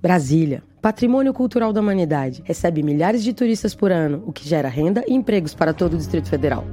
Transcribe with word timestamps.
Brasília, 0.00 0.62
patrimônio 0.80 1.34
cultural 1.34 1.72
da 1.72 1.80
humanidade, 1.80 2.42
recebe 2.44 2.82
milhares 2.82 3.22
de 3.22 3.34
turistas 3.34 3.74
por 3.74 3.92
ano, 3.92 4.22
o 4.26 4.32
que 4.32 4.48
gera 4.48 4.68
renda 4.68 5.04
e 5.06 5.12
empregos 5.12 5.54
para 5.54 5.74
todo 5.74 5.92
o 5.92 5.96
Distrito 5.96 6.28
Federal. 6.28 6.64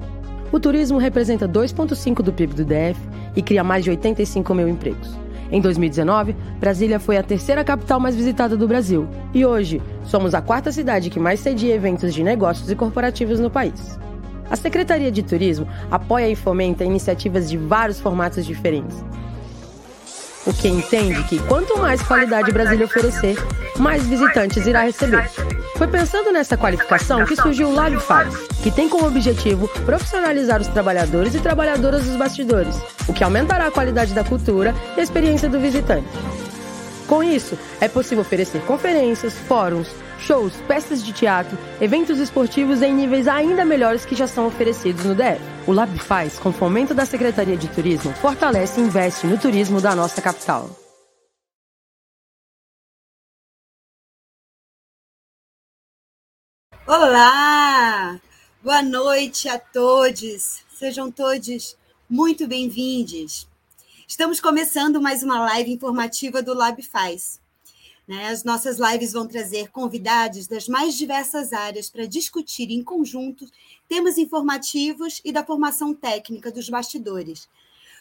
O 0.51 0.59
turismo 0.59 0.97
representa 0.97 1.47
2,5% 1.47 2.21
do 2.21 2.31
PIB 2.31 2.53
do 2.53 2.63
DF 2.63 2.99
e 3.35 3.41
cria 3.41 3.65
mais 3.65 3.83
de 3.83 3.89
85 3.89 4.53
mil 4.55 4.69
empregos. 4.69 5.09
Em 5.51 5.59
2019, 5.59 6.35
Brasília 6.59 6.99
foi 6.99 7.17
a 7.17 7.23
terceira 7.23 7.63
capital 7.63 7.99
mais 7.99 8.15
visitada 8.15 8.55
do 8.55 8.67
Brasil. 8.67 9.07
E 9.33 9.45
hoje, 9.45 9.81
somos 10.03 10.33
a 10.33 10.41
quarta 10.41 10.71
cidade 10.71 11.09
que 11.09 11.19
mais 11.19 11.39
cedia 11.39 11.75
eventos 11.75 12.13
de 12.13 12.23
negócios 12.23 12.71
e 12.71 12.75
corporativos 12.75 13.39
no 13.39 13.49
país. 13.49 13.99
A 14.49 14.55
Secretaria 14.55 15.11
de 15.11 15.23
Turismo 15.23 15.67
apoia 15.91 16.29
e 16.29 16.35
fomenta 16.35 16.85
iniciativas 16.85 17.49
de 17.49 17.57
vários 17.57 17.99
formatos 17.99 18.45
diferentes, 18.45 19.03
o 20.47 20.53
que 20.53 20.69
entende 20.69 21.21
que 21.25 21.39
quanto 21.39 21.77
mais 21.77 22.01
qualidade 22.01 22.51
Brasília 22.53 22.85
oferecer, 22.85 23.35
mais 23.77 24.07
visitantes 24.07 24.65
irá 24.65 24.81
receber. 24.81 25.29
Foi 25.75 25.87
pensando 25.87 26.31
nessa 26.31 26.55
qualificação 26.55 27.25
que 27.25 27.35
surgiu 27.35 27.67
o 27.67 27.75
LabFaz, 27.75 28.33
que 28.63 28.71
tem 28.71 28.87
como 28.87 29.05
objetivo 29.05 29.67
profissionalizar 29.85 30.61
os 30.61 30.67
trabalhadores 30.67 31.35
e 31.35 31.39
trabalhadoras 31.39 32.05
dos 32.05 32.15
bastidores, 32.15 32.75
o 33.07 33.13
que 33.13 33.23
aumentará 33.23 33.67
a 33.67 33.71
qualidade 33.71 34.13
da 34.13 34.23
cultura 34.23 34.73
e 34.95 35.01
a 35.01 35.03
experiência 35.03 35.49
do 35.49 35.59
visitante. 35.59 36.07
Com 37.07 37.21
isso, 37.21 37.57
é 37.79 37.87
possível 37.87 38.21
oferecer 38.21 38.61
conferências, 38.61 39.33
fóruns, 39.47 39.87
shows, 40.19 40.53
peças 40.67 41.03
de 41.03 41.13
teatro, 41.13 41.57
eventos 41.81 42.19
esportivos 42.19 42.81
em 42.81 42.93
níveis 42.93 43.27
ainda 43.27 43.65
melhores 43.65 44.05
que 44.05 44.15
já 44.15 44.27
são 44.27 44.47
oferecidos 44.47 45.05
no 45.05 45.15
DF. 45.15 45.41
O 45.67 45.71
Lab 45.71 45.97
faz, 45.99 46.39
com 46.39 46.51
fomento 46.51 46.93
da 46.93 47.05
Secretaria 47.05 47.57
de 47.57 47.67
Turismo, 47.67 48.13
fortalece 48.13 48.79
e 48.79 48.83
investe 48.83 49.27
no 49.27 49.37
turismo 49.37 49.81
da 49.81 49.95
nossa 49.95 50.21
capital. 50.21 50.69
Olá! 56.87 58.19
Boa 58.63 58.81
noite 58.81 59.47
a 59.49 59.59
todos. 59.59 60.61
Sejam 60.77 61.11
todos 61.11 61.77
muito 62.09 62.47
bem-vindos. 62.47 63.47
Estamos 64.07 64.39
começando 64.39 65.01
mais 65.01 65.21
uma 65.21 65.39
live 65.39 65.73
informativa 65.73 66.41
do 66.41 66.53
Lab 66.53 66.81
Faz. 66.81 67.41
Né? 68.07 68.29
As 68.29 68.43
nossas 68.43 68.79
lives 68.79 69.11
vão 69.11 69.27
trazer 69.27 69.69
convidados 69.69 70.47
das 70.47 70.67
mais 70.67 70.95
diversas 70.95 71.51
áreas 71.51 71.89
para 71.89 72.07
discutir 72.07 72.71
em 72.71 72.83
conjunto 72.83 73.45
temas 73.87 74.17
informativos 74.17 75.21
e 75.25 75.31
da 75.31 75.43
formação 75.43 75.93
técnica 75.93 76.51
dos 76.51 76.69
bastidores. 76.69 77.49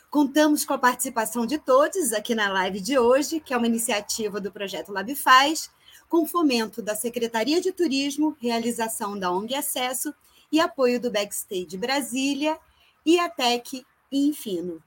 Contamos 0.08 0.64
com 0.64 0.72
a 0.72 0.78
participação 0.78 1.44
de 1.44 1.58
todos 1.58 2.12
aqui 2.12 2.34
na 2.34 2.48
live 2.48 2.80
de 2.80 2.96
hoje, 2.96 3.40
que 3.40 3.52
é 3.52 3.56
uma 3.56 3.66
iniciativa 3.66 4.40
do 4.40 4.52
projeto 4.52 4.92
Lab 4.92 5.12
Faz, 5.16 5.68
com 6.08 6.24
fomento 6.24 6.80
da 6.80 6.94
Secretaria 6.94 7.60
de 7.60 7.72
Turismo, 7.72 8.36
realização 8.40 9.18
da 9.18 9.32
ONG 9.32 9.56
Acesso 9.56 10.14
e 10.52 10.60
apoio 10.60 11.00
do 11.00 11.10
Backstage 11.10 11.76
Brasília 11.76 12.56
e 13.04 13.18
a 13.18 13.28
Tec 13.28 13.84
Infino. 14.10 14.80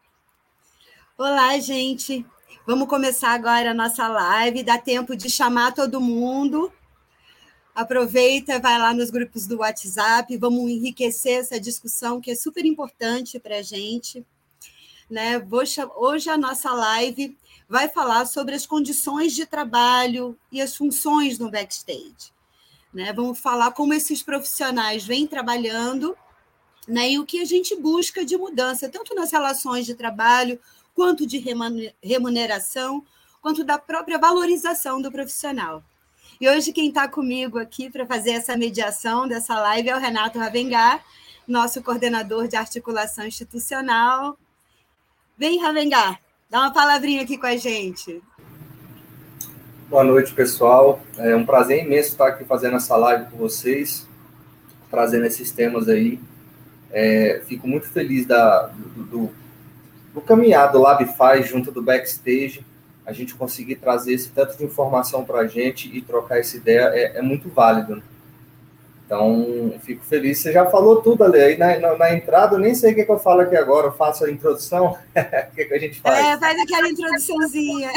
Olá, 1.17 1.59
gente. 1.59 2.25
Vamos 2.65 2.87
começar 2.87 3.31
agora 3.31 3.71
a 3.71 3.73
nossa 3.73 4.07
live. 4.07 4.63
Dá 4.63 4.77
tempo 4.77 5.15
de 5.15 5.29
chamar 5.29 5.73
todo 5.73 5.99
mundo. 5.99 6.71
Aproveita, 7.73 8.59
vai 8.59 8.77
lá 8.77 8.93
nos 8.93 9.09
grupos 9.09 9.47
do 9.47 9.57
WhatsApp. 9.57 10.35
Vamos 10.37 10.69
enriquecer 10.69 11.39
essa 11.39 11.59
discussão 11.59 12.19
que 12.21 12.31
é 12.31 12.35
super 12.35 12.65
importante 12.65 13.39
para 13.39 13.57
a 13.57 13.61
gente. 13.61 14.25
Né? 15.09 15.41
Hoje 15.95 16.29
a 16.29 16.37
nossa 16.37 16.71
live 16.71 17.37
vai 17.67 17.87
falar 17.87 18.25
sobre 18.25 18.55
as 18.55 18.65
condições 18.65 19.33
de 19.33 19.45
trabalho 19.45 20.37
e 20.51 20.61
as 20.61 20.75
funções 20.75 21.39
no 21.39 21.49
backstage. 21.49 22.33
Né? 22.93 23.13
Vamos 23.13 23.39
falar 23.39 23.71
como 23.71 23.93
esses 23.93 24.21
profissionais 24.21 25.05
vêm 25.05 25.25
trabalhando 25.25 26.15
né? 26.87 27.11
e 27.11 27.19
o 27.19 27.25
que 27.25 27.39
a 27.39 27.45
gente 27.45 27.75
busca 27.75 28.25
de 28.25 28.35
mudança, 28.37 28.89
tanto 28.89 29.15
nas 29.15 29.31
relações 29.31 29.85
de 29.85 29.95
trabalho 29.95 30.59
quanto 30.99 31.25
de 31.25 31.41
remuneração, 32.03 33.01
quanto 33.41 33.63
da 33.63 33.77
própria 33.77 34.17
valorização 34.17 35.01
do 35.01 35.09
profissional. 35.09 35.81
E 36.41 36.49
hoje 36.49 36.73
quem 36.73 36.89
está 36.89 37.07
comigo 37.07 37.57
aqui 37.57 37.89
para 37.89 38.05
fazer 38.05 38.31
essa 38.31 38.57
mediação 38.57 39.25
dessa 39.25 39.57
live 39.61 39.87
é 39.87 39.95
o 39.95 39.99
Renato 39.99 40.37
Ravengar, 40.37 41.01
nosso 41.47 41.81
coordenador 41.81 42.49
de 42.49 42.57
articulação 42.57 43.25
institucional. 43.25 44.37
Vem, 45.37 45.61
Ravengar, 45.61 46.19
dá 46.49 46.59
uma 46.63 46.73
palavrinha 46.73 47.21
aqui 47.21 47.37
com 47.37 47.47
a 47.47 47.55
gente. 47.55 48.21
Boa 49.89 50.03
noite, 50.03 50.33
pessoal. 50.33 51.01
É 51.17 51.33
um 51.33 51.45
prazer 51.45 51.81
imenso 51.85 52.09
estar 52.09 52.27
aqui 52.27 52.43
fazendo 52.43 52.75
essa 52.75 52.97
live 52.97 53.31
com 53.31 53.37
vocês, 53.37 54.05
trazendo 54.91 55.25
esses 55.27 55.49
temas 55.49 55.87
aí. 55.87 56.19
É, 56.91 57.41
fico 57.47 57.65
muito 57.69 57.87
feliz 57.87 58.25
da, 58.25 58.63
do, 58.67 59.03
do 59.05 59.39
no 60.13 60.21
caminhar 60.21 60.71
do 60.71 60.79
Lab 60.79 61.05
faz 61.15 61.47
junto 61.47 61.71
do 61.71 61.81
backstage, 61.81 62.65
a 63.05 63.13
gente 63.13 63.33
conseguir 63.35 63.77
trazer 63.77 64.13
esse 64.13 64.29
tanto 64.29 64.57
de 64.57 64.63
informação 64.63 65.25
para 65.25 65.39
a 65.39 65.47
gente 65.47 65.89
e 65.95 66.01
trocar 66.01 66.39
essa 66.39 66.55
ideia 66.57 66.91
é, 66.93 67.17
é 67.17 67.21
muito 67.21 67.49
válido. 67.49 67.95
Né? 67.95 68.01
Então, 69.09 69.73
fico 69.83 70.05
feliz. 70.05 70.37
Você 70.37 70.51
já 70.51 70.67
falou 70.67 71.01
tudo 71.01 71.23
ali 71.23 71.39
aí 71.39 71.57
na, 71.57 71.79
na, 71.79 71.97
na 71.97 72.13
entrada, 72.13 72.55
eu 72.55 72.59
nem 72.59 72.75
sei 72.75 72.91
o 72.91 72.95
que, 72.95 73.01
é 73.01 73.05
que, 73.05 73.11
eu 73.11 73.17
falo 73.17 73.41
aqui 73.41 73.55
agora, 73.55 73.87
eu 73.87 73.91
faço 73.91 74.23
a 74.23 74.31
introdução. 74.31 74.91
o 75.09 75.55
que, 75.55 75.61
é 75.61 75.65
que 75.65 75.73
a 75.73 75.79
gente 75.79 75.99
faz? 75.99 76.27
É, 76.27 76.37
faz 76.37 76.59
aquela 76.59 76.87
introduçãozinha. 76.87 77.89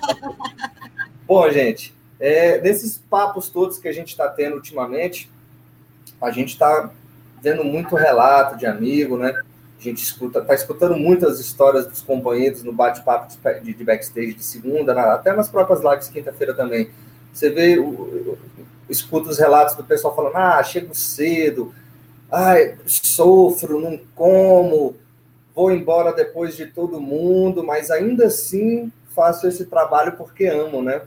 Bom, 1.28 1.50
gente, 1.50 1.94
é, 2.18 2.56
desses 2.58 2.96
papos 2.96 3.50
todos 3.50 3.78
que 3.78 3.88
a 3.88 3.92
gente 3.92 4.08
está 4.08 4.26
tendo 4.28 4.56
ultimamente, 4.56 5.30
a 6.18 6.30
gente 6.30 6.54
está 6.54 6.90
vendo 7.42 7.62
muito 7.62 7.94
relato 7.94 8.56
de 8.56 8.64
amigo, 8.64 9.18
né? 9.18 9.38
A 9.80 9.82
gente 9.82 10.02
escuta, 10.04 10.40
está 10.40 10.52
escutando 10.52 10.94
muitas 10.94 11.40
histórias 11.40 11.86
dos 11.86 12.02
companheiros 12.02 12.62
no 12.62 12.70
bate-papo 12.70 13.32
de, 13.62 13.72
de, 13.72 13.82
backstage 13.82 14.34
de 14.34 14.44
segunda, 14.44 14.92
na, 14.92 15.14
até 15.14 15.32
nas 15.32 15.48
próprias 15.48 15.80
lives 15.82 16.08
quinta-feira 16.08 16.52
também. 16.52 16.90
Você 17.32 17.48
vê, 17.48 17.78
o, 17.78 18.36
escuta 18.90 19.30
os 19.30 19.38
relatos 19.38 19.74
do 19.76 19.84
pessoal 19.84 20.14
falando: 20.14 20.36
ah, 20.36 20.62
chego 20.62 20.94
cedo, 20.94 21.74
ai, 22.30 22.76
sofro, 22.84 23.80
não 23.80 23.98
como, 24.14 24.96
vou 25.54 25.72
embora 25.72 26.12
depois 26.12 26.54
de 26.54 26.66
todo 26.66 27.00
mundo, 27.00 27.64
mas 27.64 27.90
ainda 27.90 28.26
assim 28.26 28.92
faço 29.14 29.48
esse 29.48 29.64
trabalho 29.64 30.12
porque 30.12 30.44
amo, 30.44 30.82
né? 30.82 31.00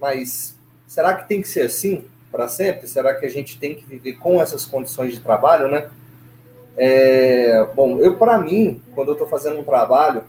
Mas 0.00 0.56
será 0.86 1.14
que 1.14 1.28
tem 1.28 1.42
que 1.42 1.48
ser 1.48 1.66
assim 1.66 2.06
para 2.32 2.48
sempre? 2.48 2.88
Será 2.88 3.14
que 3.14 3.26
a 3.26 3.30
gente 3.30 3.58
tem 3.58 3.74
que 3.74 3.84
viver 3.84 4.14
com 4.14 4.40
essas 4.40 4.64
condições 4.64 5.12
de 5.12 5.20
trabalho, 5.20 5.68
né? 5.68 5.90
É, 6.76 7.66
bom, 7.74 7.98
eu 7.98 8.16
para 8.16 8.38
mim, 8.38 8.82
quando 8.94 9.08
eu 9.08 9.12
estou 9.12 9.28
fazendo 9.28 9.58
um 9.60 9.64
trabalho, 9.64 10.24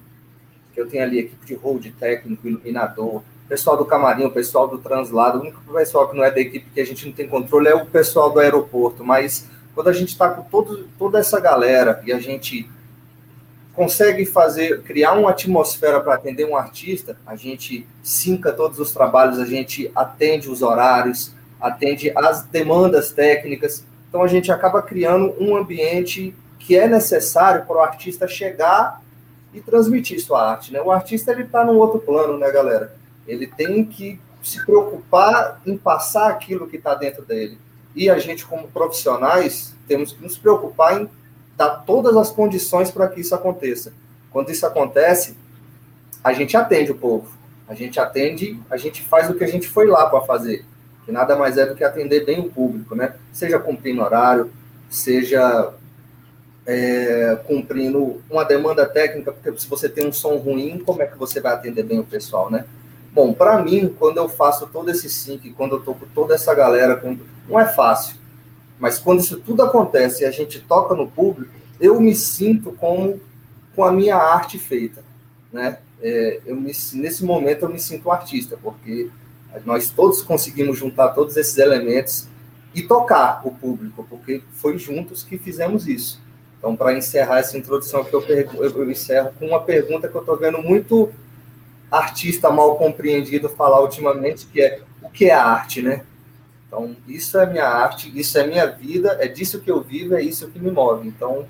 que 0.74 0.82
eu 0.82 0.88
tenho 0.88 1.04
ali 1.04 1.20
equipe 1.20 1.46
de 1.46 1.56
hold 1.56 1.86
técnico, 2.00 2.48
iluminador, 2.48 3.24
pessoal 3.48 3.78
do 3.78 3.86
camarim, 3.86 4.26
o 4.26 4.32
pessoal 4.32 4.68
do 4.68 4.78
translado, 4.78 5.38
o 5.38 5.42
único 5.42 5.62
pessoal 5.74 6.10
que 6.10 6.18
não 6.18 6.24
é 6.24 6.32
da 6.32 6.40
equipe 6.40 6.70
que 6.74 6.82
a 6.82 6.86
gente 6.86 7.06
não 7.06 7.14
tem 7.14 7.28
controle 7.28 7.68
é 7.68 7.76
o 7.76 7.86
pessoal 7.86 8.32
do 8.32 8.40
aeroporto, 8.40 9.04
mas 9.04 9.48
quando 9.74 9.88
a 9.88 9.94
gente 9.94 10.10
está 10.10 10.30
com 10.30 10.44
todo, 10.44 10.88
toda 10.98 11.20
essa 11.20 11.40
galera 11.40 12.02
e 12.06 12.12
a 12.12 12.20
gente 12.20 12.70
consegue 13.74 14.26
fazer, 14.26 14.82
criar 14.84 15.14
uma 15.14 15.32
atmosfera 15.32 16.00
para 16.00 16.16
atender 16.16 16.46
um 16.46 16.56
artista, 16.56 17.18
a 17.26 17.36
gente 17.36 17.86
sinca 18.02 18.52
todos 18.52 18.80
os 18.80 18.92
trabalhos, 18.92 19.38
a 19.38 19.46
gente 19.46 19.92
atende 19.94 20.50
os 20.50 20.62
horários, 20.62 21.34
atende 21.60 22.12
as 22.16 22.44
demandas 22.44 23.12
técnicas, 23.12 23.86
então 24.16 24.24
a 24.24 24.28
gente 24.28 24.50
acaba 24.50 24.82
criando 24.82 25.36
um 25.38 25.58
ambiente 25.58 26.34
que 26.58 26.74
é 26.74 26.88
necessário 26.88 27.66
para 27.66 27.76
o 27.76 27.82
artista 27.82 28.26
chegar 28.30 29.02
e 29.54 29.60
transmitir 29.60 30.22
sua 30.22 30.52
arte. 30.52 30.72
Né? 30.72 30.82
O 30.82 30.90
artista 30.90 31.34
ele 31.34 31.44
está 31.44 31.66
num 31.66 31.78
outro 31.78 32.00
plano, 32.00 32.38
né, 32.38 32.50
galera? 32.50 32.96
Ele 33.28 33.46
tem 33.46 33.84
que 33.84 34.18
se 34.42 34.66
preocupar 34.66 35.60
em 35.66 35.76
passar 35.76 36.30
aquilo 36.30 36.66
que 36.66 36.78
está 36.78 36.96
dentro 36.96 37.26
dele. 37.26 37.58
E 37.94 38.10
a 38.10 38.18
gente, 38.18 38.46
como 38.46 38.70
profissionais, 38.70 39.76
temos 39.86 40.14
que 40.14 40.24
nos 40.24 40.38
preocupar 40.38 41.02
em 41.02 41.10
dar 41.58 41.84
todas 41.86 42.16
as 42.16 42.32
condições 42.32 42.90
para 42.90 43.10
que 43.10 43.20
isso 43.20 43.36
aconteça. 43.36 43.92
Quando 44.32 44.50
isso 44.50 44.66
acontece, 44.66 45.36
a 46.24 46.32
gente 46.32 46.56
atende 46.56 46.94
o 46.94 46.96
povo. 46.96 47.30
A 47.68 47.76
gente 47.76 48.00
atende, 48.00 48.58
a 48.70 48.78
gente 48.78 49.02
faz 49.02 49.30
o 49.30 49.34
que 49.34 49.44
a 49.44 49.48
gente 49.48 49.68
foi 49.68 49.88
lá 49.88 50.10
para 50.10 50.22
fazer 50.22 50.64
que 51.06 51.12
nada 51.12 51.36
mais 51.36 51.58
é 51.58 51.66
do 51.66 51.76
que 51.76 51.84
atender 51.84 52.26
bem 52.26 52.40
o 52.40 52.50
público, 52.50 52.96
né? 52.96 53.14
Seja 53.32 53.60
cumprindo 53.60 54.02
horário, 54.02 54.52
seja 54.90 55.74
é, 56.66 57.40
cumprindo 57.46 58.22
uma 58.30 58.44
demanda 58.44 58.86
técnica, 58.86 59.32
porque 59.32 59.58
se 59.60 59.68
você 59.68 59.88
tem 59.88 60.08
um 60.08 60.14
som 60.14 60.38
ruim, 60.38 60.80
como 60.80 61.02
é 61.02 61.06
que 61.06 61.18
você 61.18 61.40
vai 61.40 61.54
atender 61.54 61.84
bem 61.84 62.00
o 62.00 62.04
pessoal, 62.04 62.50
né? 62.50 62.66
Bom, 63.14 63.34
para 63.34 63.62
mim, 63.62 63.96
quando 63.98 64.18
eu 64.18 64.28
faço 64.28 64.68
todo 64.68 64.90
esse 64.90 65.10
sync, 65.10 65.50
quando 65.52 65.76
eu 65.76 65.82
tô 65.82 65.94
com 65.94 66.06
toda 66.14 66.36
essa 66.36 66.54
galera, 66.54 67.02
não 67.48 67.60
é 67.60 67.66
fácil, 67.66 68.18
mas 68.80 69.00
quando 69.00 69.20
isso 69.20 69.40
tudo 69.40 69.62
acontece 69.62 70.24
e 70.24 70.26
a 70.26 70.32
gente 70.32 70.60
toca 70.60 70.96
no 70.96 71.10
público, 71.10 71.52
eu 71.80 72.00
me 72.02 72.16
sinto 72.16 72.74
como 72.74 73.22
com 73.76 73.84
a 73.84 73.92
minha 73.92 74.16
arte 74.16 74.58
feita, 74.58 75.04
né? 75.52 75.78
é, 76.02 76.40
eu 76.46 76.56
me, 76.56 76.72
nesse 76.94 77.24
momento 77.24 77.64
eu 77.64 77.70
me 77.70 77.80
sinto 77.80 78.12
artista, 78.12 78.58
porque 78.62 79.10
nós 79.64 79.90
todos 79.90 80.22
conseguimos 80.22 80.78
juntar 80.78 81.10
todos 81.10 81.38
esses 81.38 81.58
elementos 81.58 82.28
e 82.74 82.82
tocar 82.82 83.42
o 83.46 83.52
público, 83.52 84.06
porque 84.10 84.42
foi 84.54 84.78
juntos 84.78 85.24
que 85.24 85.38
fizemos 85.38 85.88
isso. 85.88 86.22
Então, 86.58 86.76
para 86.76 86.94
encerrar 86.94 87.40
essa 87.40 87.58
introdução 87.58 88.04
que 88.04 88.14
eu, 88.14 88.22
eu, 88.22 88.92
encerro 88.92 89.32
com 89.38 89.48
uma 89.48 89.62
pergunta 89.62 90.08
que 90.08 90.16
eu 90.16 90.22
estou 90.22 90.36
vendo 90.36 90.58
muito 90.62 91.12
artista 91.92 92.50
mal 92.50 92.76
compreendido 92.76 93.48
falar 93.48 93.82
ultimamente, 93.82 94.48
que 94.48 94.62
é 94.62 94.82
o 95.02 95.10
que 95.10 95.26
é 95.26 95.34
arte, 95.34 95.82
né? 95.82 96.04
Então, 96.68 96.96
isso 97.08 97.38
é 97.38 97.46
minha 97.46 97.68
arte, 97.68 98.12
isso 98.14 98.38
é 98.38 98.46
minha 98.46 98.66
vida, 98.66 99.18
é 99.22 99.28
disso 99.28 99.62
que 99.62 99.72
eu 99.72 99.82
vivo, 99.82 100.16
é 100.16 100.22
isso 100.22 100.50
que 100.50 100.60
me 100.60 100.72
move. 100.72 101.08
Então, 101.08 101.48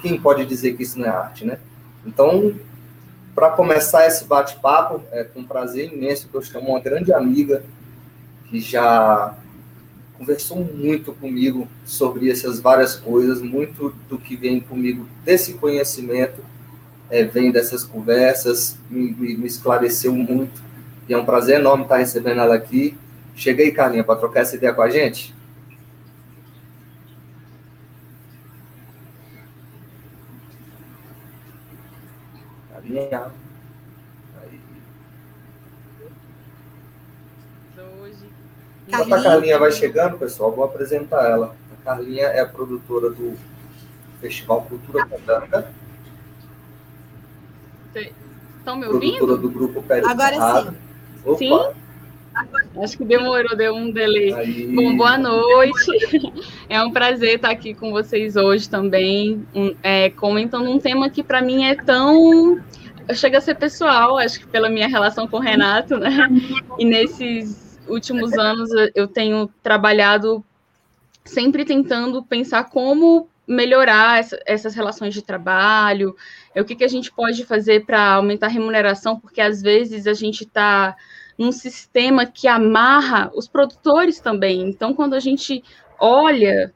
quem 0.00 0.18
pode 0.18 0.44
dizer 0.46 0.76
que 0.76 0.82
isso 0.82 0.98
não 0.98 1.06
é 1.06 1.10
arte, 1.10 1.44
né? 1.44 1.58
Então, 2.04 2.54
para 3.36 3.50
começar 3.50 4.06
esse 4.06 4.24
bate-papo, 4.24 5.02
é 5.12 5.22
com 5.22 5.40
um 5.40 5.44
prazer 5.44 5.92
imenso 5.92 6.26
que 6.26 6.34
eu 6.34 6.40
chamo 6.40 6.70
uma 6.70 6.80
grande 6.80 7.12
amiga 7.12 7.62
que 8.48 8.58
já 8.58 9.36
conversou 10.16 10.64
muito 10.64 11.12
comigo 11.12 11.68
sobre 11.84 12.30
essas 12.30 12.58
várias 12.58 12.94
coisas, 12.94 13.42
muito 13.42 13.94
do 14.08 14.16
que 14.16 14.34
vem 14.34 14.58
comigo 14.58 15.06
desse 15.22 15.52
conhecimento 15.52 16.42
é, 17.10 17.24
vem 17.24 17.52
dessas 17.52 17.84
conversas, 17.84 18.78
me, 18.88 19.12
me, 19.12 19.46
esclareceu 19.46 20.14
muito, 20.14 20.62
e 21.06 21.12
é 21.12 21.18
um 21.18 21.24
prazer 21.24 21.60
enorme 21.60 21.84
estar 21.84 21.98
recebendo 21.98 22.40
ela 22.40 22.54
aqui. 22.54 22.96
Chega 23.36 23.62
aí, 23.62 23.70
Carlinha, 23.70 24.02
para 24.02 24.16
trocar 24.16 24.40
essa 24.40 24.56
ideia 24.56 24.72
com 24.72 24.82
a 24.82 24.88
gente. 24.88 25.35
Carlinha. 32.96 33.32
Enquanto 38.88 39.14
a 39.14 39.22
Carlinha 39.22 39.58
vai 39.58 39.72
chegando, 39.72 40.16
pessoal, 40.16 40.52
vou 40.52 40.64
apresentar 40.64 41.28
ela. 41.28 41.54
A 41.72 41.84
Carlinha 41.84 42.24
é 42.24 42.40
a 42.40 42.46
produtora 42.46 43.10
do 43.10 43.36
Festival 44.20 44.62
Cultura 44.62 45.06
Candanga. 45.06 45.70
Estão 48.58 48.76
me 48.76 48.86
ouvindo? 48.86 49.18
Produtora 49.18 49.40
do 49.40 49.50
grupo 49.50 49.82
Pé 49.82 50.02
Agora 50.04 50.34
sim. 50.34 50.76
Opa. 51.24 51.38
Sim? 51.38 51.52
Acho 52.82 52.98
que 52.98 53.04
demorou, 53.04 53.56
deu 53.56 53.74
um 53.74 53.90
delay. 53.90 54.32
Aí. 54.34 54.66
Bom, 54.74 54.96
boa 54.96 55.16
noite. 55.16 55.74
É 56.68 56.82
um 56.82 56.90
prazer 56.90 57.36
estar 57.36 57.50
aqui 57.50 57.74
com 57.74 57.92
vocês 57.92 58.34
hoje 58.34 58.68
também, 58.68 59.46
um, 59.54 59.72
é, 59.84 60.10
comentando 60.10 60.68
um 60.68 60.80
tema 60.80 61.08
que 61.08 61.22
para 61.22 61.40
mim 61.40 61.64
é 61.64 61.76
tão. 61.76 62.60
Chega 63.14 63.38
a 63.38 63.40
ser 63.40 63.54
pessoal, 63.54 64.18
acho 64.18 64.40
que 64.40 64.46
pela 64.46 64.68
minha 64.68 64.88
relação 64.88 65.28
com 65.28 65.36
o 65.36 65.40
Renato, 65.40 65.96
né? 65.96 66.10
E 66.78 66.84
nesses 66.84 67.78
últimos 67.86 68.32
anos 68.34 68.68
eu 68.94 69.06
tenho 69.06 69.48
trabalhado 69.62 70.44
sempre 71.24 71.64
tentando 71.64 72.22
pensar 72.22 72.64
como 72.64 73.28
melhorar 73.46 74.18
essa, 74.18 74.40
essas 74.44 74.74
relações 74.74 75.14
de 75.14 75.22
trabalho, 75.22 76.16
é 76.54 76.60
o 76.60 76.64
que, 76.64 76.74
que 76.74 76.84
a 76.84 76.88
gente 76.88 77.12
pode 77.12 77.44
fazer 77.44 77.84
para 77.84 78.14
aumentar 78.14 78.46
a 78.46 78.50
remuneração, 78.50 79.18
porque 79.18 79.40
às 79.40 79.62
vezes 79.62 80.06
a 80.06 80.14
gente 80.14 80.42
está 80.42 80.96
num 81.38 81.52
sistema 81.52 82.26
que 82.26 82.48
amarra 82.48 83.30
os 83.34 83.46
produtores 83.46 84.18
também. 84.18 84.62
Então, 84.62 84.94
quando 84.94 85.14
a 85.14 85.20
gente 85.20 85.62
olha, 85.98 86.72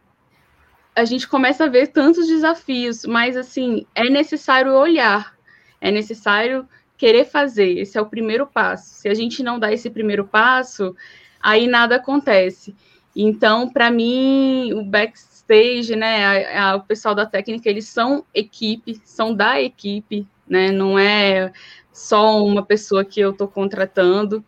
a 0.94 1.04
gente 1.04 1.26
começa 1.26 1.64
a 1.64 1.68
ver 1.68 1.88
tantos 1.88 2.26
desafios, 2.26 3.04
mas 3.04 3.37
assim, 3.37 3.87
é 3.94 4.08
necessário 4.08 4.72
olhar, 4.72 5.34
é 5.80 5.90
necessário 5.90 6.68
querer 6.96 7.25
fazer. 7.25 7.78
Esse 7.78 7.96
é 7.96 8.00
o 8.00 8.06
primeiro 8.06 8.46
passo. 8.46 8.94
Se 8.94 9.08
a 9.08 9.14
gente 9.14 9.42
não 9.42 9.58
dá 9.58 9.72
esse 9.72 9.88
primeiro 9.88 10.26
passo, 10.26 10.94
aí 11.40 11.66
nada 11.66 11.96
acontece. 11.96 12.75
Então, 13.16 13.68
para 13.68 13.90
mim, 13.90 14.72
o 14.75 14.84
backstage, 14.84 15.96
né, 15.96 16.46
a, 16.54 16.70
a, 16.70 16.76
o 16.76 16.82
pessoal 16.82 17.14
da 17.14 17.26
técnica, 17.26 17.68
eles 17.68 17.88
são 17.88 18.25
equipe, 18.34 19.00
são 19.04 19.34
da 19.34 19.60
equipe, 19.60 20.26
né, 20.49 20.70
não 20.70 20.99
é 20.99 21.52
só 21.92 22.44
uma 22.44 22.64
pessoa 22.64 23.04
que 23.04 23.20
eu 23.20 23.30
estou 23.30 23.49
contratando. 23.49 24.44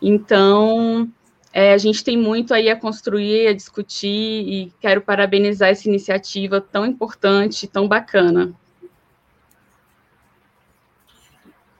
Então, 0.00 1.10
é, 1.52 1.72
a 1.72 1.78
gente 1.78 2.04
tem 2.04 2.16
muito 2.16 2.52
aí 2.52 2.68
a 2.68 2.76
construir, 2.76 3.48
a 3.48 3.52
discutir, 3.54 4.08
e 4.08 4.72
quero 4.80 5.00
parabenizar 5.00 5.70
essa 5.70 5.88
iniciativa 5.88 6.60
tão 6.60 6.84
importante, 6.84 7.66
tão 7.66 7.88
bacana. 7.88 8.54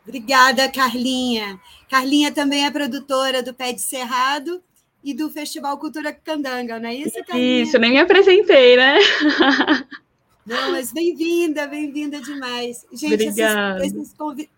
Obrigada, 0.06 0.70
Carlinha. 0.70 1.58
Carlinha 1.88 2.30
também 2.30 2.66
é 2.66 2.70
produtora 2.70 3.42
do 3.42 3.54
Pé 3.54 3.73
de 3.73 3.80
Cerrado 3.80 4.62
e 5.02 5.14
do 5.14 5.30
Festival 5.30 5.78
Cultura 5.78 6.12
Candanga, 6.12 6.78
não 6.78 6.88
é 6.88 6.94
isso, 6.94 7.23
Carlinha? 7.25 7.62
Isso, 7.62 7.78
nem 7.78 7.92
me 7.92 7.99
apresentei, 7.99 8.76
né? 8.76 8.99
Não, 10.46 10.73
mas 10.73 10.92
bem-vinda, 10.92 11.66
bem-vinda 11.66 12.20
demais. 12.20 12.84
Gente, 12.92 13.14
Obrigada. 13.14 13.78
Esses, 13.78 13.96
esses, 13.96 14.12
convi 14.12 14.50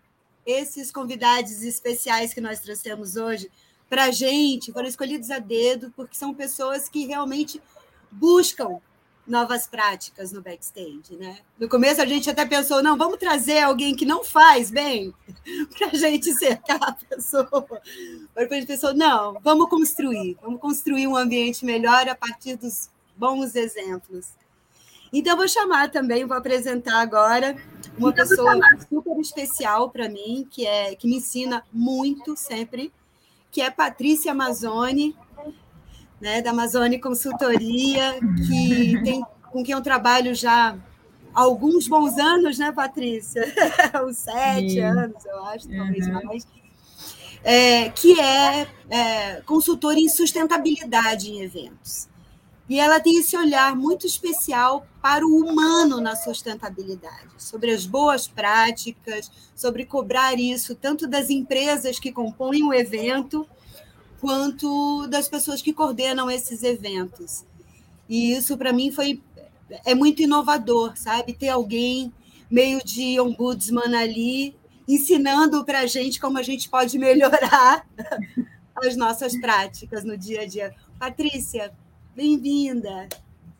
esses 0.45 0.91
convidados 0.91 1.63
especiais 1.63 2.33
que 2.33 2.41
nós 2.41 2.59
trouxemos 2.59 3.15
hoje, 3.15 3.49
para 3.89 4.05
a 4.05 4.11
gente, 4.11 4.71
foram 4.73 4.87
escolhidos 4.89 5.31
a 5.31 5.39
dedo, 5.39 5.91
porque 5.95 6.15
são 6.15 6.33
pessoas 6.33 6.89
que 6.89 7.05
realmente 7.05 7.61
buscam 8.11 8.81
novas 9.27 9.67
práticas 9.67 10.31
no 10.31 10.41
backstage, 10.41 11.15
né? 11.17 11.39
No 11.59 11.67
começo 11.67 12.01
a 12.01 12.05
gente 12.05 12.29
até 12.29 12.45
pensou, 12.45 12.81
não, 12.81 12.97
vamos 12.97 13.17
trazer 13.17 13.59
alguém 13.59 13.95
que 13.95 14.05
não 14.05 14.23
faz 14.23 14.71
bem 14.71 15.13
para 15.77 15.87
a 15.87 15.95
gente 15.95 16.33
cercar 16.33 16.81
a 16.81 16.93
pessoa. 16.93 17.81
Mas 18.35 18.51
a 18.51 18.55
gente 18.55 18.67
pensou, 18.67 18.93
não, 18.93 19.37
vamos 19.41 19.69
construir, 19.69 20.37
vamos 20.41 20.61
construir 20.61 21.07
um 21.07 21.15
ambiente 21.15 21.65
melhor 21.65 22.07
a 22.07 22.15
partir 22.15 22.55
dos 22.55 22.89
bons 23.15 23.55
exemplos. 23.55 24.27
Então 25.11 25.37
vou 25.37 25.47
chamar 25.47 25.89
também, 25.89 26.25
vou 26.25 26.35
apresentar 26.35 26.99
agora 26.99 27.55
uma 27.97 28.09
então, 28.09 28.27
pessoa 28.27 28.59
super 28.89 29.19
especial 29.19 29.89
para 29.89 30.09
mim, 30.09 30.47
que 30.49 30.65
é 30.65 30.95
que 30.95 31.07
me 31.07 31.17
ensina 31.17 31.63
muito 31.71 32.35
sempre, 32.35 32.91
que 33.51 33.61
é 33.61 33.69
Patrícia 33.69 34.31
Amazoni, 34.31 35.15
né, 36.19 36.41
da 36.41 36.51
Amazônia 36.51 36.99
Consultoria, 36.99 38.19
que 38.47 39.01
tem, 39.03 39.23
com 39.51 39.63
quem 39.63 39.73
eu 39.73 39.81
trabalho 39.81 40.33
já 40.33 40.77
há 41.33 41.41
alguns 41.41 41.87
bons 41.87 42.17
anos, 42.17 42.57
né, 42.57 42.71
Patrícia? 42.71 43.43
Uns 44.07 44.17
sete 44.17 44.71
Sim. 44.71 44.79
anos, 44.81 45.25
eu 45.25 45.45
acho, 45.45 45.69
talvez 45.69 46.07
uhum. 46.07 46.13
mais. 46.23 46.47
É, 47.43 47.89
que 47.89 48.19
é, 48.19 48.67
é 48.89 49.41
consultora 49.45 49.99
em 49.99 50.09
sustentabilidade 50.09 51.31
em 51.31 51.41
eventos. 51.41 52.09
E 52.69 52.79
ela 52.79 52.99
tem 52.99 53.17
esse 53.19 53.37
olhar 53.37 53.75
muito 53.75 54.05
especial 54.05 54.85
para 55.01 55.25
o 55.25 55.37
humano 55.37 56.01
na 56.01 56.15
sustentabilidade, 56.17 57.29
sobre 57.37 57.71
as 57.71 57.85
boas 57.85 58.27
práticas, 58.27 59.31
sobre 59.55 59.85
cobrar 59.85 60.37
isso 60.37 60.75
tanto 60.75 61.07
das 61.07 61.29
empresas 61.29 61.97
que 61.97 62.11
compõem 62.11 62.63
o 62.63 62.73
evento, 62.73 63.47
quanto 64.19 65.07
das 65.07 65.27
pessoas 65.27 65.61
que 65.61 65.73
coordenam 65.73 66.29
esses 66.29 66.63
eventos. 66.63 67.45
E 68.09 68.33
isso, 68.33 68.57
para 68.57 68.73
mim, 68.73 68.91
foi 68.91 69.21
é 69.85 69.93
muito 69.93 70.21
inovador, 70.21 70.95
sabe? 70.95 71.33
Ter 71.33 71.49
alguém 71.49 72.11
meio 72.49 72.83
de 72.83 73.19
ombudsman 73.19 73.95
ali 73.95 74.55
ensinando 74.87 75.65
para 75.65 75.79
a 75.79 75.85
gente 75.85 76.19
como 76.19 76.37
a 76.37 76.43
gente 76.43 76.69
pode 76.69 76.97
melhorar 76.97 77.85
as 78.75 78.95
nossas 78.95 79.37
práticas 79.39 80.03
no 80.03 80.17
dia 80.17 80.41
a 80.41 80.45
dia. 80.45 80.73
Patrícia, 80.97 81.71
bem-vinda. 82.15 83.09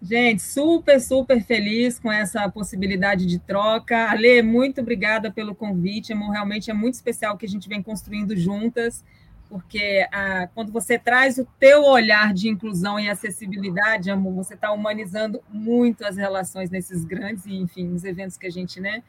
Gente, 0.01 0.43
super, 0.43 1.01
super 1.01 1.43
feliz 1.43 1.99
com 1.99 2.11
essa 2.11 2.47
possibilidade 2.49 3.25
de 3.25 3.39
troca. 3.39 4.09
Ale, 4.09 4.41
muito 4.41 4.79
obrigada 4.79 5.31
pelo 5.31 5.55
convite. 5.55 6.13
Realmente 6.13 6.69
é 6.69 6.73
muito 6.73 6.93
especial 6.93 7.35
que 7.35 7.45
a 7.45 7.49
gente 7.49 7.67
vem 7.67 7.81
construindo 7.81 8.37
juntas 8.37 9.03
porque 9.49 10.07
ah, 10.11 10.49
quando 10.53 10.71
você 10.71 10.99
traz 10.99 11.37
o 11.37 11.47
teu 11.59 11.83
olhar 11.83 12.33
de 12.33 12.49
inclusão 12.49 12.99
e 12.99 13.09
acessibilidade, 13.09 14.11
amor, 14.11 14.33
você 14.33 14.53
está 14.53 14.71
humanizando 14.71 15.41
muito 15.49 16.05
as 16.05 16.17
relações 16.17 16.69
nesses 16.69 17.03
grandes 17.05 17.45
e, 17.45 17.55
enfim, 17.55 17.85
nos 17.87 18.03
eventos 18.03 18.37
que 18.37 18.47
a 18.47 18.51
gente, 18.51 18.79
né, 18.79 19.03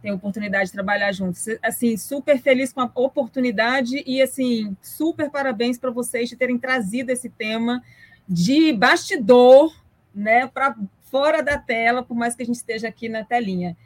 tem 0.00 0.12
oportunidade 0.12 0.66
de 0.66 0.72
trabalhar 0.72 1.12
juntos. 1.12 1.46
Assim, 1.62 1.96
super 1.96 2.38
feliz 2.40 2.72
com 2.72 2.80
a 2.80 2.90
oportunidade 2.94 4.02
e, 4.06 4.20
assim, 4.20 4.76
super 4.82 5.30
parabéns 5.30 5.78
para 5.78 5.90
vocês 5.90 6.28
de 6.28 6.36
terem 6.36 6.58
trazido 6.58 7.10
esse 7.10 7.28
tema 7.28 7.82
de 8.28 8.72
bastidor, 8.72 9.74
né, 10.14 10.46
para 10.46 10.76
fora 11.10 11.42
da 11.42 11.58
tela, 11.58 12.02
por 12.02 12.16
mais 12.16 12.34
que 12.34 12.42
a 12.42 12.46
gente 12.46 12.56
esteja 12.56 12.88
aqui 12.88 13.08
na 13.08 13.24
telinha. 13.24 13.76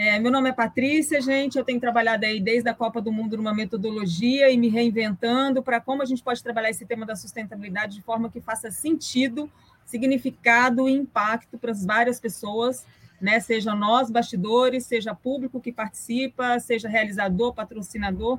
É, 0.00 0.16
meu 0.20 0.30
nome 0.30 0.48
é 0.48 0.52
Patrícia, 0.52 1.20
gente. 1.20 1.58
Eu 1.58 1.64
tenho 1.64 1.80
trabalhado 1.80 2.24
aí 2.24 2.40
desde 2.40 2.68
a 2.68 2.74
Copa 2.74 3.02
do 3.02 3.10
Mundo 3.10 3.36
numa 3.36 3.52
metodologia 3.52 4.48
e 4.48 4.56
me 4.56 4.68
reinventando 4.68 5.60
para 5.60 5.80
como 5.80 6.02
a 6.02 6.04
gente 6.04 6.22
pode 6.22 6.40
trabalhar 6.40 6.70
esse 6.70 6.86
tema 6.86 7.04
da 7.04 7.16
sustentabilidade 7.16 7.96
de 7.96 8.02
forma 8.02 8.30
que 8.30 8.40
faça 8.40 8.70
sentido, 8.70 9.50
significado 9.84 10.88
e 10.88 10.92
impacto 10.92 11.58
para 11.58 11.72
as 11.72 11.84
várias 11.84 12.20
pessoas 12.20 12.86
né? 13.20 13.40
Seja 13.40 13.74
nós, 13.74 14.10
bastidores, 14.10 14.86
seja 14.86 15.14
público 15.14 15.60
que 15.60 15.72
participa, 15.72 16.60
seja 16.60 16.88
realizador, 16.88 17.52
patrocinador, 17.52 18.38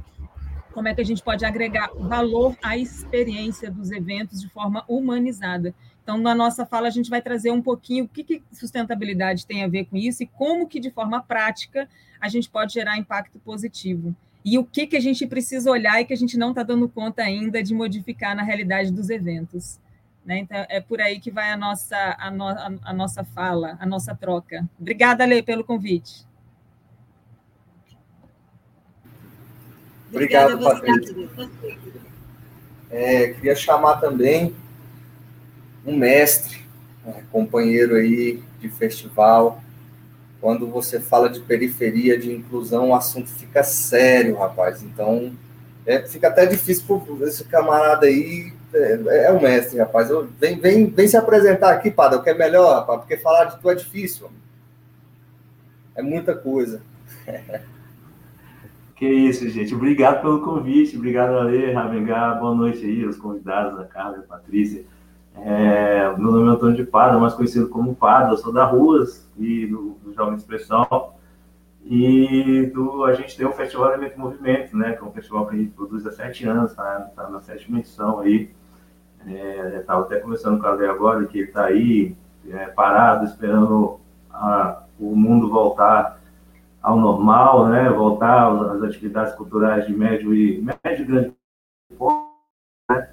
como 0.73 0.87
é 0.87 0.95
que 0.95 1.01
a 1.01 1.05
gente 1.05 1.23
pode 1.23 1.43
agregar 1.45 1.89
valor 1.95 2.55
à 2.63 2.77
experiência 2.77 3.69
dos 3.69 3.91
eventos 3.91 4.39
de 4.39 4.47
forma 4.47 4.83
humanizada. 4.87 5.73
Então, 6.09 6.17
na 6.17 6.33
nossa 6.33 6.65
fala, 6.65 6.87
a 6.87 6.89
gente 6.89 7.07
vai 7.07 7.21
trazer 7.21 7.51
um 7.51 7.61
pouquinho 7.61 8.05
o 8.05 8.07
que, 8.07 8.23
que 8.23 8.41
sustentabilidade 8.51 9.45
tem 9.45 9.63
a 9.63 9.67
ver 9.67 9.85
com 9.85 9.95
isso 9.95 10.23
e 10.23 10.25
como 10.25 10.67
que, 10.67 10.79
de 10.79 10.89
forma 10.89 11.21
prática, 11.21 11.87
a 12.19 12.27
gente 12.27 12.49
pode 12.49 12.73
gerar 12.73 12.97
impacto 12.97 13.37
positivo. 13.37 14.15
E 14.43 14.57
o 14.57 14.65
que, 14.65 14.87
que 14.87 14.97
a 14.97 14.99
gente 14.99 15.27
precisa 15.27 15.69
olhar 15.69 16.01
e 16.01 16.05
que 16.05 16.13
a 16.13 16.17
gente 16.17 16.35
não 16.35 16.49
está 16.49 16.63
dando 16.63 16.89
conta 16.89 17.21
ainda 17.21 17.61
de 17.61 17.75
modificar 17.75 18.35
na 18.35 18.41
realidade 18.41 18.91
dos 18.91 19.11
eventos. 19.11 19.79
Né? 20.25 20.39
Então, 20.39 20.65
é 20.67 20.81
por 20.81 20.99
aí 20.99 21.19
que 21.19 21.29
vai 21.29 21.51
a 21.51 21.55
nossa, 21.55 22.15
a, 22.17 22.31
no, 22.31 22.47
a 22.47 22.91
nossa 22.91 23.23
fala, 23.23 23.77
a 23.79 23.85
nossa 23.85 24.15
troca. 24.15 24.67
Obrigada, 24.79 25.23
Lê, 25.25 25.43
pelo 25.43 25.63
convite. 25.63 26.25
Obrigado, 30.09 30.57
Patrícia. 30.57 31.29
É, 32.89 33.27
queria 33.27 33.55
chamar 33.55 33.97
também 33.97 34.55
um 35.89 35.97
mestre, 35.97 36.59
um 37.05 37.13
companheiro 37.31 37.95
aí 37.95 38.41
de 38.59 38.69
festival. 38.69 39.61
Quando 40.39 40.67
você 40.67 40.99
fala 40.99 41.29
de 41.29 41.39
periferia, 41.41 42.17
de 42.17 42.31
inclusão, 42.31 42.89
o 42.89 42.95
assunto 42.95 43.29
fica 43.29 43.63
sério, 43.63 44.37
rapaz. 44.37 44.81
Então, 44.83 45.33
é, 45.85 45.99
fica 46.03 46.27
até 46.27 46.45
difícil 46.45 46.99
para 46.99 47.27
esse 47.27 47.43
camarada 47.43 48.05
aí. 48.05 48.53
É, 48.73 49.25
é 49.25 49.31
o 49.31 49.41
mestre, 49.41 49.79
rapaz. 49.79 50.09
Eu, 50.09 50.29
vem, 50.39 50.59
vem, 50.59 50.85
vem 50.85 51.07
se 51.07 51.17
apresentar 51.17 51.71
aqui, 51.71 51.89
Padre, 51.91 52.19
o 52.19 52.23
que 52.23 52.29
é 52.29 52.33
melhor, 52.33 52.75
rapaz, 52.75 52.99
porque 52.99 53.17
falar 53.17 53.45
de 53.45 53.59
tu 53.59 53.69
é 53.69 53.75
difícil. 53.75 54.29
É 55.95 56.01
muita 56.01 56.35
coisa. 56.35 56.81
Que 58.99 59.07
isso, 59.07 59.47
gente. 59.47 59.73
Obrigado 59.73 60.21
pelo 60.21 60.41
convite. 60.41 60.97
Obrigado, 60.97 61.37
Ale, 61.37 61.71
Ravengar. 61.71 62.37
Boa 62.37 62.53
noite 62.53 62.85
aí, 62.85 63.05
os 63.05 63.15
convidados, 63.15 63.79
a 63.79 63.85
Carla 63.85 64.17
e 64.17 64.19
a 64.19 64.23
Patrícia. 64.23 64.83
É, 65.41 66.15
meu 66.17 66.31
nome 66.31 66.47
é 66.47 66.51
Antônio 66.51 66.75
de 66.75 66.83
Pada, 66.83 67.17
mais 67.17 67.33
conhecido 67.33 67.69
como 67.69 67.95
Pada. 67.95 68.35
Sou 68.37 68.51
da 68.51 68.65
Ruas 68.65 69.29
e 69.37 69.67
do, 69.67 69.97
do 70.03 70.13
Jovem 70.13 70.35
Expressão. 70.35 71.13
E 71.85 72.69
do, 72.73 73.05
a 73.05 73.13
gente 73.13 73.37
tem 73.37 73.45
o 73.45 73.51
Festival 73.53 73.89
Elemento 73.93 74.19
Movimento, 74.19 74.75
né? 74.75 74.93
Que 74.93 75.03
é 75.03 75.07
um 75.07 75.11
festival 75.11 75.47
que 75.47 75.55
a 75.55 75.59
gente 75.59 75.71
produz 75.71 76.05
há 76.05 76.11
sete 76.11 76.45
anos, 76.47 76.73
tá, 76.73 77.09
tá 77.15 77.29
na 77.29 77.39
sétima 77.41 77.79
edição 77.79 78.19
aí. 78.19 78.51
É, 79.25 79.77
Estava 79.79 80.01
até 80.01 80.19
conversando 80.19 80.59
com 80.59 80.67
a 80.67 80.71
Ale 80.71 80.85
agora, 80.85 81.25
que 81.25 81.39
ele 81.39 81.47
está 81.47 81.65
aí 81.65 82.15
é, 82.49 82.67
parado, 82.67 83.25
esperando 83.25 83.99
a, 84.31 84.83
o 84.99 85.15
mundo 85.15 85.49
voltar 85.49 86.19
ao 86.81 86.97
normal, 86.97 87.67
né? 87.67 87.89
voltar 87.89 88.51
às 88.51 88.83
atividades 88.83 89.33
culturais 89.35 89.85
de 89.85 89.93
médio 89.93 90.33
e 90.33 90.61
médio 90.61 91.03
e 91.03 91.05
grande 91.05 91.33
né? 92.89 93.09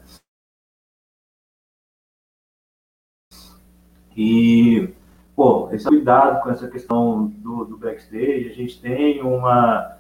E, 4.17 4.89
pô, 5.35 5.69
esse 5.73 5.87
cuidado 5.87 6.43
com 6.43 6.51
essa 6.51 6.69
questão 6.69 7.27
do, 7.27 7.65
do 7.65 7.77
backstage, 7.77 8.49
a 8.49 8.55
gente 8.55 8.81
tem 8.81 9.23
uma, 9.23 9.97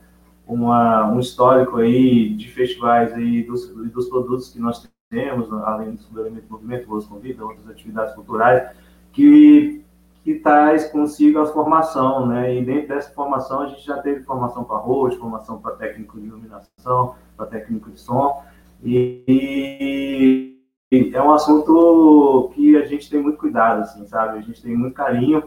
uma, 0.46 1.10
um 1.10 1.20
histórico 1.20 1.76
aí 1.76 2.30
de 2.30 2.48
festivais 2.48 3.12
aí 3.12 3.42
dos, 3.42 3.68
dos 3.68 4.08
produtos 4.08 4.48
que 4.48 4.58
nós 4.58 4.88
temos, 5.10 5.52
além 5.64 5.98
do 6.10 6.20
Elemento 6.20 6.50
Movimento, 6.50 6.88
Boas 6.88 7.04
Convida, 7.04 7.44
outras 7.44 7.68
atividades 7.68 8.14
culturais, 8.14 8.70
que 9.12 9.84
que 10.26 10.34
traz 10.40 10.90
consigo 10.90 11.38
a 11.38 11.46
formação, 11.46 12.26
né? 12.26 12.52
E 12.52 12.64
dentro 12.64 12.88
dessa 12.88 13.14
formação 13.14 13.60
a 13.60 13.68
gente 13.68 13.86
já 13.86 13.98
teve 13.98 14.24
formação 14.24 14.64
para 14.64 14.76
host, 14.76 15.20
formação 15.20 15.60
para 15.60 15.76
técnico 15.76 16.18
de 16.18 16.26
iluminação, 16.26 17.14
para 17.36 17.46
técnico 17.46 17.88
de 17.92 18.00
som, 18.00 18.42
e, 18.82 20.55
é 20.92 21.20
um 21.20 21.32
assunto 21.32 22.52
que 22.54 22.76
a 22.76 22.84
gente 22.86 23.10
tem 23.10 23.20
muito 23.20 23.38
cuidado, 23.38 23.82
assim, 23.82 24.06
sabe? 24.06 24.38
A 24.38 24.40
gente 24.40 24.62
tem 24.62 24.76
muito 24.76 24.94
carinho 24.94 25.42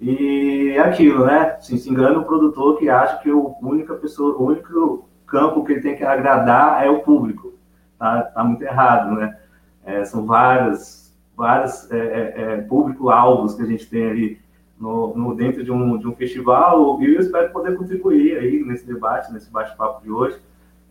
e 0.00 0.72
é 0.74 0.80
aquilo, 0.80 1.24
né? 1.24 1.56
Assim, 1.56 1.78
se 1.78 1.88
engana 1.88 2.18
o 2.18 2.24
produtor 2.24 2.78
que 2.78 2.88
acha 2.88 3.18
que 3.18 3.30
o 3.30 3.54
única 3.62 3.94
pessoa, 3.94 4.36
o 4.36 4.46
único 4.46 5.08
campo 5.24 5.64
que 5.64 5.72
ele 5.72 5.82
tem 5.82 5.96
que 5.96 6.02
agradar 6.02 6.84
é 6.84 6.90
o 6.90 6.98
público, 6.98 7.52
tá? 7.96 8.22
Tá 8.22 8.42
muito 8.42 8.62
errado, 8.62 9.14
né? 9.14 9.38
É, 9.84 10.04
são 10.04 10.26
várias 10.26 11.16
vários 11.36 11.90
é, 11.92 11.98
é, 11.98 12.34
é, 12.36 12.56
público-alvos 12.62 13.54
que 13.54 13.62
a 13.62 13.66
gente 13.66 13.88
tem 13.88 14.10
ali 14.10 14.40
no, 14.78 15.16
no, 15.16 15.34
dentro 15.34 15.62
de 15.62 15.70
um, 15.70 15.96
de 15.96 16.08
um 16.08 16.14
festival, 16.14 17.00
e 17.00 17.14
eu 17.14 17.20
espero 17.20 17.52
poder 17.52 17.76
contribuir 17.76 18.36
aí 18.36 18.64
nesse 18.64 18.84
debate, 18.84 19.32
nesse 19.32 19.48
bate-papo 19.48 20.02
de 20.02 20.10
hoje, 20.10 20.38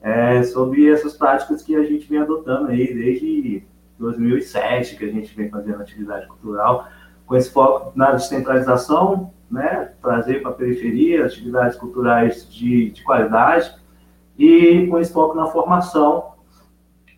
é, 0.02 0.42
sobre 0.44 0.90
essas 0.90 1.14
práticas 1.14 1.62
que 1.62 1.76
a 1.76 1.84
gente 1.84 2.08
vem 2.08 2.20
adotando 2.20 2.70
aí 2.70 2.94
desde 2.94 3.64
2007, 4.02 4.98
que 4.98 5.06
a 5.06 5.12
gente 5.12 5.34
vem 5.36 5.50
fazendo 5.50 5.82
atividade 5.82 6.28
cultural, 6.28 6.88
com 7.26 7.36
esse 7.36 7.50
foco 7.50 7.92
na 7.96 8.12
descentralização, 8.12 9.32
né, 9.50 9.94
trazer 10.02 10.42
para 10.42 10.52
a 10.52 10.54
periferia 10.54 11.26
atividades 11.26 11.78
culturais 11.78 12.50
de, 12.50 12.92
de 12.92 13.04
qualidade, 13.04 13.74
e 14.38 14.88
com 14.88 15.00
esse 15.00 15.14
foco 15.14 15.36
na 15.36 15.48
formação, 15.48 16.34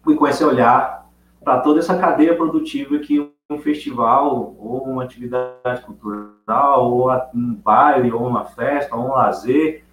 e 0.07 0.15
com 0.15 0.27
esse 0.27 0.43
olhar 0.43 1.09
para 1.43 1.59
toda 1.59 1.79
essa 1.79 1.97
cadeia 1.97 2.35
produtiva 2.35 2.99
que 2.99 3.31
um 3.49 3.59
festival 3.59 4.55
ou 4.57 4.83
uma 4.83 5.03
atividade 5.03 5.81
cultural 5.85 6.91
ou 6.91 7.11
um 7.33 7.53
baile 7.53 8.11
ou 8.11 8.25
uma 8.25 8.45
festa 8.45 8.95
ou 8.95 9.05
um 9.05 9.11
lazer 9.11 9.83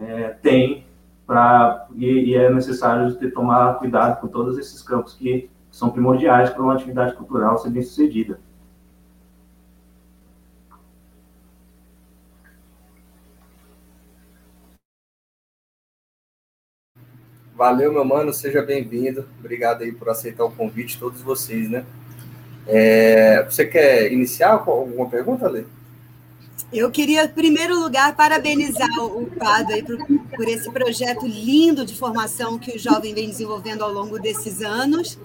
é, 0.00 0.28
tem 0.42 0.86
para 1.26 1.86
e, 1.94 2.30
e, 2.30 2.34
é 2.34 2.50
necessário 2.50 3.14
ter 3.14 3.30
tomar 3.30 3.78
cuidado 3.78 4.20
com 4.20 4.28
todos 4.28 4.58
esses 4.58 4.82
campos 4.82 5.14
que 5.14 5.50
são 5.72 5.90
primordiais 5.90 6.50
para 6.50 6.62
uma 6.62 6.74
atividade 6.74 7.14
cultural 7.14 7.58
ser 7.58 7.70
bem 7.70 7.82
sucedida. 7.82 8.38
Valeu, 17.54 17.92
meu 17.92 18.04
mano, 18.04 18.32
seja 18.32 18.60
bem-vindo. 18.60 19.26
Obrigado 19.38 19.82
aí 19.82 19.92
por 19.92 20.08
aceitar 20.08 20.44
o 20.44 20.50
convite, 20.50 20.98
todos 20.98 21.20
vocês, 21.22 21.70
né? 21.70 21.86
É, 22.66 23.44
você 23.44 23.64
quer 23.66 24.12
iniciar 24.12 24.58
com 24.58 24.70
alguma 24.70 25.08
pergunta, 25.08 25.48
Lê? 25.48 25.64
Eu 26.72 26.90
queria, 26.90 27.24
em 27.24 27.28
primeiro 27.28 27.78
lugar, 27.78 28.16
parabenizar 28.16 28.88
o 28.98 29.26
Pado 29.26 29.72
aí 29.72 29.82
por, 29.82 29.96
por, 30.34 30.48
esse 30.48 30.70
projeto 30.70 31.26
lindo 31.26 31.84
de 31.84 31.94
formação 31.94 32.58
que 32.58 32.76
o 32.76 32.78
jovem 32.78 33.14
vem 33.14 33.28
desenvolvendo 33.28 33.82
ao 33.82 33.92
longo 33.92 34.18
desses 34.18 34.62
anos, 34.62 35.18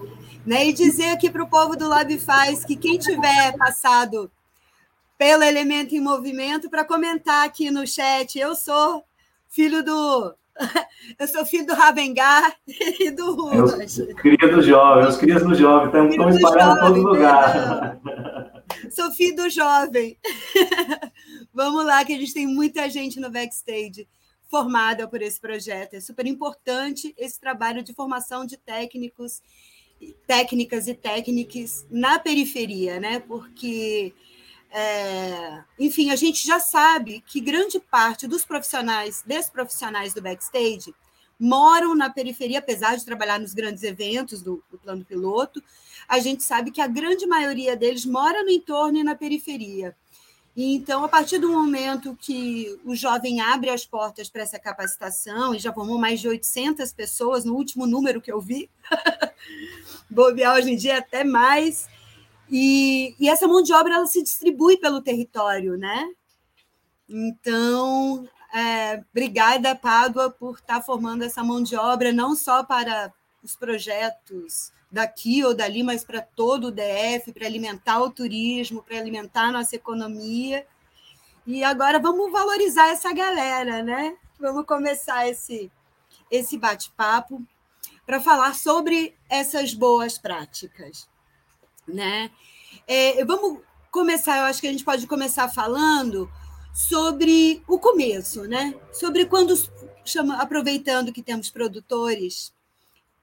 né? 0.48 0.66
E 0.66 0.72
dizer 0.72 1.10
aqui 1.10 1.30
para 1.30 1.44
o 1.44 1.48
povo 1.48 1.76
do 1.76 1.86
Lab 1.86 2.18
Faz 2.18 2.64
que 2.64 2.74
quem 2.74 2.98
tiver 2.98 3.54
passado 3.58 4.30
pelo 5.18 5.42
Elemento 5.42 5.94
em 5.94 6.00
Movimento, 6.00 6.70
para 6.70 6.84
comentar 6.84 7.44
aqui 7.44 7.70
no 7.70 7.86
chat, 7.86 8.38
eu 8.38 8.54
sou 8.54 9.04
filho 9.48 9.82
do 9.84 10.34
Eu 11.18 11.28
sou 11.28 11.44
filho 11.44 11.66
do 11.66 11.74
Ravengar 11.74 12.56
e 12.66 13.10
do 13.10 13.34
Ruas. 13.34 14.00
Cria 14.16 14.48
do 14.50 14.62
jovem, 14.62 15.06
os 15.06 15.16
crias 15.18 15.42
do 15.42 15.54
jovem, 15.54 16.08
estão 16.08 16.30
espalhados 16.30 16.78
em 16.78 16.94
todo 16.94 17.02
lugar. 17.02 18.00
Sou 18.90 19.10
filho 19.12 19.36
do 19.36 19.50
jovem. 19.50 20.16
Vamos 21.52 21.84
lá, 21.84 22.04
que 22.06 22.14
a 22.14 22.18
gente 22.18 22.32
tem 22.32 22.46
muita 22.46 22.88
gente 22.88 23.20
no 23.20 23.30
backstage 23.30 24.08
formada 24.48 25.06
por 25.06 25.20
esse 25.20 25.38
projeto. 25.38 25.94
É 25.94 26.00
super 26.00 26.26
importante 26.26 27.14
esse 27.18 27.38
trabalho 27.38 27.82
de 27.82 27.92
formação 27.92 28.46
de 28.46 28.56
técnicos, 28.56 29.42
técnicas 30.26 30.88
e 30.88 30.94
técnicas 30.94 31.86
na 31.90 32.18
periferia, 32.18 33.00
né? 33.00 33.20
Porque 33.20 34.14
é, 34.70 35.64
enfim, 35.78 36.10
a 36.10 36.16
gente 36.16 36.46
já 36.46 36.60
sabe 36.60 37.22
que 37.26 37.40
grande 37.40 37.80
parte 37.80 38.26
dos 38.26 38.44
profissionais, 38.44 39.22
desses 39.26 39.50
profissionais 39.50 40.12
do 40.12 40.20
backstage, 40.20 40.94
moram 41.38 41.94
na 41.94 42.10
periferia, 42.10 42.58
apesar 42.58 42.96
de 42.96 43.04
trabalhar 43.04 43.38
nos 43.38 43.54
grandes 43.54 43.82
eventos 43.82 44.42
do, 44.42 44.62
do 44.70 44.78
plano 44.78 45.04
piloto. 45.04 45.62
A 46.08 46.18
gente 46.18 46.42
sabe 46.42 46.70
que 46.70 46.80
a 46.80 46.86
grande 46.86 47.26
maioria 47.26 47.76
deles 47.76 48.04
mora 48.04 48.42
no 48.42 48.50
entorno 48.50 48.98
e 48.98 49.04
na 49.04 49.14
periferia. 49.14 49.96
Então, 50.60 51.04
a 51.04 51.08
partir 51.08 51.38
do 51.38 51.52
momento 51.52 52.18
que 52.20 52.80
o 52.84 52.92
jovem 52.92 53.40
abre 53.40 53.70
as 53.70 53.86
portas 53.86 54.28
para 54.28 54.42
essa 54.42 54.58
capacitação, 54.58 55.54
e 55.54 55.58
já 55.60 55.72
formou 55.72 55.96
mais 55.96 56.18
de 56.18 56.26
800 56.26 56.92
pessoas 56.92 57.44
no 57.44 57.54
último 57.54 57.86
número 57.86 58.20
que 58.20 58.32
eu 58.32 58.40
vi, 58.40 58.68
bobear 60.10 60.56
hoje 60.56 60.72
em 60.72 60.76
dia 60.76 60.98
até 60.98 61.22
mais, 61.22 61.88
e, 62.50 63.14
e 63.20 63.28
essa 63.28 63.46
mão 63.46 63.62
de 63.62 63.72
obra 63.72 63.94
ela 63.94 64.06
se 64.08 64.20
distribui 64.20 64.76
pelo 64.78 65.00
território, 65.00 65.78
né? 65.78 66.10
Então, 67.08 68.28
é, 68.52 69.00
obrigada, 69.12 69.76
Pádua, 69.76 70.28
por 70.28 70.56
estar 70.56 70.82
formando 70.82 71.22
essa 71.22 71.44
mão 71.44 71.62
de 71.62 71.76
obra, 71.76 72.10
não 72.12 72.34
só 72.34 72.64
para 72.64 73.12
os 73.44 73.54
projetos 73.54 74.72
daqui 74.90 75.44
ou 75.44 75.54
dali, 75.54 75.82
mas 75.82 76.04
para 76.04 76.22
todo 76.22 76.68
o 76.68 76.70
DF, 76.70 77.32
para 77.32 77.46
alimentar 77.46 78.00
o 78.00 78.10
turismo, 78.10 78.82
para 78.82 78.98
alimentar 78.98 79.44
a 79.44 79.52
nossa 79.52 79.76
economia. 79.76 80.66
E 81.46 81.62
agora 81.62 81.98
vamos 81.98 82.32
valorizar 82.32 82.88
essa 82.88 83.12
galera, 83.12 83.82
né? 83.82 84.16
Vamos 84.38 84.64
começar 84.66 85.28
esse, 85.28 85.70
esse 86.30 86.56
bate-papo 86.56 87.42
para 88.06 88.20
falar 88.20 88.54
sobre 88.54 89.14
essas 89.28 89.74
boas 89.74 90.16
práticas, 90.16 91.08
né? 91.86 92.30
É, 92.86 93.22
vamos 93.24 93.60
começar, 93.90 94.38
eu 94.38 94.44
acho 94.44 94.60
que 94.60 94.66
a 94.66 94.72
gente 94.72 94.84
pode 94.84 95.06
começar 95.06 95.48
falando 95.48 96.30
sobre 96.72 97.62
o 97.66 97.78
começo, 97.78 98.44
né? 98.44 98.74
Sobre 98.92 99.26
quando 99.26 99.54
chama, 100.04 100.40
aproveitando 100.40 101.12
que 101.12 101.22
temos 101.22 101.50
produtores 101.50 102.54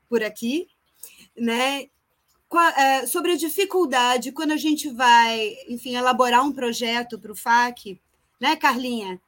por 0.09 0.23
aqui, 0.23 0.67
né? 1.37 1.87
É, 2.77 3.05
sobre 3.05 3.33
a 3.33 3.37
dificuldade 3.37 4.31
quando 4.31 4.51
a 4.51 4.57
gente 4.57 4.89
vai, 4.89 5.57
enfim, 5.67 5.95
elaborar 5.95 6.41
um 6.41 6.53
projeto 6.53 7.19
para 7.19 7.31
o 7.31 7.35
FAC, 7.35 7.99
né, 8.39 8.55
Carlinha? 8.55 9.19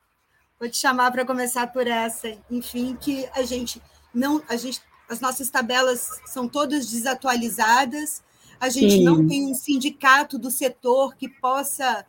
Vou 0.59 0.69
te 0.69 0.77
chamar 0.77 1.11
para 1.11 1.25
começar 1.25 1.67
por 1.67 1.87
essa. 1.87 2.35
Enfim, 2.49 2.97
que 2.99 3.27
a 3.33 3.43
gente 3.43 3.81
não, 4.13 4.41
a 4.47 4.55
gente, 4.55 4.81
as 5.09 5.19
nossas 5.19 5.49
tabelas 5.49 6.09
são 6.25 6.47
todas 6.47 6.89
desatualizadas. 6.89 8.23
A 8.59 8.69
gente 8.69 8.97
Sim. 8.97 9.03
não 9.03 9.27
tem 9.27 9.45
um 9.45 9.53
sindicato 9.53 10.39
do 10.39 10.49
setor 10.49 11.15
que 11.15 11.29
possa, 11.29 12.05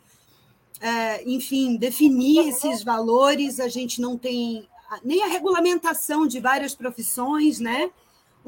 é, 0.80 1.28
enfim, 1.28 1.76
definir 1.76 2.48
esses 2.48 2.82
valores. 2.82 3.60
A 3.60 3.68
gente 3.68 4.00
não 4.00 4.16
tem 4.16 4.66
nem 5.04 5.22
a 5.22 5.26
regulamentação 5.26 6.26
de 6.26 6.40
várias 6.40 6.74
profissões, 6.74 7.60
né? 7.60 7.90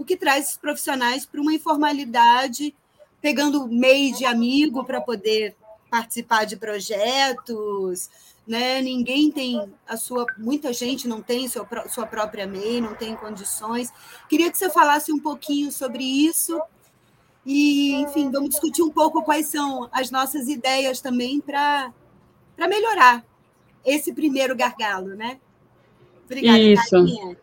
O 0.00 0.04
que 0.04 0.16
traz 0.16 0.52
os 0.52 0.56
profissionais 0.56 1.26
para 1.26 1.42
uma 1.42 1.52
informalidade, 1.52 2.74
pegando 3.20 3.68
meio 3.68 4.16
de 4.16 4.24
amigo 4.24 4.82
para 4.82 4.98
poder 4.98 5.54
participar 5.90 6.46
de 6.46 6.56
projetos, 6.56 8.08
né? 8.48 8.80
Ninguém 8.80 9.30
tem 9.30 9.70
a 9.86 9.98
sua, 9.98 10.24
muita 10.38 10.72
gente 10.72 11.06
não 11.06 11.20
tem 11.20 11.46
sua, 11.48 11.68
sua 11.90 12.06
própria 12.06 12.46
MEI, 12.46 12.80
não 12.80 12.94
tem 12.94 13.14
condições. 13.14 13.92
Queria 14.26 14.50
que 14.50 14.56
você 14.56 14.70
falasse 14.70 15.12
um 15.12 15.18
pouquinho 15.18 15.70
sobre 15.70 16.02
isso 16.02 16.58
e, 17.44 17.92
enfim, 17.96 18.30
vamos 18.30 18.48
discutir 18.48 18.82
um 18.82 18.90
pouco 18.90 19.22
quais 19.22 19.48
são 19.48 19.86
as 19.92 20.10
nossas 20.10 20.48
ideias 20.48 21.02
também 21.02 21.42
para 21.42 21.92
para 22.56 22.68
melhorar 22.68 23.22
esse 23.84 24.14
primeiro 24.14 24.56
gargalo, 24.56 25.14
né? 25.14 25.38
Obrigada, 26.24 26.58
Isso. 26.58 27.36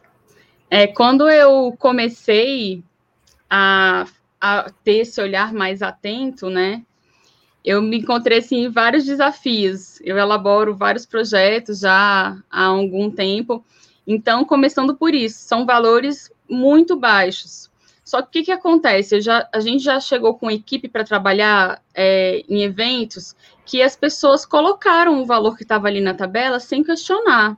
É, 0.69 0.87
quando 0.87 1.29
eu 1.29 1.75
comecei 1.77 2.83
a, 3.49 4.05
a 4.39 4.71
ter 4.83 4.99
esse 4.99 5.21
olhar 5.21 5.53
mais 5.53 5.81
atento, 5.81 6.49
né? 6.49 6.83
eu 7.67 7.81
me 7.81 7.97
encontrei 7.97 8.37
assim, 8.37 8.63
em 8.63 8.69
vários 8.69 9.03
desafios. 9.03 9.99
Eu 10.01 10.17
elaboro 10.17 10.73
vários 10.73 11.05
projetos 11.05 11.79
já 11.79 12.37
há 12.49 12.63
algum 12.63 13.11
tempo. 13.11 13.61
Então, 14.07 14.45
começando 14.45 14.95
por 14.95 15.13
isso, 15.13 15.39
são 15.39 15.65
valores 15.65 16.31
muito 16.49 16.95
baixos. 16.95 17.69
Só 18.05 18.21
que 18.21 18.27
o 18.27 18.31
que, 18.31 18.43
que 18.43 18.51
acontece? 18.53 19.19
Já, 19.19 19.49
a 19.53 19.59
gente 19.59 19.83
já 19.83 19.99
chegou 19.99 20.35
com 20.35 20.49
equipe 20.49 20.87
para 20.87 21.03
trabalhar 21.03 21.83
é, 21.93 22.41
em 22.47 22.63
eventos 22.63 23.35
que 23.65 23.81
as 23.81 23.97
pessoas 23.97 24.45
colocaram 24.45 25.21
o 25.21 25.25
valor 25.25 25.57
que 25.57 25.63
estava 25.63 25.87
ali 25.87 25.99
na 25.99 26.13
tabela 26.13 26.61
sem 26.61 26.81
questionar. 26.81 27.57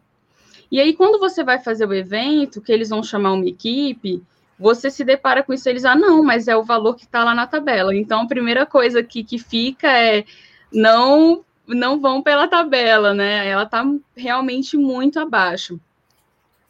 E 0.71 0.79
aí, 0.79 0.93
quando 0.93 1.19
você 1.19 1.43
vai 1.43 1.59
fazer 1.59 1.85
o 1.87 1.93
evento, 1.93 2.61
que 2.61 2.71
eles 2.71 2.89
vão 2.89 3.01
chamar 3.01 3.33
uma 3.33 3.47
equipe, 3.47 4.21
você 4.59 4.91
se 4.91 5.03
depara 5.03 5.41
com 5.41 5.53
isso, 5.53 5.67
eles, 5.69 5.85
ah, 5.85 5.95
não, 5.95 6.21
mas 6.23 6.47
é 6.47 6.55
o 6.55 6.63
valor 6.63 6.95
que 6.95 7.05
está 7.05 7.23
lá 7.23 7.33
na 7.33 7.47
tabela. 7.47 7.95
Então, 7.95 8.21
a 8.21 8.27
primeira 8.27 8.65
coisa 8.65 9.01
que, 9.01 9.23
que 9.23 9.37
fica 9.39 9.87
é 9.87 10.25
não 10.71 11.43
não 11.75 11.99
vão 11.99 12.21
pela 12.21 12.47
tabela, 12.47 13.13
né? 13.13 13.47
Ela 13.47 13.63
está 13.63 13.85
realmente 14.15 14.75
muito 14.75 15.19
abaixo. 15.19 15.79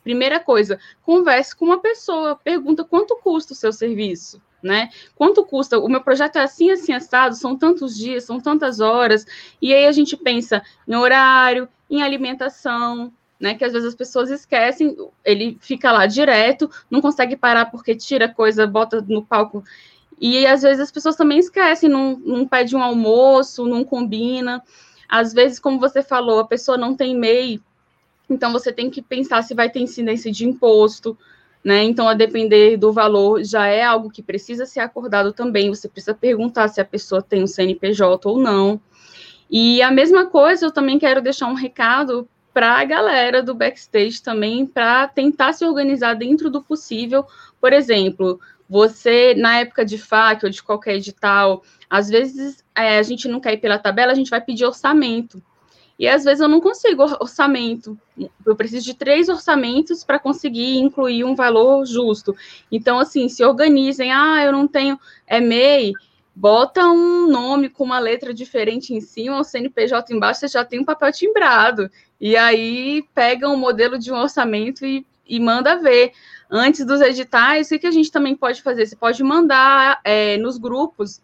Primeira 0.03 0.39
coisa, 0.39 0.79
converse 1.03 1.55
com 1.55 1.65
uma 1.65 1.79
pessoa, 1.79 2.35
pergunta 2.35 2.83
quanto 2.83 3.15
custa 3.17 3.53
o 3.53 3.55
seu 3.55 3.71
serviço, 3.71 4.41
né? 4.61 4.89
Quanto 5.15 5.43
custa? 5.45 5.79
O 5.79 5.87
meu 5.87 6.01
projeto 6.01 6.37
é 6.37 6.41
assim, 6.41 6.71
assim, 6.71 6.93
assado, 6.93 7.35
são 7.35 7.57
tantos 7.57 7.95
dias, 7.97 8.23
são 8.25 8.39
tantas 8.39 8.79
horas, 8.79 9.25
e 9.61 9.73
aí 9.73 9.85
a 9.85 9.91
gente 9.91 10.17
pensa 10.17 10.61
em 10.87 10.95
horário, 10.95 11.69
em 11.89 12.01
alimentação, 12.01 13.13
né? 13.39 13.55
Que 13.55 13.63
às 13.63 13.71
vezes 13.71 13.87
as 13.87 13.95
pessoas 13.95 14.29
esquecem, 14.29 14.95
ele 15.23 15.57
fica 15.61 15.91
lá 15.91 16.05
direto, 16.05 16.69
não 16.89 17.01
consegue 17.01 17.37
parar 17.37 17.65
porque 17.65 17.95
tira 17.95 18.27
coisa, 18.27 18.67
bota 18.67 19.03
no 19.07 19.23
palco. 19.23 19.63
E 20.19 20.45
às 20.45 20.61
vezes 20.61 20.81
as 20.81 20.91
pessoas 20.91 21.15
também 21.15 21.39
esquecem, 21.39 21.89
não, 21.89 22.17
não 22.17 22.47
pede 22.47 22.75
um 22.75 22.83
almoço, 22.83 23.65
não 23.65 23.85
combina. 23.85 24.61
Às 25.07 25.33
vezes, 25.33 25.59
como 25.59 25.79
você 25.79 26.03
falou, 26.03 26.39
a 26.39 26.47
pessoa 26.47 26.77
não 26.77 26.93
tem 26.95 27.15
MEI, 27.15 27.61
então 28.29 28.51
você 28.51 28.71
tem 28.71 28.89
que 28.89 29.01
pensar 29.01 29.41
se 29.41 29.55
vai 29.55 29.69
ter 29.69 29.79
incidência 29.79 30.31
de 30.31 30.45
imposto, 30.45 31.17
né? 31.63 31.83
Então, 31.83 32.07
a 32.07 32.13
depender 32.13 32.77
do 32.77 32.93
valor, 32.93 33.43
já 33.43 33.65
é 33.67 33.83
algo 33.83 34.09
que 34.11 34.21
precisa 34.21 34.65
ser 34.65 34.81
acordado 34.81 35.33
também. 35.33 35.69
Você 35.69 35.89
precisa 35.89 36.13
perguntar 36.13 36.67
se 36.67 36.79
a 36.79 36.85
pessoa 36.85 37.21
tem 37.21 37.43
um 37.43 37.47
CNPJ 37.47 38.29
ou 38.29 38.37
não. 38.37 38.79
E 39.49 39.81
a 39.81 39.89
mesma 39.89 40.27
coisa, 40.27 40.65
eu 40.65 40.71
também 40.71 40.99
quero 40.99 41.21
deixar 41.21 41.47
um 41.47 41.55
recado 41.55 42.27
para 42.53 42.79
a 42.79 42.85
galera 42.85 43.43
do 43.43 43.53
backstage 43.53 44.21
também, 44.21 44.65
para 44.65 45.07
tentar 45.07 45.53
se 45.53 45.65
organizar 45.65 46.15
dentro 46.15 46.49
do 46.49 46.61
possível. 46.61 47.25
Por 47.59 47.73
exemplo, 47.73 48.39
você, 48.69 49.33
na 49.35 49.59
época 49.59 49.85
de 49.85 49.97
FAQ 49.97 50.45
ou 50.45 50.51
de 50.51 50.63
qualquer 50.63 50.95
edital, 50.95 51.63
às 51.89 52.09
vezes 52.09 52.63
é, 52.75 52.97
a 52.97 53.03
gente 53.03 53.27
não 53.27 53.39
quer 53.39 53.53
ir 53.53 53.57
pela 53.57 53.79
tabela, 53.79 54.11
a 54.11 54.15
gente 54.15 54.29
vai 54.29 54.41
pedir 54.41 54.65
orçamento. 54.65 55.41
E 55.97 56.07
às 56.07 56.23
vezes 56.23 56.39
eu 56.39 56.47
não 56.47 56.61
consigo 56.61 57.03
orçamento. 57.03 57.99
Eu 58.45 58.55
preciso 58.55 58.85
de 58.85 58.93
três 58.93 59.27
orçamentos 59.27 60.01
para 60.03 60.17
conseguir 60.17 60.77
incluir 60.77 61.25
um 61.25 61.35
valor 61.35 61.85
justo. 61.85 62.33
Então, 62.71 62.99
assim, 62.99 63.27
se 63.27 63.43
organizem. 63.43 64.09
Ah, 64.13 64.41
eu 64.41 64.53
não 64.53 64.65
tenho 64.65 64.97
é 65.27 65.41
MEI, 65.41 65.91
bota 66.33 66.87
um 66.87 67.27
nome 67.27 67.67
com 67.67 67.83
uma 67.83 67.99
letra 67.99 68.33
diferente 68.33 68.93
em 68.93 69.01
cima, 69.01 69.41
o 69.41 69.43
CNPJ 69.43 70.13
embaixo, 70.13 70.39
você 70.39 70.47
já 70.47 70.63
tem 70.63 70.79
um 70.79 70.85
papel 70.85 71.11
timbrado. 71.11 71.91
E 72.19 72.35
aí 72.35 73.03
pega 73.13 73.47
um 73.47 73.57
modelo 73.57 73.97
de 73.97 74.11
um 74.11 74.17
orçamento 74.17 74.85
e, 74.85 75.05
e 75.27 75.39
manda 75.39 75.77
ver. 75.77 76.11
Antes 76.51 76.85
dos 76.85 76.99
editais, 76.99 77.71
o 77.71 77.77
que, 77.79 77.85
a 77.85 77.91
gente 77.91 78.11
também 78.11 78.35
pode 78.35 78.61
fazer? 78.61 78.85
Você 78.85 78.95
pode 78.95 79.23
mandar 79.23 80.01
é, 80.03 80.35
nos 80.37 80.57
grupos. 80.57 81.21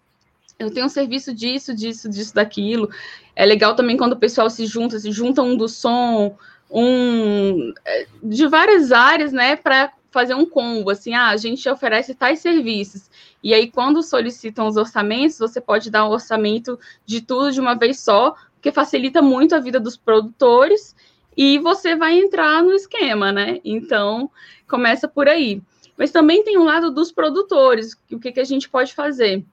Eu 0.58 0.72
tenho 0.72 0.86
um 0.86 0.90
serviço 0.90 1.34
disso, 1.34 1.74
disso, 1.74 2.08
disso, 2.08 2.34
daquilo. 2.34 2.90
É 3.36 3.46
legal 3.46 3.76
também 3.76 3.98
quando 3.98 4.14
o 4.14 4.20
pessoal 4.20 4.50
se 4.50 4.66
junta, 4.66 5.00
se 5.00 5.12
junta 5.12 5.42
um 5.42 5.58
do 5.58 5.68
som, 5.68 6.38
um 6.70 7.74
é, 7.84 8.08
de 8.24 8.48
várias 8.48 8.92
áreas, 8.92 9.34
né, 9.34 9.56
para 9.56 9.92
fazer 10.12 10.34
um 10.34 10.46
combo, 10.46 10.92
assim, 10.92 11.14
ah, 11.14 11.28
a 11.28 11.36
gente 11.36 11.68
oferece 11.68 12.16
tais 12.16 12.40
serviços. 12.40 13.10
E 13.44 13.54
aí, 13.54 13.70
quando 13.70 14.02
solicitam 14.02 14.66
os 14.66 14.78
orçamentos, 14.78 15.38
você 15.38 15.60
pode 15.60 15.92
dar 15.92 16.06
o 16.06 16.10
um 16.10 16.14
orçamento 16.14 16.80
de 17.06 17.20
tudo 17.20 17.52
de 17.52 17.60
uma 17.60 17.76
vez 17.76 18.00
só, 18.00 18.34
porque 18.66 18.72
facilita 18.72 19.22
muito 19.22 19.54
a 19.54 19.60
vida 19.60 19.80
dos 19.80 19.96
produtores 19.96 20.96
e 21.38 21.60
você 21.60 21.96
vai 21.96 22.18
entrar 22.18 22.64
no 22.64 22.74
esquema, 22.74 23.32
né? 23.32 23.60
Então, 23.64 24.32
começa 24.68 25.08
por 25.08 25.28
aí. 25.28 25.62
Mas 25.96 26.10
também 26.10 26.44
tem 26.44 26.58
um 26.58 26.64
lado 26.64 26.90
dos 26.90 27.12
produtores, 27.12 27.94
o 28.12 28.18
que, 28.18 28.32
que 28.32 28.40
a 28.40 28.44
gente 28.44 28.68
pode 28.68 28.96
fazer? 28.96 29.46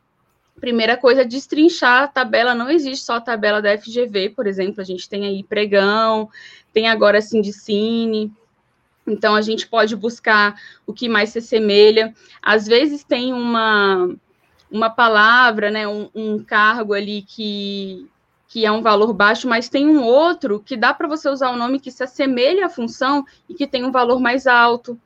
Primeira 0.58 0.96
coisa, 0.96 1.20
é 1.20 1.24
destrinchar 1.26 2.04
a 2.04 2.08
tabela, 2.08 2.54
não 2.54 2.70
existe 2.70 3.04
só 3.04 3.16
a 3.16 3.20
tabela 3.20 3.60
da 3.60 3.76
FGV, 3.76 4.30
por 4.30 4.46
exemplo, 4.46 4.80
a 4.80 4.84
gente 4.84 5.06
tem 5.06 5.26
aí 5.26 5.42
pregão, 5.42 6.30
tem 6.72 6.88
agora 6.88 7.20
Sindicine, 7.20 8.32
então 9.06 9.34
a 9.34 9.42
gente 9.42 9.68
pode 9.68 9.94
buscar 9.94 10.58
o 10.86 10.92
que 10.94 11.06
mais 11.06 11.28
se 11.28 11.38
assemelha. 11.38 12.14
Às 12.40 12.66
vezes 12.66 13.04
tem 13.04 13.34
uma, 13.34 14.08
uma 14.70 14.88
palavra, 14.88 15.70
né, 15.70 15.86
um, 15.86 16.08
um 16.14 16.42
cargo 16.42 16.94
ali 16.94 17.20
que 17.20 18.10
que 18.52 18.66
é 18.66 18.70
um 18.70 18.82
valor 18.82 19.14
baixo, 19.14 19.48
mas 19.48 19.70
tem 19.70 19.88
um 19.88 20.02
outro 20.02 20.60
que 20.60 20.76
dá 20.76 20.92
para 20.92 21.08
você 21.08 21.26
usar 21.26 21.48
o 21.48 21.54
um 21.54 21.56
nome 21.56 21.80
que 21.80 21.90
se 21.90 22.04
assemelha 22.04 22.66
à 22.66 22.68
função 22.68 23.24
e 23.48 23.54
que 23.54 23.66
tem 23.66 23.82
um 23.82 23.90
valor 23.90 24.20
mais 24.20 24.46
alto. 24.46 25.00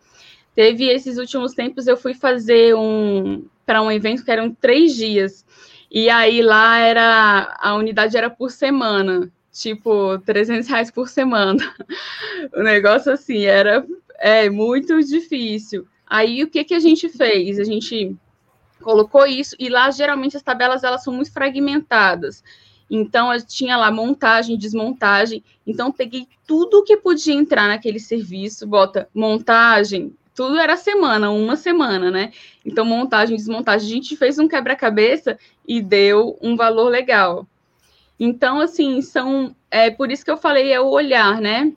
Teve 0.52 0.88
esses 0.88 1.16
últimos 1.16 1.52
tempos, 1.54 1.86
eu 1.86 1.96
fui 1.96 2.12
fazer 2.12 2.74
um 2.74 3.46
para 3.64 3.80
um 3.80 3.92
evento 3.92 4.24
que 4.24 4.32
eram 4.32 4.52
três 4.52 4.96
dias. 4.96 5.46
E 5.88 6.10
aí 6.10 6.42
lá 6.42 6.80
era 6.80 7.56
a 7.60 7.76
unidade 7.76 8.16
era 8.16 8.28
por 8.28 8.50
semana, 8.50 9.30
tipo 9.52 10.18
300 10.26 10.66
reais 10.66 10.90
por 10.90 11.08
semana. 11.08 11.62
O 12.52 12.64
negócio 12.64 13.12
assim 13.12 13.44
era 13.44 13.86
é 14.18 14.50
muito 14.50 15.00
difícil. 15.04 15.86
Aí 16.04 16.42
o 16.42 16.50
que 16.50 16.64
que 16.64 16.74
a 16.74 16.80
gente 16.80 17.08
fez? 17.08 17.60
A 17.60 17.64
gente 17.64 18.16
colocou 18.82 19.24
isso 19.24 19.54
e 19.56 19.68
lá 19.68 19.88
geralmente 19.92 20.36
as 20.36 20.42
tabelas 20.42 20.82
elas 20.82 21.04
são 21.04 21.12
muito 21.12 21.32
fragmentadas. 21.32 22.42
Então, 22.90 23.32
eu 23.32 23.44
tinha 23.44 23.76
lá 23.76 23.90
montagem, 23.90 24.56
desmontagem. 24.56 25.42
Então, 25.66 25.90
peguei 25.90 26.28
tudo 26.46 26.84
que 26.84 26.96
podia 26.96 27.34
entrar 27.34 27.68
naquele 27.68 27.98
serviço, 27.98 28.66
bota 28.66 29.08
montagem, 29.12 30.14
tudo 30.36 30.58
era 30.58 30.76
semana, 30.76 31.30
uma 31.30 31.56
semana, 31.56 32.10
né? 32.10 32.30
Então, 32.64 32.84
montagem, 32.84 33.36
desmontagem. 33.36 33.88
A 33.88 33.94
gente 33.94 34.16
fez 34.16 34.38
um 34.38 34.46
quebra-cabeça 34.46 35.38
e 35.66 35.80
deu 35.80 36.38
um 36.42 36.54
valor 36.54 36.90
legal. 36.90 37.46
Então, 38.20 38.60
assim, 38.60 39.00
são. 39.00 39.56
É 39.70 39.90
por 39.90 40.10
isso 40.10 40.24
que 40.24 40.30
eu 40.30 40.36
falei, 40.36 40.70
é 40.70 40.80
o 40.80 40.90
olhar, 40.90 41.40
né? 41.40 41.72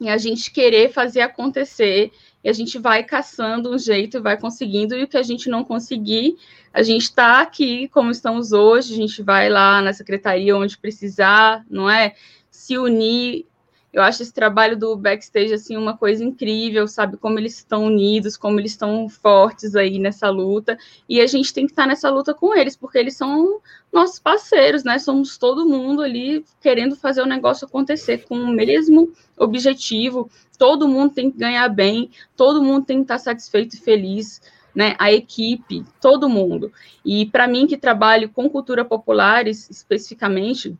E 0.00 0.08
a 0.08 0.16
gente 0.16 0.52
querer 0.52 0.92
fazer 0.92 1.20
acontecer, 1.20 2.12
e 2.42 2.48
a 2.48 2.52
gente 2.52 2.78
vai 2.78 3.04
caçando 3.04 3.72
um 3.72 3.78
jeito, 3.78 4.22
vai 4.22 4.38
conseguindo, 4.38 4.94
e 4.94 5.02
o 5.02 5.08
que 5.08 5.16
a 5.16 5.22
gente 5.22 5.48
não 5.48 5.62
conseguir, 5.62 6.36
a 6.72 6.82
gente 6.82 7.02
está 7.02 7.40
aqui 7.40 7.88
como 7.88 8.10
estamos 8.10 8.52
hoje, 8.52 8.94
a 8.94 8.96
gente 8.96 9.22
vai 9.22 9.48
lá 9.48 9.82
na 9.82 9.92
secretaria 9.92 10.56
onde 10.56 10.78
precisar, 10.78 11.64
não 11.68 11.88
é? 11.88 12.14
Se 12.50 12.78
unir, 12.78 13.46
eu 13.92 14.02
acho 14.02 14.22
esse 14.22 14.32
trabalho 14.32 14.78
do 14.78 14.96
backstage 14.96 15.52
assim 15.52 15.76
uma 15.76 15.96
coisa 15.96 16.22
incrível, 16.22 16.86
sabe 16.86 17.16
como 17.16 17.38
eles 17.38 17.56
estão 17.56 17.86
unidos, 17.86 18.36
como 18.36 18.60
eles 18.60 18.72
estão 18.72 19.08
fortes 19.08 19.74
aí 19.74 19.98
nessa 19.98 20.30
luta, 20.30 20.78
e 21.08 21.20
a 21.20 21.26
gente 21.26 21.52
tem 21.52 21.66
que 21.66 21.72
estar 21.72 21.86
nessa 21.86 22.08
luta 22.08 22.32
com 22.32 22.56
eles, 22.56 22.76
porque 22.76 22.98
eles 22.98 23.16
são 23.16 23.60
nossos 23.92 24.20
parceiros, 24.20 24.84
né? 24.84 24.98
Somos 24.98 25.36
todo 25.36 25.66
mundo 25.66 26.02
ali 26.02 26.44
querendo 26.60 26.94
fazer 26.94 27.20
o 27.20 27.26
negócio 27.26 27.66
acontecer 27.66 28.24
com 28.28 28.36
o 28.36 28.48
mesmo 28.48 29.12
objetivo. 29.36 30.30
Todo 30.56 30.86
mundo 30.86 31.12
tem 31.12 31.30
que 31.30 31.38
ganhar 31.38 31.68
bem, 31.68 32.10
todo 32.36 32.62
mundo 32.62 32.86
tem 32.86 32.98
que 32.98 33.02
estar 33.02 33.18
satisfeito 33.18 33.74
e 33.74 33.80
feliz. 33.80 34.40
Né, 34.72 34.94
a 35.00 35.10
equipe, 35.10 35.84
todo 36.00 36.28
mundo. 36.28 36.72
E 37.04 37.26
para 37.26 37.48
mim, 37.48 37.66
que 37.66 37.76
trabalho 37.76 38.28
com 38.28 38.48
cultura 38.48 38.84
populares 38.84 39.68
especificamente, 39.68 40.78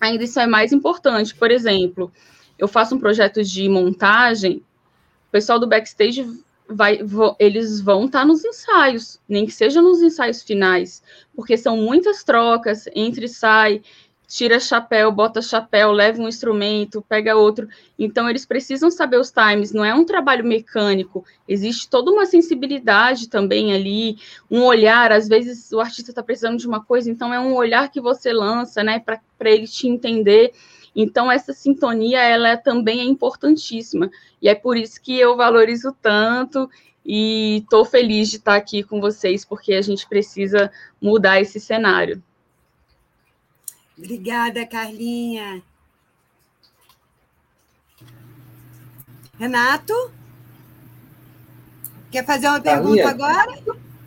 ainda 0.00 0.24
isso 0.24 0.40
é 0.40 0.46
mais 0.46 0.72
importante. 0.72 1.34
Por 1.34 1.50
exemplo, 1.50 2.10
eu 2.58 2.68
faço 2.68 2.94
um 2.94 2.98
projeto 2.98 3.42
de 3.42 3.68
montagem, 3.68 4.62
o 5.28 5.30
pessoal 5.30 5.58
do 5.58 5.66
backstage 5.66 6.26
vai, 6.68 6.98
eles 7.38 7.80
vão 7.80 8.06
estar 8.06 8.20
tá 8.20 8.24
nos 8.26 8.44
ensaios, 8.44 9.20
nem 9.28 9.46
que 9.46 9.52
seja 9.52 9.80
nos 9.80 10.02
ensaios 10.02 10.42
finais, 10.42 11.02
porque 11.34 11.56
são 11.56 11.76
muitas 11.76 12.22
trocas, 12.24 12.86
entre 12.94 13.26
e 13.26 13.28
sai, 13.28 13.82
tira 14.28 14.60
chapéu, 14.60 15.10
bota 15.10 15.40
chapéu, 15.40 15.90
leva 15.90 16.20
um 16.20 16.28
instrumento, 16.28 17.02
pega 17.08 17.34
outro. 17.34 17.66
Então, 17.98 18.28
eles 18.28 18.44
precisam 18.44 18.90
saber 18.90 19.18
os 19.18 19.32
times, 19.32 19.72
não 19.72 19.82
é 19.82 19.94
um 19.94 20.04
trabalho 20.04 20.44
mecânico, 20.44 21.24
existe 21.48 21.88
toda 21.88 22.10
uma 22.10 22.26
sensibilidade 22.26 23.28
também 23.28 23.72
ali, 23.72 24.18
um 24.50 24.62
olhar, 24.62 25.10
às 25.10 25.26
vezes 25.26 25.72
o 25.72 25.80
artista 25.80 26.10
está 26.10 26.22
precisando 26.22 26.58
de 26.58 26.68
uma 26.68 26.84
coisa, 26.84 27.10
então 27.10 27.32
é 27.32 27.40
um 27.40 27.54
olhar 27.54 27.90
que 27.90 28.00
você 28.00 28.30
lança, 28.30 28.84
né, 28.84 29.00
para 29.00 29.50
ele 29.50 29.66
te 29.66 29.88
entender. 29.88 30.52
Então, 31.00 31.30
essa 31.30 31.52
sintonia, 31.52 32.20
ela 32.20 32.56
também 32.56 32.98
é 32.98 33.04
importantíssima. 33.04 34.10
E 34.42 34.48
é 34.48 34.54
por 34.56 34.76
isso 34.76 35.00
que 35.00 35.16
eu 35.16 35.36
valorizo 35.36 35.96
tanto 36.02 36.68
e 37.06 37.58
estou 37.58 37.84
feliz 37.84 38.28
de 38.28 38.38
estar 38.38 38.56
aqui 38.56 38.82
com 38.82 39.00
vocês, 39.00 39.44
porque 39.44 39.74
a 39.74 39.80
gente 39.80 40.08
precisa 40.08 40.72
mudar 41.00 41.40
esse 41.40 41.60
cenário. 41.60 42.20
Obrigada, 43.96 44.66
Carlinha. 44.66 45.62
Renato? 49.38 50.10
Quer 52.10 52.26
fazer 52.26 52.48
uma 52.48 52.60
Carlinha, 52.60 53.04
pergunta 53.04 53.24
agora? 53.24 53.58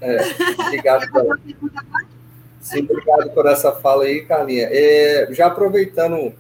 É, 0.02 0.62
obrigado. 0.62 1.10
Por... 1.10 1.40
Sim, 2.60 2.84
obrigado 2.84 3.34
por 3.34 3.46
essa 3.46 3.72
fala 3.72 4.04
aí, 4.04 4.26
Carlinha. 4.26 4.68
É, 4.70 5.30
já 5.32 5.48
aproveitando 5.48 6.36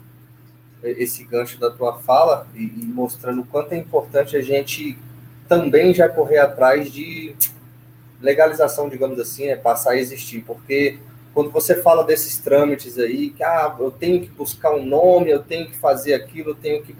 esse 0.83 1.23
gancho 1.23 1.59
da 1.59 1.69
tua 1.69 1.99
fala 1.99 2.47
e, 2.55 2.63
e 2.63 2.85
mostrando 2.85 3.41
o 3.41 3.45
quanto 3.45 3.73
é 3.73 3.77
importante 3.77 4.35
a 4.35 4.41
gente 4.41 4.97
também 5.47 5.93
já 5.93 6.07
correr 6.07 6.37
atrás 6.37 6.91
de 6.91 7.35
legalização, 8.21 8.87
digamos 8.87 9.19
assim, 9.19 9.47
é 9.47 9.55
passar 9.55 9.91
a 9.91 9.97
existir, 9.97 10.43
porque 10.45 10.99
quando 11.33 11.49
você 11.49 11.81
fala 11.81 12.03
desses 12.03 12.37
trâmites 12.37 12.97
aí, 12.97 13.29
que 13.29 13.43
ah, 13.43 13.75
eu 13.79 13.91
tenho 13.91 14.21
que 14.21 14.29
buscar 14.29 14.73
um 14.73 14.85
nome, 14.85 15.31
eu 15.31 15.41
tenho 15.41 15.67
que 15.67 15.77
fazer 15.77 16.13
aquilo, 16.13 16.51
eu 16.51 16.55
tenho 16.55 16.83
que. 16.83 16.95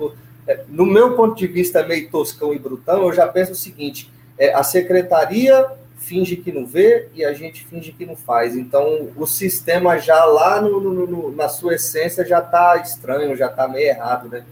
É, 0.47 0.63
no 0.67 0.85
meu 0.85 1.15
ponto 1.15 1.35
de 1.35 1.47
vista 1.47 1.85
meio 1.85 2.09
toscão 2.09 2.53
e 2.53 2.59
brutão, 2.59 3.03
eu 3.03 3.13
já 3.13 3.27
penso 3.27 3.51
o 3.51 3.55
seguinte: 3.55 4.11
é, 4.37 4.53
a 4.53 4.63
secretaria 4.63 5.69
finge 6.01 6.35
que 6.35 6.51
não 6.51 6.65
vê 6.65 7.07
e 7.13 7.23
a 7.23 7.31
gente 7.31 7.65
finge 7.65 7.91
que 7.91 8.05
não 8.05 8.15
faz. 8.15 8.55
Então, 8.55 9.09
o 9.15 9.25
sistema 9.25 9.97
já 9.97 10.25
lá 10.25 10.59
no, 10.59 10.81
no, 10.81 11.07
no, 11.07 11.31
na 11.35 11.47
sua 11.47 11.75
essência 11.75 12.25
já 12.25 12.39
está 12.39 12.77
estranho, 12.77 13.37
já 13.37 13.47
está 13.47 13.67
meio 13.67 13.87
errado, 13.87 14.27
né? 14.27 14.43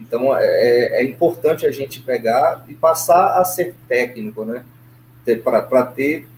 Então, 0.00 0.36
é, 0.36 0.44
é, 0.44 1.00
é, 1.00 1.04
importante 1.04 1.64
a 1.64 1.70
gente 1.70 2.00
pegar 2.00 2.64
e 2.68 2.74
passar 2.74 3.40
a 3.40 3.44
ser 3.44 3.74
técnico, 3.88 4.44
né? 4.44 4.64
Para 5.42 5.84
ter, 5.84 6.28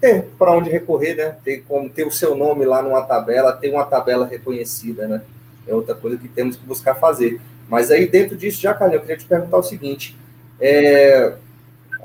ter 0.00 0.24
para 0.38 0.52
onde 0.52 0.68
recorrer, 0.68 1.14
né? 1.14 1.36
Ter 1.44 1.62
como 1.68 1.88
ter 1.88 2.06
o 2.06 2.10
seu 2.10 2.34
nome 2.34 2.64
lá 2.64 2.82
numa 2.82 3.02
tabela, 3.02 3.52
ter 3.52 3.70
uma 3.70 3.84
tabela 3.84 4.26
reconhecida, 4.26 5.06
né? 5.06 5.22
É 5.66 5.74
outra 5.74 5.94
coisa 5.94 6.16
que 6.16 6.28
temos 6.28 6.56
que 6.56 6.66
buscar 6.66 6.94
fazer. 6.94 7.40
Mas 7.68 7.90
aí, 7.90 8.06
dentro 8.06 8.36
disso, 8.36 8.60
já, 8.60 8.74
Carlinhos, 8.74 9.02
eu 9.02 9.06
queria 9.06 9.16
te 9.16 9.26
perguntar 9.26 9.58
o 9.58 9.62
seguinte: 9.62 10.16
é, 10.60 11.34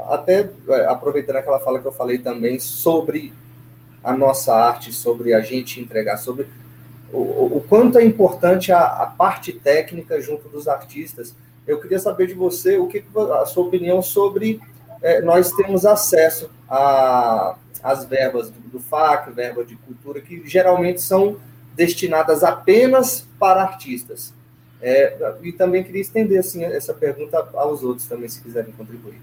até 0.10 0.50
é, 0.70 0.86
aproveitando 0.86 1.38
aquela 1.38 1.60
fala 1.60 1.80
que 1.80 1.86
eu 1.86 1.92
falei 1.92 2.18
também 2.18 2.60
sobre 2.60 3.34
a 4.04 4.16
nossa 4.16 4.54
arte, 4.54 4.94
sobre 4.94 5.34
a 5.34 5.42
gente 5.42 5.80
entregar, 5.80 6.18
sobre 6.18 6.48
o, 7.12 7.58
o 7.58 7.66
quanto 7.68 7.98
é 7.98 8.04
importante 8.04 8.72
a, 8.72 8.84
a, 8.84 9.06
parte 9.06 9.52
técnica 9.54 10.22
junto 10.22 10.48
dos 10.50 10.68
artistas. 10.68 11.34
Eu 11.66 11.80
queria 11.80 11.98
saber 11.98 12.28
de 12.28 12.34
você 12.34 12.78
o 12.78 12.88
que 12.88 13.04
a 13.42 13.46
sua 13.46 13.66
opinião 13.66 14.02
sobre 14.02 14.62
é, 15.02 15.22
nós 15.22 15.52
temos 15.52 15.86
acesso 15.86 16.50
às 17.82 18.06
verbas 18.06 18.50
do, 18.50 18.60
do 18.70 18.80
FAC, 18.80 19.32
verba 19.32 19.64
de 19.64 19.76
cultura, 19.76 20.22
que 20.22 20.48
geralmente 20.48 21.02
são 21.02 21.38
destinadas 21.76 22.44
apenas 22.44 23.28
para 23.40 23.62
artistas. 23.62 24.34
É, 24.82 25.36
e 25.42 25.52
também 25.52 25.84
queria 25.84 26.02
estender 26.02 26.40
assim, 26.40 26.64
essa 26.64 26.94
pergunta 26.94 27.48
aos 27.56 27.82
outros 27.82 28.08
também, 28.08 28.30
se 28.30 28.42
quiserem 28.42 28.72
contribuir. 28.74 29.20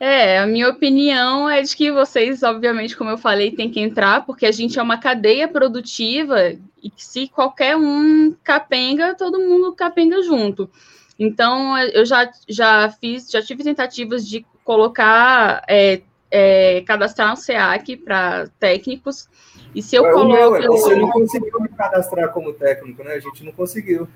É, 0.00 0.38
a 0.38 0.46
minha 0.46 0.68
opinião 0.68 1.50
é 1.50 1.60
de 1.60 1.74
que 1.74 1.90
vocês, 1.90 2.42
obviamente, 2.42 2.96
como 2.96 3.10
eu 3.10 3.18
falei, 3.18 3.50
tem 3.50 3.68
que 3.68 3.80
entrar, 3.80 4.24
porque 4.24 4.46
a 4.46 4.52
gente 4.52 4.78
é 4.78 4.82
uma 4.82 4.98
cadeia 4.98 5.48
produtiva 5.48 6.52
e 6.82 6.88
que 6.88 7.04
se 7.04 7.28
qualquer 7.28 7.76
um 7.76 8.34
capenga, 8.44 9.14
todo 9.14 9.40
mundo 9.40 9.72
capenga 9.72 10.22
junto. 10.22 10.70
Então, 11.18 11.76
eu 11.76 12.06
já, 12.06 12.30
já 12.48 12.90
fiz, 12.90 13.28
já 13.28 13.42
tive 13.42 13.64
tentativas 13.64 14.26
de 14.26 14.46
colocar, 14.62 15.64
é, 15.68 16.02
é, 16.30 16.80
cadastrar 16.82 17.32
um 17.32 17.36
SEAC 17.36 17.96
para 17.96 18.46
técnicos, 18.60 19.28
e 19.74 19.82
se 19.82 19.96
eu 19.96 20.06
é, 20.06 20.12
coloco... 20.12 20.58
Meu, 20.60 20.72
você 20.72 20.94
não 20.94 21.10
conseguiu 21.10 21.60
me 21.60 21.68
cadastrar 21.70 22.32
como 22.32 22.52
técnico, 22.52 23.02
né? 23.02 23.14
A 23.14 23.20
gente 23.20 23.42
não 23.44 23.52
conseguiu. 23.52 24.06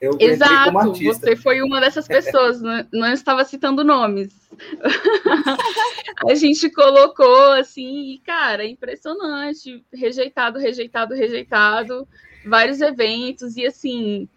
Eu 0.00 0.16
Exato, 0.20 0.92
você 1.02 1.34
foi 1.34 1.60
uma 1.60 1.80
dessas 1.80 2.06
pessoas, 2.08 2.60
não, 2.62 2.86
não 2.92 3.12
estava 3.12 3.44
citando 3.44 3.82
nomes. 3.82 4.32
a 6.28 6.34
gente 6.34 6.70
colocou 6.70 7.52
assim, 7.52 8.12
e 8.12 8.18
cara, 8.18 8.64
impressionante, 8.64 9.84
rejeitado, 9.92 10.58
rejeitado, 10.58 11.14
rejeitado, 11.14 12.08
vários 12.46 12.80
eventos, 12.80 13.56
e 13.56 13.66
assim, 13.66 14.28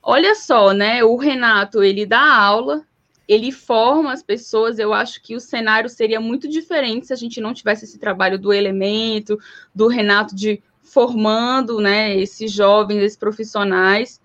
olha 0.00 0.34
só, 0.36 0.72
né? 0.72 1.02
O 1.02 1.16
Renato 1.16 1.82
ele 1.82 2.06
dá 2.06 2.22
aula, 2.22 2.84
ele 3.26 3.50
forma 3.50 4.12
as 4.12 4.22
pessoas. 4.22 4.78
Eu 4.78 4.92
acho 4.92 5.20
que 5.22 5.34
o 5.34 5.40
cenário 5.40 5.90
seria 5.90 6.20
muito 6.20 6.48
diferente 6.48 7.08
se 7.08 7.12
a 7.12 7.16
gente 7.16 7.40
não 7.40 7.52
tivesse 7.52 7.84
esse 7.84 7.98
trabalho 7.98 8.38
do 8.38 8.52
elemento, 8.52 9.38
do 9.74 9.88
Renato 9.88 10.34
de 10.36 10.62
formando 10.82 11.80
né, 11.80 12.16
esses 12.16 12.50
jovens, 12.50 12.98
esses 12.98 13.16
profissionais. 13.16 14.19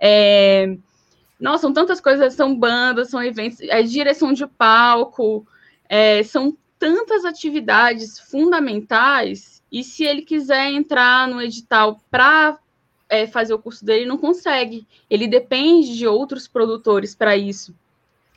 É... 0.00 0.76
Nossa, 1.38 1.62
são 1.62 1.72
tantas 1.72 2.00
coisas, 2.00 2.34
são 2.34 2.56
bandas, 2.56 3.10
são 3.10 3.22
eventos, 3.22 3.60
é 3.60 3.82
direção 3.82 4.32
de 4.32 4.44
palco, 4.46 5.46
é, 5.88 6.22
são 6.24 6.56
tantas 6.78 7.24
atividades 7.24 8.18
fundamentais, 8.18 9.62
e 9.70 9.84
se 9.84 10.04
ele 10.04 10.22
quiser 10.22 10.70
entrar 10.70 11.28
no 11.28 11.40
edital 11.40 12.00
para 12.10 12.58
é, 13.08 13.26
fazer 13.26 13.54
o 13.54 13.58
curso 13.58 13.84
dele, 13.84 14.06
não 14.06 14.18
consegue. 14.18 14.86
Ele 15.08 15.26
depende 15.26 15.96
de 15.96 16.06
outros 16.06 16.48
produtores 16.48 17.14
para 17.14 17.36
isso. 17.36 17.74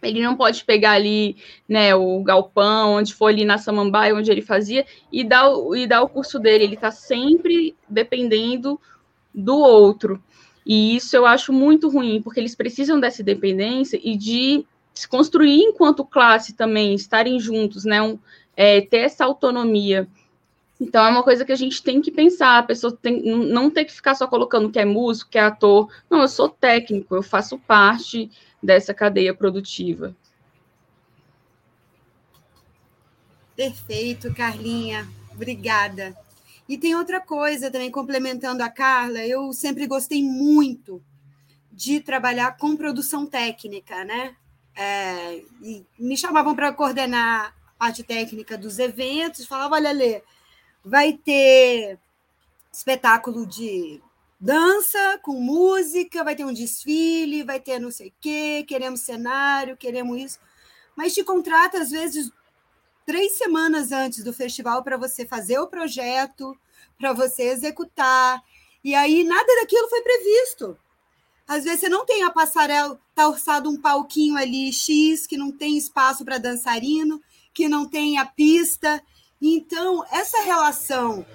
Ele 0.02 0.22
não 0.22 0.36
pode 0.36 0.64
pegar 0.66 0.94
ali 0.94 1.38
né, 1.70 1.94
o 1.94 2.24
galpão, 2.24 2.94
onde 2.94 3.14
foi 3.14 3.34
ali 3.34 3.46
na 3.46 3.58
Samambaia, 3.58 4.16
onde 4.16 4.32
ele 4.32 4.42
fazia, 4.42 4.86
e 5.12 5.24
dar, 5.24 5.52
e 5.76 5.86
dar 5.86 6.02
o 6.02 6.10
curso 6.10 6.40
dele. 6.40 6.64
Ele 6.64 6.76
está 6.76 6.92
sempre 6.92 7.76
dependendo 7.88 8.80
do 9.34 9.58
outro. 9.58 10.22
E 10.66 10.96
isso 10.96 11.16
eu 11.16 11.26
acho 11.26 11.52
muito 11.52 11.90
ruim, 11.90 12.22
porque 12.22 12.40
eles 12.40 12.56
precisam 12.56 13.00
dessa 13.00 13.22
independência 13.22 14.00
e 14.02 14.16
de 14.16 14.66
se 14.94 15.08
construir 15.08 15.62
enquanto 15.62 16.06
classe 16.06 16.54
também, 16.54 16.94
estarem 16.94 17.40
juntos, 17.40 17.86
né? 17.86 18.02
Um, 18.02 18.20
é, 18.56 18.82
ter 18.82 18.98
essa 18.98 19.26
autonomia. 19.26 20.08
Então 20.80 21.06
é 21.06 21.10
uma 21.10 21.24
coisa 21.24 21.46
que 21.46 21.52
a 21.52 21.56
gente 21.56 21.82
tem 21.84 22.02
que 22.02 22.12
pensar, 22.12 22.58
a 22.58 22.64
pessoa 22.64 22.98
tem, 23.00 23.22
não 23.24 23.70
ter 23.70 23.86
que 23.86 23.94
ficar 23.94 24.16
só 24.16 24.28
colocando 24.28 24.72
que 24.72 24.80
é 24.80 24.86
músico, 24.86 25.30
que 25.30 25.38
é 25.38 25.42
ator. 25.42 25.92
Não, 26.10 26.22
eu 26.22 26.28
sou 26.28 26.50
técnico, 26.50 27.16
eu 27.16 27.22
faço 27.22 27.58
parte 27.60 28.30
dessa 28.62 28.94
cadeia 28.94 29.34
produtiva. 29.34 30.16
Perfeito, 33.56 34.34
Carlinha. 34.34 35.08
Obrigada. 35.34 36.16
E 36.72 36.78
tem 36.78 36.96
outra 36.96 37.20
coisa 37.20 37.70
também, 37.70 37.92
complementando 37.92 38.64
a 38.64 38.70
Carla, 38.70 39.20
eu 39.26 39.52
sempre 39.52 39.86
gostei 39.86 40.24
muito 40.24 41.04
de 41.70 42.00
trabalhar 42.00 42.56
com 42.56 42.78
produção 42.78 43.26
técnica, 43.26 44.06
né? 44.06 44.38
É, 44.74 45.44
me 46.00 46.16
chamavam 46.16 46.56
para 46.56 46.72
coordenar 46.72 47.54
a 47.76 47.78
parte 47.78 48.04
técnica 48.04 48.58
dos 48.58 48.80
eventos, 48.80 49.46
falavam, 49.46 49.78
olha, 49.78 49.92
Lê, 49.92 50.24
vai 50.82 51.12
ter 51.12 52.00
espetáculo 52.72 53.46
de 53.46 54.02
dança 54.40 55.20
com 55.22 55.34
música, 55.34 56.24
vai 56.24 56.38
ter 56.38 56.46
um 56.46 56.54
desfile, 56.54 57.44
vai 57.44 57.60
ter 57.60 57.80
não 57.80 57.92
sei 57.92 58.08
o 58.08 58.14
quê, 58.22 58.64
queremos 58.66 59.02
cenário, 59.02 59.76
queremos 59.76 60.22
isso. 60.22 60.40
Mas 60.96 61.14
te 61.14 61.22
contrata, 61.22 61.82
às 61.82 61.92
vezes, 61.92 62.32
três 63.12 63.34
semanas 63.34 63.92
antes 63.92 64.24
do 64.24 64.32
festival 64.32 64.86
para 64.86 64.96
você 64.96 65.26
fazer 65.26 65.60
o 65.60 65.68
projeto, 65.68 66.58
para 66.98 67.12
você 67.12 67.44
executar. 67.44 68.42
E 68.82 68.96
aí 68.96 69.26
nada 69.26 69.54
daquilo 69.60 69.90
foi 69.90 70.02
previsto. 70.02 70.78
Às 71.46 71.66
vezes 71.66 71.82
você 71.82 71.90
não 71.90 72.06
tem 72.06 72.24
a 72.24 72.30
passarela, 72.30 72.98
está 73.10 73.28
orçado 73.28 73.70
um 73.70 73.76
palquinho 73.76 74.38
ali 74.38 74.72
X, 74.72 75.28
que 75.28 75.36
não 75.36 75.52
tem 75.52 75.78
espaço 75.78 76.24
para 76.24 76.38
dançarino, 76.38 77.22
que 77.54 77.68
não 77.68 77.86
tem 77.86 78.18
a 78.18 78.26
pista. 78.26 79.04
Então, 79.42 80.06
essa 80.10 80.42
relação 80.44 81.26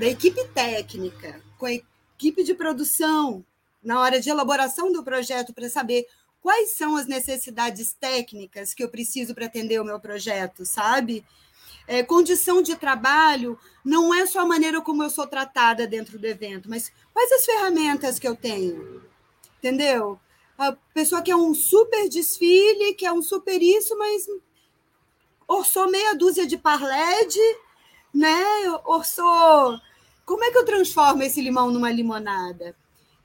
da 0.00 0.06
equipe 0.06 0.44
técnica 0.48 1.40
com 1.56 1.66
a 1.66 1.74
equipe 1.74 2.42
de 2.42 2.54
produção 2.54 3.44
na 3.80 4.00
hora 4.00 4.20
de 4.20 4.30
elaboração 4.30 4.90
do 4.90 5.04
projeto 5.04 5.54
para 5.54 5.68
saber 5.68 6.08
quais 6.44 6.76
são 6.76 6.94
as 6.94 7.06
necessidades 7.06 7.94
técnicas 7.94 8.74
que 8.74 8.84
eu 8.84 8.90
preciso 8.90 9.34
para 9.34 9.46
atender 9.46 9.80
o 9.80 9.84
meu 9.84 9.98
projeto, 9.98 10.66
sabe? 10.66 11.24
É, 11.88 12.02
condição 12.02 12.60
de 12.60 12.76
trabalho 12.76 13.58
não 13.82 14.14
é 14.14 14.26
só 14.26 14.40
a 14.40 14.46
maneira 14.46 14.82
como 14.82 15.02
eu 15.02 15.08
sou 15.08 15.26
tratada 15.26 15.86
dentro 15.86 16.18
do 16.18 16.26
evento, 16.26 16.68
mas 16.68 16.92
quais 17.14 17.32
as 17.32 17.46
ferramentas 17.46 18.18
que 18.18 18.28
eu 18.28 18.36
tenho, 18.36 19.02
entendeu? 19.56 20.20
A 20.58 20.72
pessoa 20.92 21.22
que 21.22 21.30
é 21.30 21.36
um 21.36 21.54
super 21.54 22.10
desfile, 22.10 22.92
que 22.92 23.06
é 23.06 23.12
um 23.12 23.22
super 23.22 23.62
isso, 23.62 23.96
mas 23.96 24.26
orçou 25.48 25.90
meia 25.90 26.14
dúzia 26.14 26.46
de 26.46 26.58
parlede, 26.58 27.40
né? 28.12 28.44
Orçou. 28.84 29.80
Como 30.26 30.44
é 30.44 30.50
que 30.50 30.58
eu 30.58 30.64
transformo 30.66 31.22
esse 31.22 31.40
limão 31.40 31.70
numa 31.70 31.90
limonada? 31.90 32.76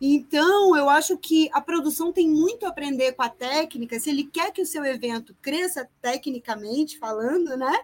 Então, 0.01 0.77
eu 0.77 0.89
acho 0.89 1.17
que 1.17 1.49
a 1.51 1.59
produção 1.59 2.13
tem 2.13 2.29
muito 2.29 2.65
a 2.65 2.69
aprender 2.69 3.11
com 3.13 3.21
a 3.21 3.29
técnica. 3.29 3.99
Se 3.99 4.09
ele 4.09 4.23
quer 4.23 4.51
que 4.51 4.61
o 4.61 4.65
seu 4.65 4.85
evento 4.85 5.35
cresça 5.41 5.89
tecnicamente 6.01 6.97
falando, 6.97 7.57
né? 7.57 7.79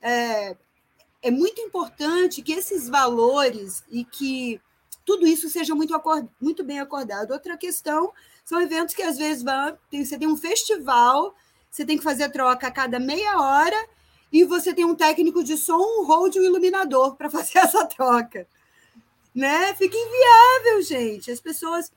É, 0.00 0.56
é 1.22 1.30
muito 1.30 1.60
importante 1.60 2.42
que 2.42 2.52
esses 2.52 2.88
valores 2.88 3.84
e 3.88 4.04
que 4.04 4.60
tudo 5.04 5.26
isso 5.26 5.48
seja 5.48 5.74
muito, 5.74 5.94
acord, 5.94 6.28
muito 6.40 6.64
bem 6.64 6.80
acordado. 6.80 7.30
Outra 7.30 7.56
questão 7.56 8.12
são 8.44 8.60
eventos 8.60 8.94
que 8.94 9.02
às 9.02 9.16
vezes 9.16 9.42
vão, 9.42 9.78
tem, 9.88 10.04
você 10.04 10.18
tem 10.18 10.26
um 10.26 10.36
festival, 10.36 11.34
você 11.70 11.84
tem 11.84 11.96
que 11.96 12.04
fazer 12.04 12.30
troca 12.30 12.66
a 12.66 12.70
cada 12.70 12.98
meia 12.98 13.40
hora 13.40 13.88
e 14.32 14.44
você 14.44 14.74
tem 14.74 14.84
um 14.84 14.94
técnico 14.94 15.44
de 15.44 15.56
som, 15.56 15.78
um 15.78 16.04
hold 16.04 16.34
e 16.34 16.40
um 16.40 16.44
iluminador 16.44 17.14
para 17.14 17.30
fazer 17.30 17.58
essa 17.58 17.86
troca 17.86 18.46
né? 19.34 19.74
Fica 19.74 19.96
inviável, 19.96 20.82
gente. 20.82 21.30
As 21.30 21.40
pessoas, 21.40 21.90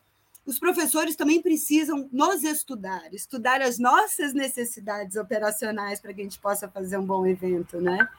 os 0.45 0.57
professores 0.57 1.15
também 1.15 1.41
precisam 1.41 2.09
nos 2.11 2.43
estudar, 2.43 3.13
estudar 3.13 3.61
as 3.61 3.77
nossas 3.77 4.33
necessidades 4.33 5.15
operacionais 5.15 5.99
para 5.99 6.13
que 6.13 6.21
a 6.21 6.23
gente 6.23 6.39
possa 6.39 6.67
fazer 6.67 6.97
um 6.97 7.05
bom 7.05 7.25
evento, 7.25 7.79
né? 7.79 8.09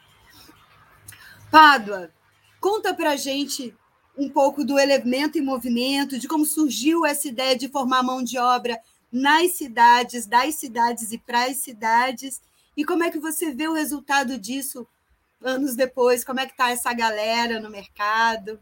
Pádua, 1.50 2.10
conta 2.60 2.94
para 2.94 3.12
a 3.12 3.16
gente 3.16 3.74
um 4.16 4.28
pouco 4.28 4.64
do 4.64 4.78
elemento 4.78 5.38
em 5.38 5.42
movimento, 5.42 6.18
de 6.18 6.28
como 6.28 6.44
surgiu 6.44 7.06
essa 7.06 7.28
ideia 7.28 7.56
de 7.56 7.68
formar 7.68 8.02
mão 8.02 8.22
de 8.22 8.38
obra 8.38 8.78
nas 9.10 9.52
cidades, 9.52 10.26
das 10.26 10.56
cidades 10.56 11.12
e 11.12 11.18
para 11.18 11.44
as 11.46 11.58
cidades, 11.58 12.42
e 12.76 12.84
como 12.84 13.02
é 13.04 13.10
que 13.10 13.18
você 13.18 13.52
vê 13.52 13.66
o 13.66 13.72
resultado 13.72 14.38
disso 14.38 14.86
anos 15.40 15.76
depois, 15.76 16.24
como 16.24 16.40
é 16.40 16.46
que 16.46 16.52
está 16.52 16.70
essa 16.70 16.92
galera 16.92 17.60
no 17.60 17.70
mercado? 17.70 18.60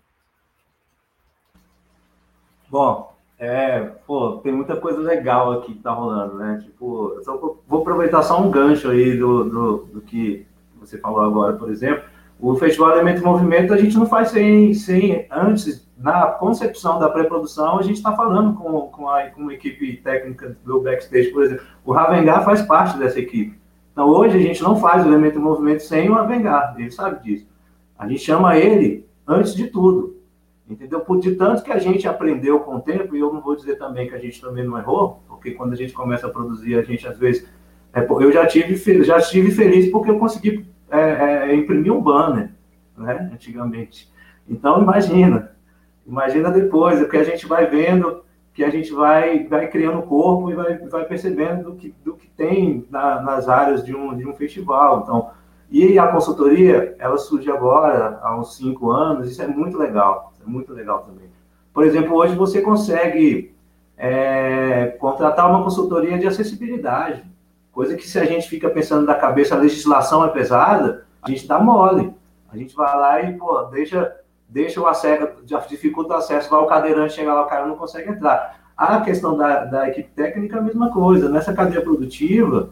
Bom, 2.76 3.10
é, 3.38 3.80
pô, 4.06 4.32
tem 4.42 4.52
muita 4.52 4.76
coisa 4.76 5.00
legal 5.00 5.50
aqui 5.52 5.72
que 5.72 5.82
tá 5.82 5.92
rolando, 5.92 6.34
né? 6.34 6.60
Tipo, 6.62 7.18
só 7.22 7.38
vou 7.66 7.80
aproveitar 7.80 8.22
só 8.22 8.38
um 8.38 8.50
gancho 8.50 8.90
aí 8.90 9.16
do, 9.16 9.44
do, 9.44 9.76
do 9.94 10.00
que 10.02 10.46
você 10.78 10.98
falou 10.98 11.22
agora, 11.22 11.54
por 11.54 11.70
exemplo. 11.70 12.04
O 12.38 12.54
Festival 12.56 12.92
Elemento 12.92 13.22
e 13.22 13.24
Movimento 13.24 13.72
a 13.72 13.78
gente 13.78 13.96
não 13.96 14.04
faz 14.04 14.28
sem, 14.28 14.74
sem 14.74 15.26
antes, 15.30 15.88
na 15.96 16.26
concepção 16.26 16.98
da 16.98 17.08
pré-produção, 17.08 17.78
a 17.78 17.82
gente 17.82 17.96
está 17.96 18.14
falando 18.14 18.52
com, 18.58 18.82
com, 18.88 19.08
a, 19.08 19.22
com 19.30 19.40
uma 19.40 19.54
equipe 19.54 19.96
técnica 19.96 20.54
do 20.62 20.82
backstage, 20.82 21.28
por 21.28 21.44
exemplo. 21.44 21.64
O 21.82 21.92
Ravengar 21.92 22.44
faz 22.44 22.60
parte 22.60 22.98
dessa 22.98 23.18
equipe. 23.18 23.58
Então, 23.90 24.06
hoje 24.06 24.36
a 24.36 24.42
gente 24.42 24.62
não 24.62 24.76
faz 24.76 25.02
o 25.02 25.08
Elemento 25.08 25.38
e 25.38 25.40
Movimento 25.40 25.80
sem 25.80 26.10
o 26.10 26.12
Ravengar, 26.12 26.74
ele 26.76 26.90
sabe 26.90 27.24
disso. 27.24 27.48
A 27.98 28.06
gente 28.06 28.20
chama 28.20 28.58
ele 28.58 29.08
antes 29.26 29.54
de 29.54 29.68
tudo. 29.68 30.15
Entendeu? 30.68 31.00
Por 31.00 31.20
de 31.20 31.36
tanto 31.36 31.62
que 31.62 31.70
a 31.70 31.78
gente 31.78 32.08
aprendeu 32.08 32.58
com 32.60 32.76
o 32.76 32.80
tempo, 32.80 33.14
e 33.14 33.20
eu 33.20 33.32
não 33.32 33.40
vou 33.40 33.54
dizer 33.54 33.76
também 33.76 34.08
que 34.08 34.14
a 34.14 34.18
gente 34.18 34.40
também 34.40 34.64
não 34.64 34.76
errou, 34.76 35.22
porque 35.28 35.52
quando 35.52 35.72
a 35.72 35.76
gente 35.76 35.92
começa 35.92 36.26
a 36.26 36.30
produzir, 36.30 36.76
a 36.76 36.82
gente 36.82 37.06
às 37.06 37.18
vezes. 37.18 37.48
É, 37.92 38.04
eu 38.04 38.32
já 38.32 38.46
tive, 38.46 39.04
já 39.04 39.18
estive 39.18 39.50
feliz 39.52 39.90
porque 39.90 40.10
eu 40.10 40.18
consegui 40.18 40.66
é, 40.90 41.50
é, 41.50 41.54
imprimir 41.54 41.92
um 41.92 42.00
banner, 42.00 42.50
né, 42.98 43.30
antigamente. 43.32 44.12
Então, 44.48 44.82
imagina, 44.82 45.52
imagina 46.06 46.50
depois, 46.50 47.00
o 47.00 47.08
que 47.08 47.16
a 47.16 47.24
gente 47.24 47.46
vai 47.46 47.66
vendo, 47.66 48.22
que 48.52 48.64
a 48.64 48.70
gente 48.70 48.92
vai, 48.92 49.44
vai 49.44 49.68
criando 49.68 50.00
o 50.00 50.02
corpo 50.02 50.50
e 50.50 50.54
vai, 50.54 50.78
vai 50.78 51.04
percebendo 51.04 51.70
do 51.70 51.76
que, 51.76 51.94
do 52.04 52.14
que 52.14 52.26
tem 52.28 52.86
na, 52.90 53.22
nas 53.22 53.48
áreas 53.48 53.84
de 53.84 53.94
um, 53.94 54.16
de 54.16 54.26
um 54.26 54.34
festival. 54.34 55.02
Então, 55.02 55.30
e 55.70 55.98
a 55.98 56.08
consultoria, 56.08 56.94
ela 56.98 57.18
surge 57.18 57.50
agora, 57.50 58.20
há 58.22 58.38
uns 58.38 58.56
cinco 58.56 58.90
anos, 58.90 59.30
isso 59.30 59.42
é 59.42 59.46
muito 59.46 59.76
legal 59.76 60.32
muito 60.46 60.72
legal 60.72 61.00
também. 61.00 61.28
Por 61.72 61.84
exemplo, 61.84 62.16
hoje 62.16 62.34
você 62.34 62.62
consegue 62.62 63.54
é, 63.96 64.96
contratar 64.98 65.50
uma 65.50 65.62
consultoria 65.62 66.18
de 66.18 66.26
acessibilidade, 66.26 67.24
coisa 67.72 67.96
que 67.96 68.08
se 68.08 68.18
a 68.18 68.24
gente 68.24 68.48
fica 68.48 68.70
pensando 68.70 69.04
na 69.04 69.14
cabeça, 69.14 69.54
a 69.54 69.58
legislação 69.58 70.24
é 70.24 70.28
pesada, 70.28 71.04
a 71.22 71.28
gente 71.28 71.46
dá 71.46 71.58
mole. 71.58 72.14
A 72.50 72.56
gente 72.56 72.74
vai 72.74 72.96
lá 72.96 73.22
e, 73.22 73.36
pô, 73.36 73.64
deixa, 73.64 74.14
deixa 74.48 74.80
o 74.80 74.86
acesso, 74.86 75.28
dificulta 75.68 76.14
o 76.14 76.16
acesso, 76.16 76.48
vai 76.48 76.60
o 76.60 76.66
cadeirante, 76.66 77.14
chega 77.14 77.34
lá, 77.34 77.42
o 77.42 77.48
cara 77.48 77.66
não 77.66 77.76
consegue 77.76 78.08
entrar. 78.08 78.64
A 78.76 79.00
questão 79.00 79.36
da, 79.36 79.64
da 79.64 79.88
equipe 79.88 80.08
técnica 80.14 80.56
é 80.56 80.58
a 80.60 80.62
mesma 80.62 80.90
coisa. 80.90 81.28
Nessa 81.28 81.52
cadeia 81.52 81.82
produtiva 81.82 82.70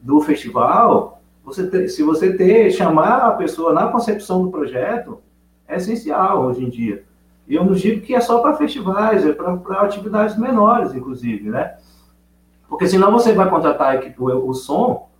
do 0.00 0.20
festival, 0.20 1.19
você 1.44 1.66
ter, 1.66 1.88
se 1.88 2.02
você 2.02 2.36
ter, 2.36 2.70
chamar 2.70 3.18
a 3.18 3.32
pessoa 3.32 3.72
na 3.72 3.88
concepção 3.88 4.42
do 4.42 4.50
projeto, 4.50 5.20
é 5.66 5.76
essencial 5.76 6.44
hoje 6.44 6.64
em 6.64 6.68
dia. 6.68 7.04
E 7.48 7.54
eu 7.54 7.64
não 7.64 7.72
digo 7.72 8.00
que 8.00 8.14
é 8.14 8.20
só 8.20 8.40
para 8.40 8.54
festivais, 8.54 9.26
é 9.26 9.32
para 9.32 9.80
atividades 9.82 10.38
menores, 10.38 10.94
inclusive, 10.94 11.50
né? 11.50 11.76
Porque 12.68 12.86
senão 12.86 13.10
você 13.10 13.32
vai 13.32 13.50
contratar 13.50 13.96
equipe, 13.96 14.22
o, 14.22 14.48
o 14.48 14.54
som, 14.54 15.10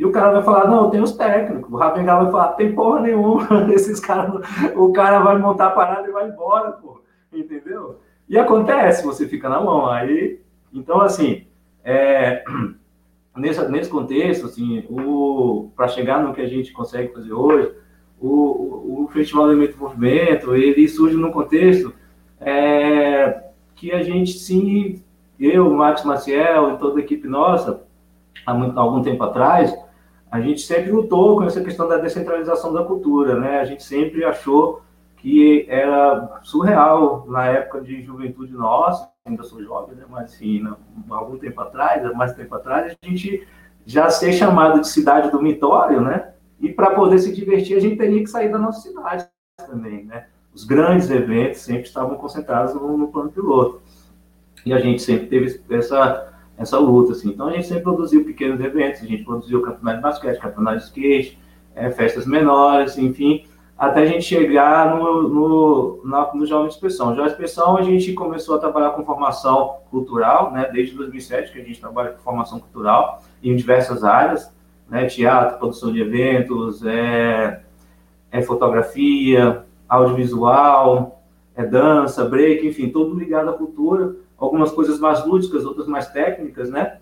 e 0.00 0.04
o 0.06 0.12
cara 0.12 0.32
vai 0.32 0.42
falar, 0.42 0.66
não, 0.66 0.88
tenho 0.88 1.02
os 1.02 1.12
técnicos. 1.12 1.70
O 1.70 1.76
Ravengal 1.76 2.22
vai 2.22 2.32
falar, 2.32 2.48
tem 2.52 2.74
porra 2.74 3.00
nenhuma, 3.00 3.46
esses 3.74 4.00
caras, 4.00 4.32
o 4.74 4.92
cara 4.92 5.18
vai 5.18 5.36
montar 5.38 5.66
a 5.66 5.70
parada 5.72 6.08
e 6.08 6.12
vai 6.12 6.28
embora, 6.28 6.72
pô. 6.72 7.02
Entendeu? 7.32 8.00
E 8.28 8.38
acontece, 8.38 9.04
você 9.04 9.28
fica 9.28 9.48
na 9.48 9.60
mão. 9.60 9.86
Aí, 9.86 10.40
então, 10.72 11.00
assim, 11.00 11.46
é, 11.84 12.42
nesse, 13.36 13.66
nesse 13.68 13.90
contexto, 13.90 14.46
assim, 14.46 14.84
para 15.76 15.88
chegar 15.88 16.22
no 16.22 16.34
que 16.34 16.40
a 16.40 16.48
gente 16.48 16.72
consegue 16.72 17.12
fazer 17.12 17.32
hoje, 17.32 17.72
o, 18.20 19.04
o 19.04 19.08
Festival 19.08 19.48
do 19.48 19.78
Movimento, 19.78 20.54
ele 20.54 20.88
surge 20.88 21.16
num 21.16 21.30
contexto 21.30 21.92
é, 22.40 23.44
que 23.74 23.92
a 23.92 24.02
gente, 24.02 24.32
sim, 24.32 25.02
eu, 25.38 25.70
Marcos 25.70 26.04
Maciel 26.04 26.74
e 26.74 26.78
toda 26.78 27.00
a 27.00 27.02
equipe 27.02 27.26
nossa, 27.26 27.82
há, 28.44 28.52
muito, 28.52 28.78
há 28.78 28.82
algum 28.82 29.02
tempo 29.02 29.22
atrás, 29.24 29.74
a 30.30 30.40
gente 30.40 30.60
sempre 30.60 30.90
lutou 30.90 31.36
com 31.36 31.44
essa 31.44 31.62
questão 31.62 31.88
da 31.88 31.96
descentralização 31.96 32.72
da 32.72 32.84
cultura, 32.84 33.38
né? 33.38 33.58
A 33.58 33.64
gente 33.64 33.82
sempre 33.82 34.24
achou 34.24 34.82
que 35.16 35.66
era 35.68 36.40
surreal 36.42 37.26
na 37.28 37.46
época 37.46 37.80
de 37.80 38.02
juventude 38.02 38.52
nossa, 38.52 39.10
ainda 39.26 39.42
sou 39.42 39.62
jovem, 39.62 39.96
né? 39.96 40.04
mas 40.08 40.32
assim, 40.32 40.62
algum 41.10 41.38
tempo 41.38 41.60
atrás, 41.60 42.02
mais 42.14 42.34
tempo 42.34 42.54
atrás, 42.54 42.96
a 43.02 43.06
gente 43.06 43.46
já 43.84 44.08
ser 44.08 44.32
chamado 44.32 44.80
de 44.80 44.88
cidade 44.88 45.30
dormitório, 45.30 46.00
né? 46.00 46.32
E 46.60 46.70
para 46.70 46.94
poder 46.94 47.18
se 47.18 47.34
divertir, 47.34 47.76
a 47.76 47.80
gente 47.80 47.96
teria 47.96 48.20
que 48.20 48.26
sair 48.26 48.50
da 48.50 48.58
nossa 48.58 48.80
cidade 48.80 49.26
também, 49.56 50.04
né? 50.04 50.26
Os 50.54 50.64
grandes 50.64 51.10
eventos 51.10 51.60
sempre 51.60 51.84
estavam 51.84 52.16
concentrados 52.16 52.74
no, 52.74 52.96
no 52.96 53.08
plano 53.08 53.30
piloto. 53.30 53.80
E 54.64 54.72
a 54.72 54.78
gente 54.78 55.00
sempre 55.00 55.26
teve 55.26 55.60
essa, 55.70 56.34
essa 56.58 56.78
luta, 56.78 57.12
assim. 57.12 57.30
Então, 57.30 57.46
a 57.46 57.52
gente 57.52 57.66
sempre 57.66 57.84
produziu 57.84 58.24
pequenos 58.24 58.60
eventos, 58.60 59.02
a 59.02 59.06
gente 59.06 59.24
produziu 59.24 59.62
campeonato 59.62 59.96
de 59.96 60.02
basquete, 60.02 60.38
campeonato 60.38 60.78
de 60.78 60.84
skate, 60.84 61.38
é, 61.74 61.90
festas 61.90 62.26
menores, 62.26 62.98
enfim. 62.98 63.44
Até 63.80 64.02
a 64.02 64.06
gente 64.06 64.26
chegar 64.26 64.94
no, 64.94 65.22
no, 65.26 66.00
na, 66.04 66.34
no 66.34 66.44
Jovem 66.44 66.68
Expressão. 66.68 67.14
Jovem 67.16 67.30
Expressão, 67.30 67.78
a 67.78 67.82
gente 67.82 68.12
começou 68.12 68.56
a 68.56 68.58
trabalhar 68.58 68.90
com 68.90 69.06
formação 69.06 69.78
cultural, 69.90 70.52
né, 70.52 70.68
desde 70.70 70.94
2007 70.94 71.50
que 71.50 71.58
a 71.58 71.64
gente 71.64 71.80
trabalha 71.80 72.10
com 72.10 72.18
formação 72.18 72.60
cultural 72.60 73.22
em 73.42 73.56
diversas 73.56 74.04
áreas, 74.04 74.54
né, 74.86 75.06
teatro, 75.06 75.56
produção 75.56 75.90
de 75.90 76.02
eventos, 76.02 76.84
é, 76.84 77.62
é 78.30 78.42
fotografia, 78.42 79.64
audiovisual, 79.88 81.18
é 81.56 81.64
dança, 81.64 82.26
break, 82.26 82.66
enfim, 82.66 82.90
tudo 82.90 83.18
ligado 83.18 83.48
à 83.48 83.54
cultura, 83.54 84.14
algumas 84.36 84.70
coisas 84.72 85.00
mais 85.00 85.24
lúdicas, 85.24 85.64
outras 85.64 85.86
mais 85.86 86.06
técnicas, 86.10 86.68
né? 86.68 86.98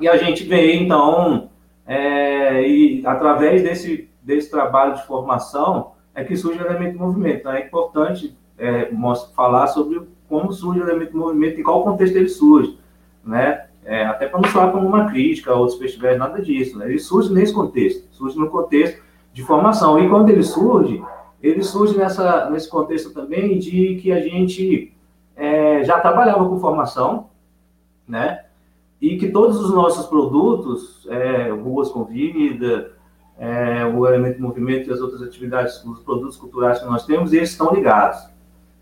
E 0.00 0.08
a 0.08 0.16
gente 0.16 0.44
vê, 0.44 0.72
então, 0.72 1.50
é, 1.84 2.64
e 2.64 3.04
através 3.04 3.64
desse 3.64 4.09
desse 4.22 4.50
trabalho 4.50 4.94
de 4.94 5.06
formação 5.06 5.92
é 6.14 6.24
que 6.24 6.36
surge 6.36 6.58
o 6.58 6.66
elemento 6.66 6.98
movimento. 6.98 7.40
Então, 7.40 7.52
é 7.52 7.66
importante 7.66 8.36
é, 8.58 8.90
falar 9.34 9.66
sobre 9.68 10.02
como 10.28 10.52
surge 10.52 10.80
o 10.80 10.88
elemento 10.88 11.16
movimento 11.16 11.58
e 11.58 11.62
qual 11.62 11.82
contexto 11.82 12.16
ele 12.16 12.28
surge, 12.28 12.78
né? 13.24 13.66
É, 13.84 14.04
até 14.04 14.28
para 14.28 14.40
não 14.40 14.48
falar 14.48 14.72
como 14.72 14.86
uma 14.86 15.10
crítica 15.10 15.50
a 15.50 15.54
outros 15.54 15.78
festivais, 15.78 16.18
nada 16.18 16.40
disso. 16.40 16.78
Né? 16.78 16.86
Ele 16.86 16.98
surge 16.98 17.32
nesse 17.32 17.52
contexto, 17.52 18.06
surge 18.12 18.38
no 18.38 18.50
contexto 18.50 19.02
de 19.32 19.42
formação. 19.42 19.98
E 19.98 20.08
quando 20.08 20.28
ele 20.28 20.42
surge, 20.42 21.02
ele 21.42 21.62
surge 21.62 21.96
nessa, 21.96 22.50
nesse 22.50 22.68
contexto 22.68 23.12
também 23.12 23.58
de 23.58 23.96
que 23.96 24.12
a 24.12 24.20
gente 24.20 24.92
é, 25.34 25.82
já 25.82 25.98
trabalhava 25.98 26.46
com 26.46 26.60
formação, 26.60 27.30
né? 28.06 28.44
E 29.00 29.16
que 29.16 29.28
todos 29.28 29.58
os 29.58 29.72
nossos 29.72 30.06
produtos, 30.06 31.08
é, 31.08 31.50
ruas 31.50 31.88
com 31.90 32.04
vida, 32.04 32.92
é, 33.40 33.86
o 33.86 34.06
elemento 34.06 34.40
movimento 34.40 34.90
e 34.90 34.92
as 34.92 35.00
outras 35.00 35.22
atividades, 35.22 35.82
os 35.82 36.00
produtos 36.00 36.36
culturais 36.36 36.78
que 36.78 36.84
nós 36.84 37.06
temos, 37.06 37.32
eles 37.32 37.50
estão 37.50 37.74
ligados. 37.74 38.28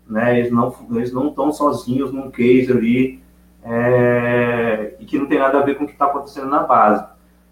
Né? 0.05 0.37
Eles, 0.37 0.51
não, 0.51 0.75
eles 0.91 1.13
não 1.13 1.29
estão 1.29 1.49
sozinhos 1.53 2.11
num 2.11 2.29
case 2.29 2.69
ali 2.69 3.23
é, 3.63 4.95
e 4.99 5.05
que 5.05 5.17
não 5.17 5.27
tem 5.27 5.39
nada 5.39 5.59
a 5.59 5.63
ver 5.63 5.75
com 5.75 5.85
o 5.85 5.87
que 5.87 5.93
está 5.93 6.07
acontecendo 6.07 6.49
na 6.49 6.63
base. 6.63 7.07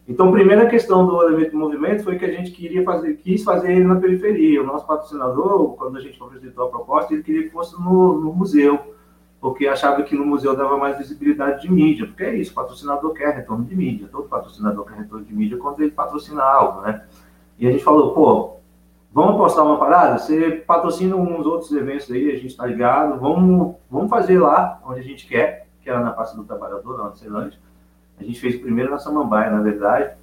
Então, 0.06 0.28
a 0.28 0.32
primeira 0.32 0.68
questão 0.68 1.06
do 1.06 1.22
elemento 1.24 1.56
movimento 1.56 2.04
foi 2.04 2.18
que 2.18 2.26
a 2.26 2.32
gente 2.32 2.52
queria 2.52 2.84
fazer, 2.84 3.14
quis 3.16 3.44
fazer 3.44 3.72
ele 3.72 3.86
na 3.86 3.96
periferia. 3.96 4.62
O 4.62 4.66
nosso 4.66 4.86
patrocinador, 4.86 5.76
quando 5.76 5.98
a 5.98 6.02
gente 6.02 6.22
apresentou 6.22 6.66
a 6.66 6.70
proposta, 6.70 7.14
ele 7.14 7.24
queria 7.24 7.44
que 7.44 7.52
fosse 7.52 7.74
no, 7.74 8.20
no 8.20 8.34
museu 8.34 8.96
porque 9.40 9.68
achava 9.68 10.02
que 10.04 10.16
no 10.16 10.26
museu 10.26 10.56
dava 10.56 10.78
mais 10.78 10.98
visibilidade 10.98 11.62
de 11.62 11.72
mídia, 11.72 12.08
porque 12.08 12.24
é 12.24 12.36
isso, 12.36 12.54
patrocinador 12.54 13.14
quer 13.14 13.36
retorno 13.36 13.64
de 13.66 13.76
mídia, 13.76 14.08
todo 14.12 14.28
patrocinador 14.28 14.86
quer 14.86 14.98
retorno 14.98 15.26
de 15.26 15.34
mídia 15.34 15.58
quando 15.58 15.80
ele 15.82 15.92
patrocina 15.92 16.44
algo, 16.44 16.82
né? 16.82 17.04
E 17.60 17.68
a 17.68 17.72
gente 17.72 17.84
falou, 17.84 18.14
pô, 18.14 18.58
vamos 19.14 19.36
apostar 19.36 19.66
uma 19.66 19.78
parada? 19.78 20.18
Você 20.18 20.52
patrocina 20.52 21.16
uns 21.16 21.46
outros 21.46 21.72
eventos 21.72 22.10
aí, 22.12 22.32
a 22.32 22.36
gente 22.36 22.48
está 22.48 22.66
ligado, 22.66 23.20
vamos, 23.20 23.76
vamos 23.90 24.10
fazer 24.10 24.40
lá 24.40 24.82
onde 24.86 25.02
a 25.02 25.04
gente 25.04 25.28
quer, 25.28 25.68
que 25.82 25.90
era 25.90 26.00
na 26.00 26.12
Praça 26.12 26.36
do 26.36 26.44
Trabalhador, 26.44 26.98
na 26.98 27.16
Ceilândia. 27.16 27.60
A 28.20 28.24
gente 28.24 28.40
fez 28.40 28.56
primeiro 28.56 28.90
na 28.90 28.98
Samambaia, 28.98 29.52
na 29.52 29.62
verdade, 29.62 30.16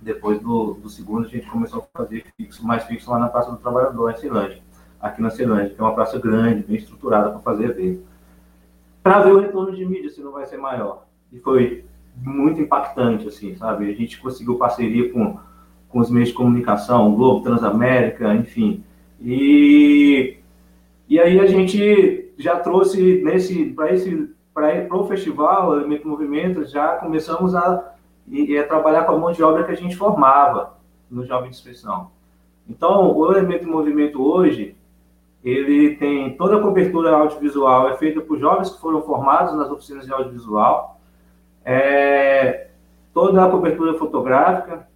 depois 0.00 0.38
do, 0.38 0.74
do 0.74 0.90
segundo 0.90 1.24
a 1.26 1.28
gente 1.28 1.46
começou 1.46 1.88
a 1.94 1.98
fazer 1.98 2.26
fixo, 2.36 2.66
mais 2.66 2.84
fixo 2.84 3.10
lá 3.10 3.18
na 3.18 3.28
Praça 3.28 3.50
do 3.50 3.56
Trabalhador, 3.56 4.10
em 4.10 4.16
Ceilândia, 4.16 4.62
aqui 5.00 5.22
na 5.22 5.30
Ceilândia, 5.30 5.70
que 5.74 5.80
é 5.80 5.84
uma 5.84 5.94
praça 5.94 6.18
grande, 6.18 6.62
bem 6.62 6.76
estruturada 6.76 7.30
para 7.30 7.40
fazer 7.40 7.70
evento 7.70 8.13
para 9.04 9.20
ver 9.20 9.32
o 9.32 9.38
retorno 9.38 9.76
de 9.76 9.84
mídia 9.84 10.08
se 10.08 10.22
não 10.22 10.32
vai 10.32 10.46
ser 10.46 10.56
maior. 10.56 11.04
E 11.30 11.38
foi 11.38 11.84
muito 12.16 12.58
impactante, 12.58 13.28
assim, 13.28 13.54
sabe? 13.54 13.90
A 13.90 13.94
gente 13.94 14.18
conseguiu 14.18 14.56
parceria 14.56 15.12
com, 15.12 15.38
com 15.90 15.98
os 15.98 16.10
meios 16.10 16.30
de 16.30 16.34
comunicação, 16.34 17.14
Globo, 17.14 17.44
Transamérica, 17.44 18.34
enfim. 18.34 18.82
E, 19.20 20.38
e 21.06 21.20
aí 21.20 21.38
a 21.38 21.46
gente 21.46 22.32
já 22.38 22.58
trouxe 22.58 23.22
nesse 23.22 23.66
para 23.66 23.92
esse 23.92 24.32
para 24.54 24.96
o 24.96 25.06
festival 25.06 25.76
Elemento 25.76 26.08
Movimento, 26.08 26.64
já 26.64 26.94
começamos 26.96 27.54
a, 27.54 27.74
a 27.74 28.66
trabalhar 28.68 29.02
com 29.02 29.12
a 29.12 29.18
mão 29.18 29.32
de 29.32 29.42
obra 29.42 29.64
que 29.64 29.72
a 29.72 29.76
gente 29.76 29.96
formava 29.96 30.78
no 31.10 31.26
Jovem 31.26 31.50
de 31.50 31.56
Expressão. 31.56 32.10
Então, 32.66 33.12
o 33.14 33.30
Elemento 33.32 33.66
Movimento 33.66 34.22
hoje, 34.22 34.76
ele 35.44 35.96
tem 35.96 36.34
toda 36.36 36.56
a 36.56 36.60
cobertura 36.60 37.10
audiovisual, 37.10 37.90
é 37.90 37.96
feita 37.98 38.20
por 38.20 38.38
jovens 38.38 38.70
que 38.70 38.80
foram 38.80 39.02
formados 39.02 39.54
nas 39.54 39.70
oficinas 39.70 40.06
de 40.06 40.12
audiovisual, 40.12 40.98
é, 41.62 42.68
toda 43.12 43.44
a 43.44 43.50
cobertura 43.50 43.94
fotográfica, 43.94 44.88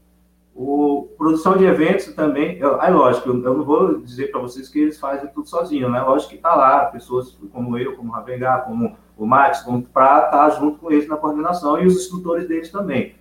o, 0.54 1.08
produção 1.16 1.56
de 1.56 1.64
eventos 1.64 2.06
também. 2.14 2.58
É 2.60 2.90
lógico, 2.90 3.28
eu, 3.28 3.44
eu, 3.44 3.54
não 3.58 3.64
vou 3.64 4.00
dizer 4.00 4.32
para 4.32 4.40
vocês 4.40 4.68
que 4.68 4.80
eles 4.80 4.98
fazem 4.98 5.28
tudo 5.28 5.46
sozinhos, 5.48 5.92
né? 5.92 6.00
Lógico 6.00 6.30
que 6.30 6.36
está 6.36 6.54
lá, 6.54 6.86
pessoas 6.86 7.38
como 7.52 7.78
eu, 7.78 7.94
como 7.94 8.10
o 8.10 8.12
Ravengar, 8.12 8.64
como 8.64 8.96
o 9.16 9.26
Max, 9.26 9.64
para 9.92 10.24
estar 10.24 10.30
tá 10.30 10.50
junto 10.50 10.78
com 10.78 10.90
eles 10.90 11.06
na 11.06 11.16
coordenação 11.16 11.80
e 11.80 11.86
os 11.86 11.94
instrutores 11.94 12.48
deles 12.48 12.72
também. 12.72 13.14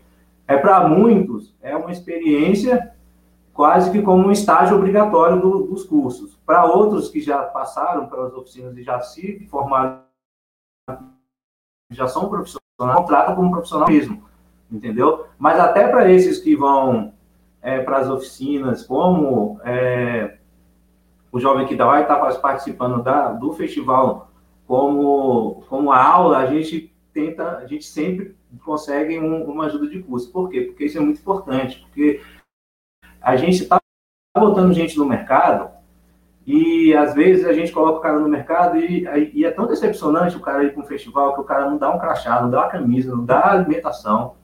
É 0.47 0.57
para 0.57 0.87
muitos, 0.87 1.53
é 1.61 1.75
uma 1.75 1.91
experiência 1.91 2.93
quase 3.57 3.91
que 3.91 4.03
como 4.03 4.27
um 4.27 4.31
estágio 4.31 4.77
obrigatório 4.77 5.41
do, 5.41 5.63
dos 5.63 5.83
cursos. 5.83 6.39
Para 6.45 6.65
outros 6.65 7.09
que 7.09 7.19
já 7.19 7.41
passaram 7.41 8.05
pelas 8.05 8.31
oficinas 8.35 8.77
e 8.77 8.83
já 8.83 9.01
se 9.01 9.47
formaram, 9.49 10.03
já 11.89 12.07
são 12.07 12.29
profissionais, 12.29 12.61
contratam 12.77 13.35
como 13.35 13.49
profissional 13.49 13.87
mesmo, 13.89 14.23
entendeu? 14.71 15.25
Mas 15.39 15.59
até 15.59 15.87
para 15.87 16.07
esses 16.11 16.37
que 16.37 16.55
vão 16.55 17.13
é, 17.59 17.79
para 17.79 17.97
as 17.97 18.09
oficinas, 18.11 18.85
como 18.85 19.59
é, 19.63 20.37
o 21.31 21.39
jovem 21.39 21.65
que 21.65 21.75
vai 21.75 22.03
estar 22.03 22.17
tá 22.17 22.35
participando 22.35 23.01
da, 23.01 23.31
do 23.31 23.53
festival 23.53 24.29
como, 24.67 25.63
como 25.67 25.91
aula, 25.91 26.37
a 26.37 26.45
gente 26.45 26.93
tenta, 27.11 27.57
a 27.57 27.65
gente 27.65 27.85
sempre 27.85 28.35
consegue 28.63 29.17
um, 29.17 29.45
uma 29.45 29.65
ajuda 29.65 29.87
de 29.87 30.03
curso. 30.03 30.31
Por 30.31 30.47
quê? 30.47 30.61
Porque 30.61 30.85
isso 30.85 30.99
é 30.99 31.01
muito 31.01 31.19
importante, 31.19 31.79
porque 31.79 32.21
a 33.27 33.35
gente 33.35 33.63
está 33.63 33.77
botando 34.37 34.73
gente 34.73 34.97
no 34.97 35.05
mercado 35.05 35.69
e 36.45 36.95
às 36.95 37.13
vezes 37.13 37.45
a 37.45 37.51
gente 37.51 37.73
coloca 37.73 37.97
o 37.97 38.01
cara 38.01 38.17
no 38.19 38.29
mercado 38.29 38.77
e, 38.77 39.05
e 39.33 39.43
é 39.43 39.51
tão 39.51 39.67
decepcionante 39.67 40.37
o 40.37 40.39
cara 40.39 40.63
ir 40.63 40.71
para 40.71 40.81
um 40.81 40.85
festival 40.85 41.33
que 41.33 41.41
o 41.41 41.43
cara 41.43 41.69
não 41.69 41.77
dá 41.77 41.89
um 41.89 41.99
crachá, 41.99 42.41
não 42.41 42.49
dá 42.49 42.59
uma 42.59 42.69
camisa, 42.69 43.13
não 43.13 43.25
dá 43.25 43.51
alimentação. 43.51 44.35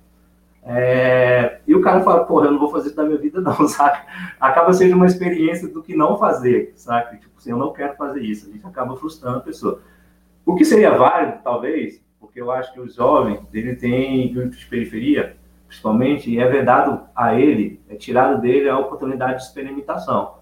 É, 0.65 1.61
e 1.65 1.73
o 1.73 1.81
cara 1.81 2.01
fala, 2.01 2.25
porra, 2.25 2.47
eu 2.47 2.51
não 2.51 2.59
vou 2.59 2.69
fazer 2.69 2.87
isso 2.87 2.97
da 2.97 3.05
minha 3.05 3.17
vida, 3.17 3.39
não, 3.41 3.55
sabe? 3.69 3.99
Acaba 4.37 4.73
sendo 4.73 4.97
uma 4.97 5.05
experiência 5.05 5.69
do 5.69 5.81
que 5.81 5.95
não 5.95 6.17
fazer, 6.17 6.73
sabe? 6.75 7.19
Tipo 7.19 7.37
assim, 7.37 7.51
eu 7.51 7.57
não 7.57 7.71
quero 7.71 7.95
fazer 7.95 8.19
isso. 8.19 8.49
A 8.49 8.51
gente 8.51 8.67
acaba 8.67 8.97
frustrando 8.97 9.37
a 9.37 9.41
pessoa. 9.41 9.79
O 10.45 10.55
que 10.55 10.65
seria 10.65 10.97
válido, 10.97 11.39
talvez, 11.41 12.03
porque 12.19 12.41
eu 12.41 12.51
acho 12.51 12.73
que 12.73 12.81
o 12.81 12.89
jovem, 12.89 13.47
ele 13.53 13.77
tem 13.77 14.33
de 14.33 14.65
periferia, 14.65 15.37
principalmente, 15.73 16.29
e 16.29 16.39
é 16.39 16.47
vedado 16.47 17.01
a 17.15 17.33
ele, 17.33 17.81
é 17.89 17.95
tirado 17.95 18.39
dele 18.39 18.69
a 18.69 18.77
oportunidade 18.77 19.37
de 19.37 19.43
experimentação, 19.43 20.35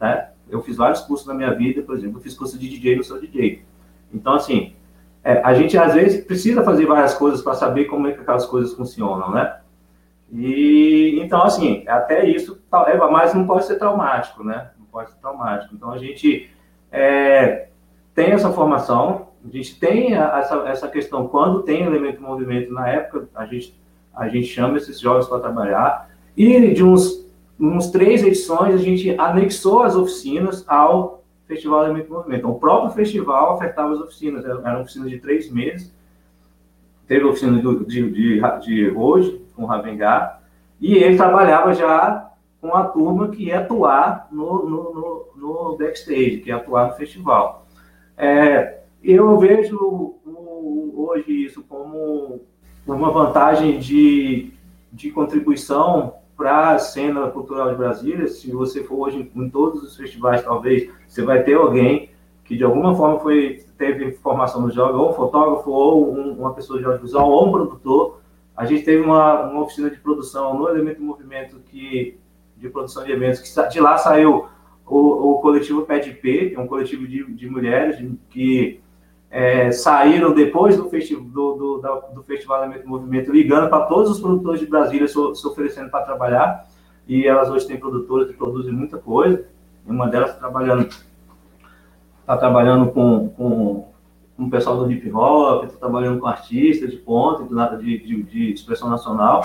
né? 0.00 0.28
Eu 0.48 0.62
fiz 0.62 0.76
vários 0.76 1.00
cursos 1.00 1.26
na 1.26 1.34
minha 1.34 1.52
vida, 1.52 1.82
por 1.82 1.96
exemplo, 1.96 2.18
eu 2.18 2.22
fiz 2.22 2.34
curso 2.34 2.56
de 2.56 2.68
DJ, 2.68 2.94
não 2.94 3.02
sou 3.02 3.20
DJ. 3.20 3.64
Então, 4.14 4.34
assim, 4.34 4.76
é, 5.24 5.42
a 5.42 5.54
gente 5.54 5.76
às 5.76 5.92
vezes 5.92 6.24
precisa 6.24 6.62
fazer 6.62 6.86
várias 6.86 7.14
coisas 7.14 7.42
para 7.42 7.54
saber 7.54 7.86
como 7.86 8.06
é 8.06 8.12
que 8.12 8.20
aquelas 8.20 8.46
coisas 8.46 8.72
funcionam, 8.74 9.32
né? 9.32 9.58
E 10.32 11.18
então, 11.20 11.42
assim, 11.42 11.82
até 11.88 12.24
isso, 12.24 12.62
é, 12.86 12.96
mas 12.96 13.34
não 13.34 13.44
pode 13.44 13.64
ser 13.64 13.76
traumático, 13.76 14.44
né? 14.44 14.70
Não 14.78 14.86
pode 14.86 15.10
ser 15.10 15.16
traumático. 15.16 15.74
Então, 15.74 15.90
a 15.90 15.98
gente 15.98 16.48
é, 16.92 17.68
tem 18.14 18.30
essa 18.30 18.52
formação, 18.52 19.30
a 19.44 19.50
gente 19.50 19.80
tem 19.80 20.14
essa, 20.14 20.54
essa 20.68 20.88
questão, 20.88 21.26
quando 21.26 21.64
tem 21.64 21.82
elemento 21.82 22.22
movimento 22.22 22.72
na 22.72 22.88
época, 22.88 23.28
a 23.34 23.46
gente 23.46 23.76
a 24.16 24.28
gente 24.28 24.46
chama 24.46 24.78
esses 24.78 24.98
jovens 24.98 25.26
para 25.26 25.40
trabalhar. 25.40 26.10
E 26.36 26.72
de 26.72 26.82
uns, 26.82 27.24
uns 27.60 27.90
três 27.90 28.22
edições, 28.22 28.74
a 28.74 28.78
gente 28.78 29.14
anexou 29.18 29.82
as 29.82 29.94
oficinas 29.94 30.64
ao 30.66 31.22
Festival 31.46 31.84
Elemento 31.84 32.12
Movimento. 32.12 32.40
Então, 32.40 32.50
o 32.50 32.58
próprio 32.58 32.90
festival 32.92 33.54
ofertava 33.54 33.92
as 33.92 34.00
oficinas, 34.00 34.44
eram 34.44 34.82
oficinas 34.82 35.10
de 35.10 35.18
três 35.18 35.50
meses. 35.50 35.94
Teve 37.06 37.24
oficina 37.24 37.60
de, 37.60 37.84
de, 37.84 38.10
de, 38.10 38.40
de 38.60 38.90
hoje, 38.90 39.40
com 39.54 39.62
o 39.62 39.66
Ravengar, 39.66 40.42
e 40.80 40.96
ele 40.96 41.16
trabalhava 41.16 41.72
já 41.72 42.30
com 42.60 42.74
a 42.74 42.84
turma 42.84 43.28
que 43.28 43.44
ia 43.44 43.60
atuar 43.60 44.28
no, 44.32 44.68
no, 44.68 44.94
no, 44.94 45.26
no 45.36 45.76
backstage, 45.76 46.38
que 46.38 46.48
ia 46.48 46.56
atuar 46.56 46.88
no 46.88 46.94
festival. 46.94 47.66
É, 48.16 48.80
eu 49.02 49.38
vejo 49.38 50.16
hoje 50.96 51.44
isso 51.44 51.62
como 51.62 52.40
uma 52.86 53.10
vantagem 53.10 53.78
de, 53.78 54.52
de 54.92 55.10
contribuição 55.10 56.14
para 56.36 56.72
a 56.72 56.78
cena 56.78 57.28
cultural 57.28 57.70
de 57.70 57.76
Brasília. 57.76 58.28
Se 58.28 58.50
você 58.50 58.84
for 58.84 59.08
hoje 59.08 59.30
em 59.34 59.50
todos 59.50 59.82
os 59.82 59.96
festivais, 59.96 60.42
talvez 60.42 60.90
você 61.06 61.22
vai 61.22 61.42
ter 61.42 61.54
alguém 61.54 62.10
que 62.44 62.56
de 62.56 62.62
alguma 62.62 62.94
forma 62.94 63.18
foi 63.18 63.64
teve 63.76 64.12
formação 64.12 64.62
no 64.62 64.70
jogo, 64.70 64.98
ou 64.98 65.10
um 65.10 65.14
fotógrafo, 65.14 65.70
ou 65.70 66.14
um, 66.14 66.32
uma 66.32 66.54
pessoa 66.54 66.78
de 66.78 66.84
audiovisual, 66.84 67.30
ou 67.30 67.48
um 67.48 67.52
produtor. 67.52 68.20
A 68.56 68.64
gente 68.64 68.84
teve 68.84 69.02
uma, 69.02 69.42
uma 69.50 69.62
oficina 69.62 69.90
de 69.90 69.98
produção 69.98 70.56
no 70.56 70.68
Elemento 70.68 71.02
Movimento 71.02 71.58
que 71.66 72.18
de 72.56 72.70
produção 72.70 73.04
de 73.04 73.12
eventos 73.12 73.40
que 73.40 73.68
de 73.68 73.80
lá 73.80 73.98
saiu 73.98 74.46
o, 74.86 75.32
o 75.32 75.40
coletivo 75.40 75.82
PEDP, 75.82 76.50
que 76.50 76.54
é 76.54 76.60
um 76.60 76.66
coletivo 76.66 77.06
de, 77.06 77.24
de 77.32 77.50
mulheres 77.50 78.02
que 78.30 78.80
é, 79.36 79.70
saíram 79.70 80.32
depois 80.32 80.78
do, 80.78 80.88
festi 80.88 81.14
do, 81.14 81.52
do, 81.56 82.04
do 82.14 82.22
Festival 82.22 82.70
do 82.70 82.88
Movimento, 82.88 83.30
ligando 83.30 83.68
para 83.68 83.84
todos 83.84 84.12
os 84.12 84.18
produtores 84.18 84.60
de 84.60 84.66
Brasília 84.66 85.06
se, 85.06 85.12
se 85.12 85.46
oferecendo 85.46 85.90
para 85.90 86.06
trabalhar, 86.06 86.66
e 87.06 87.26
elas 87.26 87.50
hoje 87.50 87.66
têm 87.66 87.76
produtoras 87.76 88.28
que 88.28 88.32
produzem 88.32 88.72
muita 88.72 88.96
coisa, 88.96 89.44
uma 89.86 90.08
delas 90.08 90.30
está 90.30 90.40
trabalhando, 90.40 90.88
tá 92.24 92.34
trabalhando 92.38 92.90
com, 92.92 93.28
com, 93.28 93.88
com 94.38 94.44
o 94.44 94.48
pessoal 94.48 94.78
do 94.78 94.90
hip 94.90 95.12
hop, 95.12 95.64
está 95.64 95.80
trabalhando 95.80 96.18
com 96.18 96.26
artistas 96.26 96.90
de 96.90 96.96
ponta, 96.96 97.44
de, 97.76 97.98
de, 97.98 98.22
de 98.22 98.52
expressão 98.54 98.88
nacional, 98.88 99.44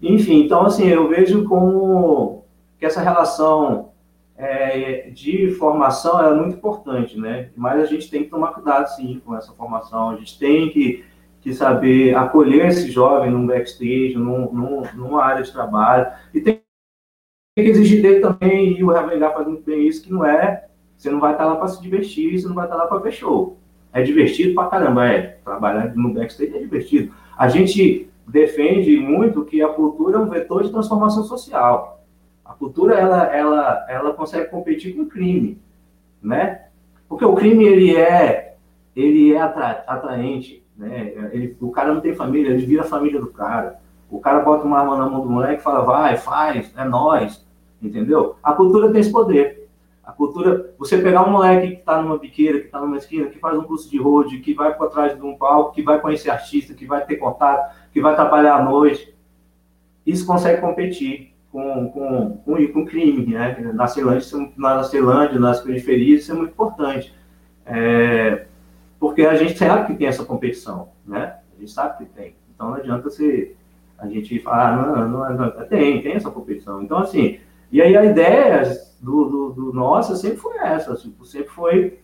enfim, 0.00 0.42
então 0.42 0.64
assim, 0.64 0.86
eu 0.86 1.06
vejo 1.06 1.44
como 1.44 2.44
que 2.78 2.86
essa 2.86 3.02
relação 3.02 3.90
é, 4.38 5.10
de 5.10 5.50
formação 5.50 6.24
é 6.24 6.32
muito 6.32 6.56
importante, 6.56 7.18
né? 7.18 7.50
Mas 7.56 7.82
a 7.82 7.86
gente 7.86 8.08
tem 8.08 8.22
que 8.22 8.30
tomar 8.30 8.52
cuidado, 8.52 8.86
sim, 8.86 9.20
com 9.24 9.36
essa 9.36 9.52
formação. 9.52 10.10
A 10.10 10.16
gente 10.16 10.38
tem 10.38 10.70
que, 10.70 11.04
que 11.40 11.52
saber 11.52 12.14
acolher 12.14 12.66
esse 12.66 12.88
jovem 12.88 13.32
num 13.32 13.46
backstage, 13.46 14.14
num, 14.16 14.52
num, 14.52 14.82
numa 14.94 15.24
área 15.24 15.42
de 15.42 15.52
trabalho. 15.52 16.06
E 16.32 16.40
tem 16.40 16.62
que 17.56 17.62
exigir 17.62 18.00
dele 18.00 18.20
também, 18.20 18.78
e 18.78 18.84
o 18.84 18.92
Ravengar 18.92 19.34
faz 19.34 19.46
muito 19.48 19.64
bem 19.64 19.86
isso, 19.86 20.04
que 20.04 20.12
não 20.12 20.24
é... 20.24 20.66
Você 20.96 21.10
não 21.10 21.20
vai 21.20 21.32
estar 21.32 21.44
lá 21.44 21.54
para 21.54 21.68
se 21.68 21.80
divertir, 21.80 22.40
você 22.40 22.48
não 22.48 22.56
vai 22.56 22.64
estar 22.64 22.76
lá 22.76 22.86
para 22.86 22.98
ver 22.98 23.12
show. 23.12 23.56
É 23.92 24.02
divertido 24.02 24.54
pra 24.54 24.66
caramba, 24.66 25.06
é. 25.06 25.38
Trabalhar 25.44 25.94
no 25.94 26.12
backstage 26.12 26.56
é 26.56 26.58
divertido. 26.58 27.14
A 27.36 27.48
gente 27.48 28.10
defende 28.26 28.96
muito 28.98 29.44
que 29.44 29.62
a 29.62 29.68
cultura 29.68 30.16
é 30.16 30.20
um 30.20 30.28
vetor 30.28 30.64
de 30.64 30.70
transformação 30.70 31.22
social. 31.22 31.97
A 32.48 32.54
cultura 32.54 32.94
ela, 32.94 33.24
ela, 33.24 33.86
ela 33.90 34.14
consegue 34.14 34.46
competir 34.46 34.96
com 34.96 35.02
o 35.02 35.06
crime, 35.06 35.60
né? 36.22 36.68
Porque 37.06 37.24
o 37.24 37.34
crime 37.34 37.66
ele 37.66 37.94
é 37.94 38.56
ele 38.96 39.34
é 39.34 39.40
atra, 39.40 39.84
atraente, 39.86 40.64
né? 40.74 41.12
Ele, 41.30 41.54
o 41.60 41.70
cara 41.70 41.92
não 41.92 42.00
tem 42.00 42.14
família, 42.14 42.50
ele 42.50 42.64
vira 42.64 42.82
a 42.82 42.86
família 42.86 43.20
do 43.20 43.28
cara. 43.28 43.78
O 44.10 44.18
cara 44.18 44.40
bota 44.40 44.64
uma 44.64 44.78
arma 44.78 44.96
na 44.96 45.06
mão 45.06 45.20
do 45.20 45.30
moleque 45.30 45.60
e 45.60 45.62
fala, 45.62 45.84
vai, 45.84 46.16
faz, 46.16 46.72
é 46.74 46.84
nós, 46.84 47.46
entendeu? 47.82 48.36
A 48.42 48.54
cultura 48.54 48.90
tem 48.90 49.02
esse 49.02 49.12
poder. 49.12 49.68
A 50.02 50.10
cultura, 50.10 50.74
você 50.78 50.96
pegar 50.96 51.28
um 51.28 51.30
moleque 51.30 51.72
que 51.72 51.80
está 51.80 52.00
numa 52.00 52.16
biqueira, 52.16 52.60
que 52.60 52.66
está 52.66 52.80
numa 52.80 52.96
esquina, 52.96 53.28
que 53.28 53.38
faz 53.38 53.58
um 53.58 53.64
curso 53.64 53.90
de 53.90 53.98
road, 53.98 54.38
que 54.38 54.54
vai 54.54 54.74
por 54.74 54.88
trás 54.88 55.14
de 55.14 55.22
um 55.22 55.36
palco, 55.36 55.74
que 55.74 55.82
vai 55.82 56.00
conhecer 56.00 56.30
artista, 56.30 56.72
que 56.72 56.86
vai 56.86 57.04
ter 57.04 57.16
contato, 57.16 57.76
que 57.92 58.00
vai 58.00 58.14
trabalhar 58.14 58.56
à 58.56 58.64
noite, 58.64 59.14
isso 60.06 60.26
consegue 60.26 60.62
competir 60.62 61.36
com, 61.50 61.90
com, 61.90 62.36
com, 62.44 62.72
com 62.72 62.84
crime, 62.84 63.26
né? 63.32 63.56
Na 63.74 63.86
Ceilândia, 63.86 64.50
na 64.56 64.82
Ceilândia, 64.84 65.38
nas 65.38 65.60
periferias, 65.60 66.22
isso 66.22 66.32
é 66.32 66.34
muito 66.34 66.50
importante. 66.50 67.14
É, 67.64 68.46
porque 68.98 69.22
a 69.22 69.36
gente 69.36 69.58
sabe 69.58 69.86
que 69.86 69.98
tem 69.98 70.06
essa 70.06 70.24
competição, 70.24 70.88
né? 71.06 71.38
A 71.56 71.60
gente 71.60 71.70
sabe 71.70 71.98
que 71.98 72.04
tem. 72.12 72.34
Então 72.54 72.70
não 72.70 72.76
adianta 72.76 73.08
você, 73.08 73.54
a 73.98 74.06
gente 74.06 74.38
falar, 74.40 74.72
ah, 74.72 75.06
não, 75.06 75.08
não, 75.08 75.36
não, 75.36 75.68
tem, 75.68 76.02
tem 76.02 76.12
essa 76.12 76.30
competição. 76.30 76.82
Então, 76.82 76.98
assim, 76.98 77.38
e 77.70 77.80
aí 77.80 77.96
a 77.96 78.04
ideia 78.04 78.62
do, 79.00 79.24
do, 79.24 79.52
do 79.52 79.72
nosso 79.72 80.16
sempre 80.16 80.38
foi 80.38 80.56
essa, 80.58 80.94
tipo, 80.96 81.24
sempre 81.24 81.50
foi 81.50 82.00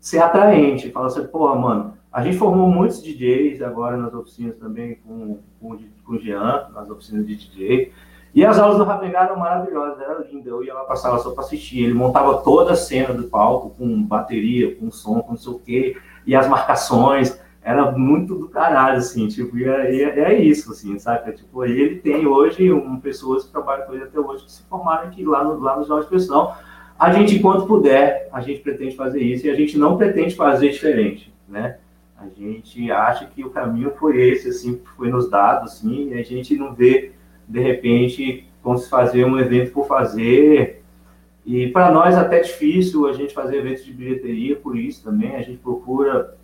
ser 0.00 0.18
atraente, 0.18 0.90
falar 0.90 1.06
assim, 1.06 1.26
porra, 1.26 1.54
mano, 1.54 1.94
a 2.12 2.22
gente 2.22 2.38
formou 2.38 2.70
muitos 2.70 3.02
DJs 3.02 3.62
agora 3.62 3.96
nas 3.96 4.14
oficinas 4.14 4.56
também 4.56 4.96
com, 4.96 5.38
com, 5.60 5.78
com 6.04 6.12
o 6.12 6.18
Jean, 6.18 6.68
nas 6.74 6.88
oficinas 6.88 7.26
de 7.26 7.36
DJ, 7.36 7.92
e 8.36 8.44
as 8.44 8.58
aulas 8.58 8.76
do 8.76 8.84
Rapengar 8.84 9.24
eram 9.24 9.38
maravilhosas, 9.38 9.98
era 9.98 10.22
linda. 10.30 10.50
Eu 10.50 10.62
ia 10.62 10.74
lá 10.74 10.84
passar 10.84 11.10
lá 11.10 11.18
só 11.20 11.30
para 11.30 11.42
assistir. 11.42 11.84
Ele 11.84 11.94
montava 11.94 12.36
toda 12.42 12.72
a 12.72 12.76
cena 12.76 13.14
do 13.14 13.22
palco, 13.24 13.70
com 13.70 14.02
bateria, 14.02 14.76
com 14.76 14.90
som, 14.90 15.22
com 15.22 15.30
não 15.30 15.38
sei 15.38 15.52
o 15.54 15.58
quê, 15.58 15.96
e 16.26 16.36
as 16.36 16.46
marcações. 16.46 17.40
Era 17.62 17.90
muito 17.92 18.34
do 18.34 18.46
caralho, 18.46 18.98
assim, 18.98 19.26
tipo, 19.26 19.56
e 19.56 19.64
é, 19.64 20.20
é 20.20 20.38
isso, 20.38 20.70
assim, 20.70 20.98
saca? 20.98 21.32
Tipo, 21.32 21.64
ele 21.64 21.96
tem 21.96 22.26
hoje 22.26 22.70
um, 22.70 23.00
pessoas 23.00 23.44
que 23.44 23.50
trabalham 23.50 23.86
com 23.86 23.94
ele 23.94 24.04
até 24.04 24.20
hoje 24.20 24.44
que 24.44 24.52
se 24.52 24.62
formaram 24.64 25.08
aqui 25.08 25.24
lá 25.24 25.42
no, 25.42 25.58
lá 25.58 25.74
no 25.74 25.84
Jorge 25.84 26.04
Expressão. 26.04 26.54
A 26.98 27.10
gente, 27.10 27.36
enquanto 27.36 27.66
puder, 27.66 28.28
a 28.32 28.42
gente 28.42 28.60
pretende 28.60 28.94
fazer 28.94 29.20
isso 29.20 29.46
e 29.46 29.50
a 29.50 29.54
gente 29.54 29.78
não 29.78 29.96
pretende 29.96 30.36
fazer 30.36 30.68
diferente, 30.68 31.34
né? 31.48 31.78
A 32.18 32.26
gente 32.28 32.92
acha 32.92 33.24
que 33.24 33.42
o 33.42 33.50
caminho 33.50 33.92
foi 33.98 34.20
esse, 34.20 34.50
assim, 34.50 34.80
foi 34.94 35.10
nos 35.10 35.30
dado, 35.30 35.64
assim, 35.64 36.10
e 36.10 36.20
a 36.20 36.22
gente 36.22 36.54
não 36.54 36.74
vê 36.74 37.15
de 37.48 37.60
repente, 37.60 38.46
como 38.62 38.78
se 38.78 38.88
fazer 38.88 39.24
um 39.24 39.38
evento 39.38 39.72
por 39.72 39.86
fazer. 39.86 40.82
E 41.44 41.68
para 41.68 41.90
nós 41.92 42.16
até 42.16 42.40
difícil 42.40 43.06
a 43.06 43.12
gente 43.12 43.32
fazer 43.32 43.58
eventos 43.58 43.84
de 43.84 43.92
bilheteria, 43.92 44.56
por 44.56 44.76
isso 44.76 45.04
também 45.04 45.36
a 45.36 45.42
gente 45.42 45.58
procura 45.58 46.34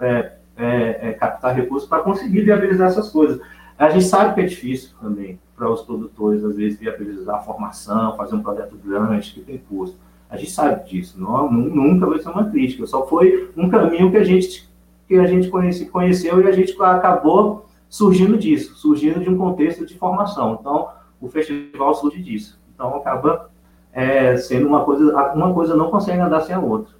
é, 0.00 0.32
é, 0.56 0.98
é, 1.08 1.12
captar 1.12 1.54
recursos 1.54 1.88
para 1.88 2.02
conseguir 2.02 2.42
viabilizar 2.42 2.88
essas 2.88 3.10
coisas. 3.10 3.40
A 3.78 3.90
gente 3.90 4.06
sabe 4.06 4.34
que 4.34 4.40
é 4.40 4.44
difícil 4.44 4.90
também 5.00 5.38
para 5.56 5.70
os 5.70 5.82
produtores, 5.82 6.44
às 6.44 6.56
vezes, 6.56 6.78
viabilizar 6.78 7.36
a 7.36 7.40
formação, 7.40 8.16
fazer 8.16 8.34
um 8.34 8.42
projeto 8.42 8.76
grande 8.76 9.32
que 9.32 9.40
tem 9.40 9.58
custo. 9.58 9.96
A 10.28 10.36
gente 10.36 10.50
sabe 10.50 10.88
disso, 10.88 11.20
não, 11.20 11.50
nunca 11.50 12.06
vai 12.06 12.18
ser 12.18 12.28
uma 12.28 12.50
crítica, 12.50 12.86
só 12.86 13.06
foi 13.06 13.50
um 13.56 13.68
caminho 13.68 14.10
que 14.10 14.16
a 14.16 14.24
gente, 14.24 14.68
que 15.06 15.14
a 15.14 15.26
gente 15.26 15.48
conhece, 15.48 15.86
conheceu 15.86 16.40
e 16.40 16.48
a 16.48 16.52
gente 16.52 16.76
acabou 16.82 17.67
surgindo 17.88 18.36
disso, 18.36 18.74
surgindo 18.74 19.20
de 19.20 19.28
um 19.28 19.36
contexto 19.36 19.86
de 19.86 19.96
formação. 19.96 20.58
Então, 20.60 20.90
o 21.20 21.28
festival 21.28 21.94
surge 21.94 22.22
disso. 22.22 22.58
Então, 22.74 22.94
acaba 22.96 23.50
é, 23.92 24.36
sendo 24.36 24.66
uma 24.66 24.84
coisa, 24.84 25.04
uma 25.34 25.52
coisa 25.54 25.74
não 25.74 25.90
consegue 25.90 26.20
andar 26.20 26.40
sem 26.42 26.54
a 26.54 26.60
outra. 26.60 26.94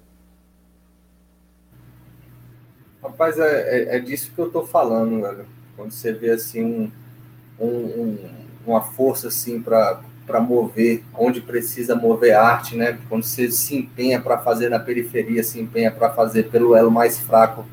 Rapaz, 3.01 3.37
é, 3.37 3.95
é, 3.95 3.97
é 3.97 3.99
disso 3.99 4.31
que 4.33 4.39
eu 4.39 4.47
estou 4.47 4.65
falando, 4.65 5.21
velho. 5.21 5.45
Quando 5.75 5.91
você 5.91 6.11
vê 6.11 6.31
assim 6.31 6.91
um, 7.57 7.67
um, 7.67 8.17
uma 8.65 8.81
força 8.81 9.29
assim 9.29 9.61
para 9.61 10.01
para 10.29 10.39
mover 10.39 11.03
onde 11.17 11.41
precisa 11.41 11.95
mover 11.95 12.35
arte, 12.35 12.75
né? 12.75 12.99
Quando 13.09 13.23
você 13.23 13.49
se 13.49 13.75
empenha 13.75 14.21
para 14.21 14.37
fazer 14.37 14.69
na 14.69 14.77
periferia, 14.77 15.43
se 15.43 15.59
empenha 15.59 15.89
para 15.89 16.11
fazer 16.11 16.51
pelo 16.51 16.75
elo 16.75 16.91
mais 16.91 17.17
fraco 17.17 17.65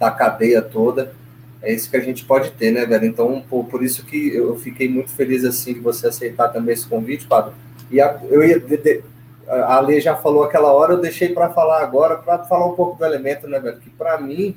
da 0.00 0.10
cadeia 0.10 0.60
toda, 0.60 1.14
é 1.62 1.72
isso 1.72 1.90
que 1.90 1.96
a 1.96 2.00
gente 2.00 2.24
pode 2.24 2.50
ter, 2.52 2.72
né, 2.72 2.84
velho? 2.84 3.06
Então, 3.06 3.42
por, 3.48 3.64
por 3.64 3.82
isso 3.82 4.04
que 4.04 4.34
eu 4.34 4.58
fiquei 4.58 4.88
muito 4.88 5.10
feliz, 5.10 5.44
assim, 5.44 5.74
de 5.74 5.80
você 5.80 6.08
aceitar 6.08 6.48
também 6.48 6.74
esse 6.74 6.86
convite, 6.86 7.26
Pablo. 7.26 7.54
E 7.90 8.00
a, 8.00 8.20
eu 8.28 8.42
ia... 8.44 8.58
De, 8.58 8.76
de, 8.76 9.02
a 9.48 9.76
Ale 9.76 10.00
já 10.00 10.16
falou 10.16 10.44
aquela 10.44 10.72
hora, 10.72 10.94
eu 10.94 11.00
deixei 11.00 11.28
para 11.28 11.50
falar 11.50 11.82
agora, 11.82 12.16
para 12.16 12.44
falar 12.44 12.66
um 12.66 12.74
pouco 12.74 12.96
do 12.96 13.04
elemento, 13.04 13.46
né, 13.48 13.58
velho? 13.60 13.78
Que 13.80 13.90
para 13.90 14.18
mim, 14.20 14.56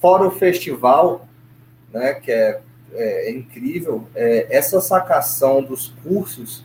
fora 0.00 0.26
o 0.26 0.30
festival, 0.30 1.26
né, 1.92 2.14
que 2.14 2.30
é, 2.30 2.60
é, 2.92 3.28
é 3.28 3.30
incrível, 3.30 4.06
é, 4.14 4.46
essa 4.50 4.80
sacação 4.80 5.62
dos 5.62 5.94
cursos 6.02 6.64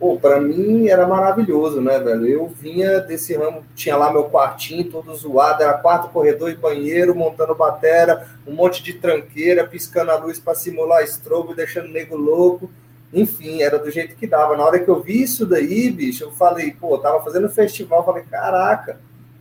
pô, 0.00 0.18
para 0.18 0.40
mim 0.40 0.88
era 0.88 1.06
maravilhoso, 1.06 1.78
né, 1.82 1.98
velho? 1.98 2.26
Eu 2.26 2.48
vinha 2.48 3.00
desse 3.00 3.36
ramo, 3.36 3.62
tinha 3.74 3.94
lá 3.96 4.10
meu 4.10 4.24
quartinho 4.24 4.84
todo 4.84 5.14
zoado, 5.14 5.62
era 5.62 5.74
quarto 5.74 6.08
corredor 6.08 6.50
e 6.50 6.56
banheiro, 6.56 7.14
montando 7.14 7.54
batera, 7.54 8.26
um 8.46 8.52
monte 8.54 8.82
de 8.82 8.94
tranqueira, 8.94 9.66
piscando 9.66 10.10
a 10.10 10.16
luz 10.16 10.40
para 10.40 10.54
simular 10.54 11.04
estrobo, 11.04 11.54
deixando 11.54 11.88
o 11.88 11.92
nego 11.92 12.16
louco. 12.16 12.70
Enfim, 13.12 13.60
era 13.60 13.78
do 13.78 13.90
jeito 13.90 14.16
que 14.16 14.26
dava. 14.26 14.56
Na 14.56 14.64
hora 14.64 14.78
que 14.78 14.88
eu 14.88 15.02
vi 15.02 15.22
isso 15.22 15.44
daí, 15.44 15.90
bicho, 15.90 16.24
eu 16.24 16.30
falei, 16.30 16.70
pô, 16.72 16.96
tava 16.96 17.22
fazendo 17.22 17.50
festival, 17.50 18.02
falei, 18.02 18.22
caraca, 18.22 18.98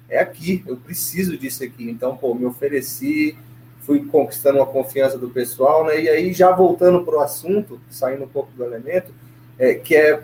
é 0.10 0.20
aqui, 0.20 0.62
eu 0.68 0.76
preciso 0.76 1.38
disso 1.38 1.64
aqui. 1.64 1.90
Então, 1.90 2.18
pô, 2.18 2.36
me 2.36 2.46
ofereci, 2.46 3.38
fui 3.86 4.04
conquistando 4.06 4.58
uma 4.58 4.66
confiança 4.66 5.18
do 5.18 5.30
pessoal, 5.30 5.86
né? 5.86 6.02
E 6.02 6.10
aí, 6.10 6.34
já 6.34 6.52
voltando 6.52 7.06
para 7.06 7.16
o 7.16 7.22
assunto, 7.22 7.80
saindo 7.90 8.26
um 8.26 8.28
pouco 8.28 8.52
do 8.52 8.66
elemento, 8.66 9.14
é, 9.58 9.76
que 9.76 9.96
é 9.96 10.22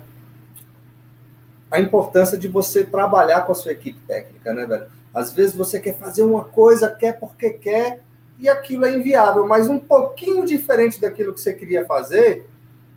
a 1.69 1.79
importância 1.79 2.37
de 2.37 2.47
você 2.47 2.83
trabalhar 2.83 3.41
com 3.41 3.51
a 3.51 3.55
sua 3.55 3.71
equipe 3.71 3.99
técnica, 4.07 4.53
né, 4.53 4.65
velho? 4.65 4.85
Às 5.13 5.31
vezes 5.31 5.55
você 5.55 5.79
quer 5.79 5.97
fazer 5.97 6.23
uma 6.23 6.43
coisa, 6.43 6.89
quer 6.89 7.19
porque 7.19 7.51
quer, 7.51 8.01
e 8.37 8.49
aquilo 8.49 8.85
é 8.85 8.93
inviável, 8.93 9.47
mas 9.47 9.67
um 9.67 9.79
pouquinho 9.79 10.45
diferente 10.45 10.99
daquilo 10.99 11.33
que 11.33 11.39
você 11.39 11.53
queria 11.53 11.85
fazer, 11.85 12.45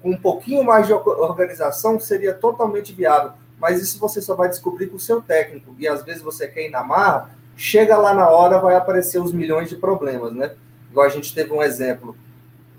com 0.03 0.11
um 0.11 0.17
pouquinho 0.17 0.65
mais 0.65 0.87
de 0.87 0.93
organização, 0.93 1.99
seria 1.99 2.35
totalmente 2.35 2.93
viável. 2.93 3.33
Mas 3.61 3.81
isso 3.83 3.99
você 3.99 4.21
só 4.21 4.35
vai 4.35 4.49
descobrir 4.49 4.87
com 4.89 4.97
o 4.97 5.01
seu 5.01 5.21
técnico. 5.21 5.75
E 5.79 5.89
às 5.89 6.03
vezes 6.05 6.23
você 6.23 6.47
quer 6.47 6.67
ir 6.67 6.71
na 6.71 6.85
marra, 6.85 7.31
chega 7.57 7.97
lá 7.97 8.15
na 8.15 8.29
hora, 8.29 8.59
vai 8.59 8.77
aparecer 8.77 9.21
os 9.21 9.33
milhões 9.33 9.69
de 9.69 9.77
problemas, 9.77 10.33
né? 10.33 10.53
Igual 10.91 11.07
a 11.07 11.11
gente 11.11 11.35
teve 11.35 11.53
um 11.53 11.63
exemplo 11.63 12.17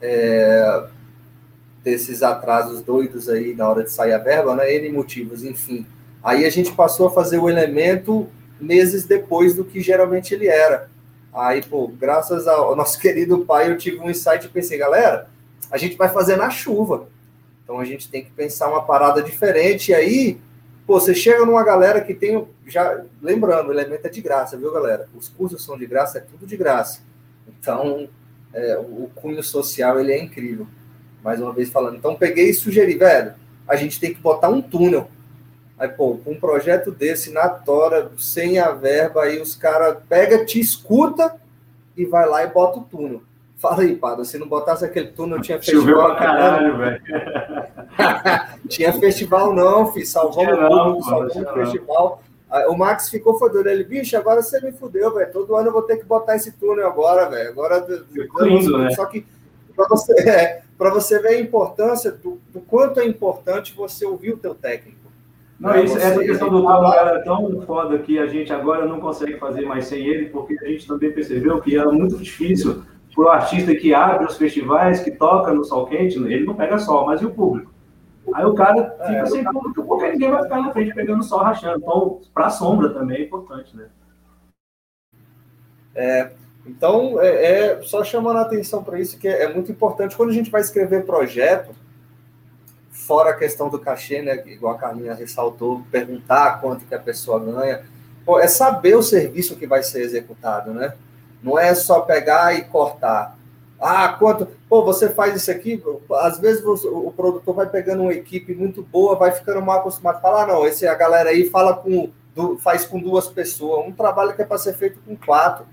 é, 0.02 0.88
desses 1.90 2.24
atrasos 2.24 2.82
doidos 2.82 3.30
aí 3.30 3.54
na 3.54 3.68
hora 3.68 3.84
de 3.84 3.92
sair 3.92 4.14
a 4.14 4.18
verba, 4.18 4.56
né? 4.56 4.74
N 4.76 4.92
motivos, 4.92 5.44
enfim. 5.44 5.86
Aí 6.24 6.46
a 6.46 6.50
gente 6.50 6.72
passou 6.72 7.08
a 7.08 7.12
fazer 7.12 7.40
o 7.40 7.50
elemento 7.50 8.28
meses 8.60 9.06
depois 9.06 9.56
do 9.56 9.64
que 9.64 9.82
geralmente 9.82 10.34
ele 10.34 10.48
era. 10.48 10.90
Aí, 11.34 11.62
pô, 11.62 11.88
graças 11.88 12.48
ao 12.48 12.76
nosso 12.78 13.00
querido 13.00 13.40
pai, 13.46 13.72
eu 13.72 13.78
tive 13.78 14.00
um 14.00 14.10
insight 14.10 14.46
e 14.46 14.50
pensei, 14.50 14.78
galera, 14.78 15.30
a 15.72 15.78
gente 15.78 15.96
vai 15.96 16.10
fazer 16.10 16.36
na 16.36 16.50
chuva. 16.50 17.08
Então 17.64 17.80
a 17.80 17.86
gente 17.86 18.10
tem 18.10 18.24
que 18.24 18.32
pensar 18.32 18.70
uma 18.70 18.84
parada 18.84 19.22
diferente. 19.22 19.92
E 19.92 19.94
aí, 19.94 20.40
Pô, 20.90 21.00
você 21.00 21.14
chega 21.14 21.46
numa 21.46 21.64
galera 21.64 22.02
que 22.02 22.16
tem, 22.16 22.48
já 22.66 23.04
lembrando, 23.22 23.68
o 23.68 23.72
elemento 23.72 24.08
é 24.08 24.10
de 24.10 24.22
graça, 24.22 24.58
viu, 24.58 24.74
galera? 24.74 25.08
Os 25.16 25.30
cursos 25.30 25.64
são 25.64 25.78
de 25.78 25.86
graça, 25.86 26.18
é 26.18 26.22
tudo 26.22 26.48
de 26.48 26.58
graça. 26.58 27.02
Então, 27.48 28.10
é, 28.52 28.76
o 28.76 29.08
cunho 29.14 29.44
social, 29.44 30.00
ele 30.00 30.12
é 30.12 30.20
incrível. 30.20 30.66
Mais 31.24 31.42
uma 31.42 31.54
vez 31.54 31.70
falando. 31.70 31.98
Então, 31.98 32.16
peguei 32.16 32.50
e 32.50 32.54
sugeri, 32.54 32.96
velho, 32.98 33.34
a 33.68 33.76
gente 33.76 34.00
tem 34.00 34.14
que 34.14 34.22
botar 34.22 34.50
um 34.50 34.62
túnel. 34.62 35.10
Aí, 35.78 35.88
pô, 35.88 36.18
com 36.18 36.32
um 36.32 36.40
projeto 36.40 36.92
desse, 36.92 37.32
na 37.32 37.48
tora, 37.48 38.12
sem 38.18 38.60
a 38.60 38.72
verba, 38.72 39.24
aí 39.24 39.42
os 39.42 39.56
caras 39.56 39.98
pega, 40.10 40.44
te 40.46 40.60
escuta 40.60 41.36
e 41.96 42.06
vai 42.06 42.28
lá 42.28 42.44
e 42.44 42.48
bota 42.48 42.80
o 42.80 42.84
túnel. 42.84 43.22
Fala 43.58 43.82
aí, 43.82 43.96
Pada, 43.96 44.24
se 44.24 44.38
não 44.38 44.48
botasse 44.48 44.86
aquele 44.86 45.08
túnel, 45.08 45.42
tinha 45.42 45.58
festival. 45.60 45.82
Choveu 45.82 46.06
pra 46.06 46.16
caralho, 46.16 46.78
velho. 46.78 47.02
tinha 48.68 48.94
festival 48.94 49.54
não, 49.54 49.92
filho. 49.92 50.06
Salvamos 50.06 50.54
o 50.54 50.68
público, 50.68 51.04
salvamos 51.04 51.36
o 51.36 51.54
festival. 51.54 52.24
O 52.68 52.76
Max 52.76 53.10
ficou 53.10 53.38
fodendo 53.38 53.70
ele, 53.70 53.84
bicho, 53.84 54.18
agora 54.18 54.42
você 54.42 54.60
me 54.62 54.72
fudeu, 54.72 55.14
velho. 55.14 55.32
Todo 55.32 55.56
ano 55.56 55.68
eu 55.68 55.74
vou 55.74 55.84
ter 55.84 55.98
que 55.98 56.06
botar 56.06 56.36
esse 56.36 56.54
túnel 56.54 56.88
agora, 56.88 57.30
velho. 57.30 57.50
Agora. 57.50 57.86
Lindo, 58.42 58.78
né? 58.78 58.92
Só 58.92 59.06
que 59.06 59.26
para 59.80 59.88
você, 59.88 60.14
é, 60.30 60.62
você 60.78 61.20
ver 61.20 61.30
a 61.30 61.40
importância 61.40 62.12
do, 62.12 62.40
do, 62.52 62.60
quanto 62.60 63.00
é 63.00 63.06
importante 63.06 63.74
você 63.74 64.06
ouvir 64.06 64.34
o 64.34 64.38
teu 64.38 64.54
técnico. 64.54 65.00
Não, 65.58 65.76
isso, 65.82 65.94
você, 65.94 66.06
essa 66.06 66.20
questão 66.20 66.50
do 66.50 66.62
túnel 66.62 66.94
era 66.94 67.24
tão 67.24 67.62
foda 67.62 67.98
que 68.00 68.20
a 68.20 68.28
gente 68.28 68.52
agora 68.52 68.86
não 68.86 69.00
consegue 69.00 69.38
fazer 69.38 69.66
mais 69.66 69.86
sem 69.86 70.06
ele, 70.06 70.28
porque 70.30 70.58
a 70.62 70.68
gente 70.68 70.88
também 70.88 71.12
percebeu 71.12 71.62
que 71.62 71.78
era 71.78 71.92
muito 71.92 72.18
difícil 72.18 72.84
para 73.14 73.24
o 73.24 73.30
artista 73.30 73.76
que 73.76 73.94
abre 73.94 74.26
os 74.26 74.38
festivais, 74.38 75.02
que 75.02 75.12
toca 75.12 75.54
no 75.54 75.64
sol 75.64 75.86
quente, 75.86 76.18
ele 76.18 76.46
não 76.46 76.56
pega 76.56 76.78
sol, 76.78 77.06
mas 77.06 77.22
e 77.22 77.26
o 77.26 77.32
público? 77.32 77.72
Aí 78.34 78.46
o 78.46 78.54
cara 78.54 78.92
fica 79.06 79.20
é, 79.20 79.26
sem 79.26 79.44
público 79.44 79.84
porque 79.84 80.12
ninguém 80.12 80.32
vai 80.32 80.44
ficar 80.44 80.62
na 80.62 80.72
frente 80.72 80.94
pegando 80.94 81.24
sol 81.24 81.40
rachando. 81.40 81.80
Então, 81.80 82.22
para 82.34 82.46
a 82.46 82.50
sombra 82.50 82.90
também 82.90 83.18
é 83.18 83.22
importante, 83.24 83.76
né? 83.76 83.88
É, 85.96 86.32
então, 86.70 87.20
é, 87.20 87.78
é 87.78 87.82
só 87.82 88.04
chamando 88.04 88.38
a 88.38 88.42
atenção 88.44 88.84
para 88.84 89.00
isso, 89.00 89.18
que 89.18 89.28
é, 89.28 89.44
é, 89.44 89.54
muito 89.54 89.72
importante 89.72 90.16
quando 90.16 90.30
a 90.30 90.34
gente 90.34 90.52
vai 90.52 90.62
escrever 90.62 91.06
projeto, 91.06 91.76
fora 92.92 93.32
a 93.32 93.36
questão 93.36 93.70
do 93.70 93.80
cachê, 93.80 94.22
né, 94.22 94.44
igual 94.46 94.76
a 94.76 94.78
Carlinha 94.78 95.16
ressaltou, 95.16 95.84
perguntar 95.92 96.62
quanto 96.62 96.86
que 96.86 96.94
a 96.94 97.00
pessoa 97.00 97.40
ganha, 97.40 97.84
pô, 98.24 98.40
é 98.40 98.48
saber 98.48 98.96
o 98.96 99.02
serviço 99.02 99.56
que 99.56 99.66
vai 99.66 99.82
ser 99.82 100.02
executado, 100.02 100.72
né? 100.72 100.94
Não 101.42 101.58
é 101.58 101.74
só 101.74 102.02
pegar 102.02 102.54
e 102.54 102.66
cortar. 102.66 103.38
Ah, 103.80 104.10
quanto. 104.10 104.46
Pô, 104.68 104.84
você 104.84 105.10
faz 105.10 105.34
isso 105.36 105.50
aqui. 105.50 105.82
Às 106.16 106.38
vezes 106.38 106.62
o 106.64 107.14
produtor 107.16 107.56
vai 107.56 107.70
pegando 107.70 108.04
uma 108.04 108.14
equipe 108.14 108.54
muito 108.54 108.84
boa, 108.84 109.16
vai 109.16 109.32
ficando 109.32 109.62
mal 109.62 109.80
acostumado 109.80 110.18
a 110.18 110.20
falar, 110.20 110.44
ah, 110.44 110.48
não, 110.48 110.68
esse 110.68 110.86
a 110.86 110.94
galera 110.94 111.30
aí 111.30 111.50
fala 111.50 111.76
com 111.76 112.12
faz 112.60 112.86
com 112.86 113.00
duas 113.00 113.28
pessoas, 113.28 113.88
um 113.88 113.92
trabalho 113.92 114.34
que 114.34 114.42
é 114.42 114.46
para 114.46 114.58
ser 114.58 114.74
feito 114.74 115.00
com 115.06 115.16
quatro. 115.16 115.66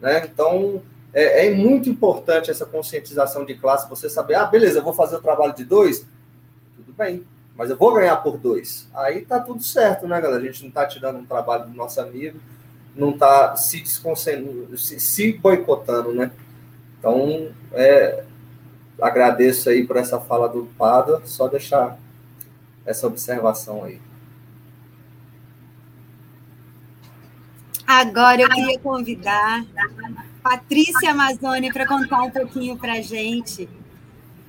Né? 0.00 0.26
Então, 0.26 0.82
é, 1.12 1.46
é, 1.46 1.54
muito 1.54 1.88
importante 1.88 2.50
essa 2.50 2.66
conscientização 2.66 3.44
de 3.44 3.54
classe, 3.54 3.88
você 3.88 4.08
saber, 4.08 4.34
ah, 4.34 4.44
beleza, 4.44 4.78
eu 4.78 4.84
vou 4.84 4.92
fazer 4.92 5.16
o 5.16 5.22
trabalho 5.22 5.54
de 5.54 5.64
dois, 5.64 6.06
tudo 6.76 6.92
bem, 6.92 7.24
mas 7.56 7.70
eu 7.70 7.76
vou 7.76 7.94
ganhar 7.94 8.16
por 8.18 8.36
dois. 8.36 8.88
Aí 8.92 9.24
tá 9.24 9.40
tudo 9.40 9.62
certo, 9.62 10.06
né, 10.06 10.20
galera? 10.20 10.42
A 10.42 10.46
gente 10.46 10.64
não 10.64 10.70
tá 10.70 10.86
tirando 10.86 11.18
um 11.18 11.24
trabalho 11.24 11.64
do 11.64 11.74
nosso 11.74 12.00
amigo, 12.00 12.38
não 12.94 13.10
está 13.10 13.56
se 13.56 13.80
desconcentrando, 13.80 14.76
se, 14.76 15.00
se, 15.00 15.32
boicotando, 15.32 16.12
né? 16.12 16.30
Então, 16.98 17.50
é, 17.72 18.24
agradeço 19.00 19.68
aí 19.68 19.86
por 19.86 19.96
essa 19.96 20.20
fala 20.20 20.48
do 20.48 20.68
Pada, 20.78 21.22
só 21.24 21.48
deixar 21.48 21.98
essa 22.84 23.06
observação 23.06 23.84
aí. 23.84 24.00
Agora 27.86 28.42
eu 28.42 28.48
queria 28.48 28.78
convidar 28.80 29.64
Patrícia 30.42 31.10
Amazoni 31.10 31.72
para 31.72 31.86
contar 31.86 32.22
um 32.22 32.30
pouquinho 32.30 32.76
para 32.76 32.94
a 32.94 33.00
gente 33.00 33.68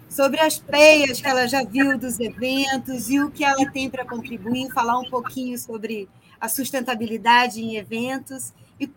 sobre 0.10 0.40
as 0.40 0.58
peias 0.58 1.22
que 1.22 1.28
ela 1.28 1.48
já 1.48 1.64
viu 1.64 1.98
dos 1.98 2.20
eventos 2.20 3.10
e 3.10 3.20
o 3.20 3.30
que 3.30 3.44
ela 3.44 3.70
tem 3.72 3.90
para 3.90 4.06
contribuir, 4.06 4.72
falar 4.72 4.98
um 4.98 5.10
pouquinho 5.10 5.58
sobre 5.58 6.10
a 6.40 6.50
sustentabilidade 6.50 7.62
em 7.62 7.76
eventos 7.76 8.54
e 8.80 8.90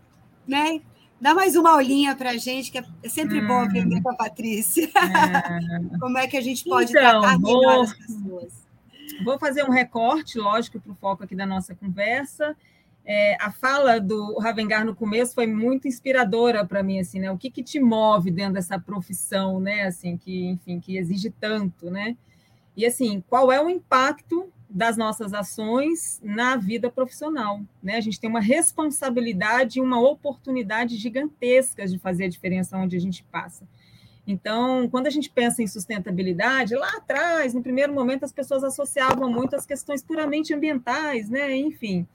né, 0.47 0.81
dá 1.21 1.35
mais 1.35 1.57
uma 1.57 1.73
aulinha 1.73 2.17
para 2.17 2.31
a 2.31 2.37
gente, 2.37 2.71
que 2.71 2.79
é 2.79 3.09
sempre 3.09 3.43
hum. 3.43 3.47
bom 3.47 3.61
aprender 3.65 4.01
com 4.01 4.11
a 4.11 4.15
Patrícia. 4.15 4.85
É. 4.85 5.99
Como 6.01 6.17
é 6.17 6.27
que 6.27 6.37
a 6.37 6.41
gente 6.41 6.65
pode 6.65 6.91
então, 6.91 7.21
tratar 7.21 7.39
melhor 7.39 7.63
vou, 7.63 7.83
as 7.83 7.93
pessoas. 7.95 8.53
Vou 9.25 9.39
fazer 9.39 9.65
um 9.65 9.71
recorte, 9.71 10.39
lógico, 10.39 10.81
para 10.81 10.93
o 10.93 10.95
foco 10.95 11.25
aqui 11.25 11.35
da 11.35 11.47
nossa 11.47 11.75
conversa. 11.75 12.57
É, 13.05 13.37
a 13.41 13.51
fala 13.51 13.99
do 13.99 14.39
Ravengar 14.39 14.85
no 14.85 14.95
começo 14.95 15.35
foi 15.35 15.47
muito 15.47 15.89
inspiradora 15.89 16.65
para 16.65 16.83
mim, 16.83 17.01
assim, 17.01 17.19
né? 17.19 17.31
O 17.31 17.39
que, 17.39 17.51
que 17.51 17.63
te 17.63 17.81
move 17.81 18.31
dentro 18.31 18.55
dessa 18.55 18.79
profissão, 18.79 19.59
né? 19.59 19.83
Assim, 19.83 20.17
que, 20.17 20.47
enfim, 20.47 20.79
que 20.79 20.97
exige 20.97 21.31
tanto, 21.31 21.91
né? 21.91 22.17
E 22.77 22.87
assim, 22.87 23.23
qual 23.29 23.51
é 23.51 23.63
o 23.63 23.69
impacto 23.69 24.53
das 24.71 24.97
nossas 24.97 25.35
ações 25.35 26.21
na 26.23 26.57
vida 26.57 26.89
profissional. 26.89 27.61
Né? 27.83 27.97
A 27.97 28.01
gente 28.01 28.21
tem 28.21 28.31
uma 28.31 28.41
responsabilidade 28.41 29.79
e 29.79 29.83
uma 29.83 30.01
oportunidade 30.01 30.97
gigantescas 30.97 31.91
de 31.91 31.99
fazer 31.99 32.27
a 32.27 32.29
diferença 32.29 32.79
onde 32.79 32.97
a 32.97 33.01
gente 33.01 33.25
passa. 33.25 33.67
Então, 34.27 34.89
quando 34.89 35.09
a 35.09 35.11
gente 35.11 35.29
pensa 35.29 35.61
em 35.61 35.67
sustentabilidade, 35.67 36.77
lá 36.77 36.97
atrás, 36.97 37.53
no 37.53 37.63
primeiro 37.63 37.93
momento, 37.93 38.25
as 38.25 38.33
pessoas 38.33 38.63
associavam 38.63 39.29
muito 39.29 39.57
as 39.57 39.67
questões 39.67 40.05
puramente 40.05 40.55
ambientais, 40.55 41.29
né? 41.29 41.57
Enfim. 41.57 42.07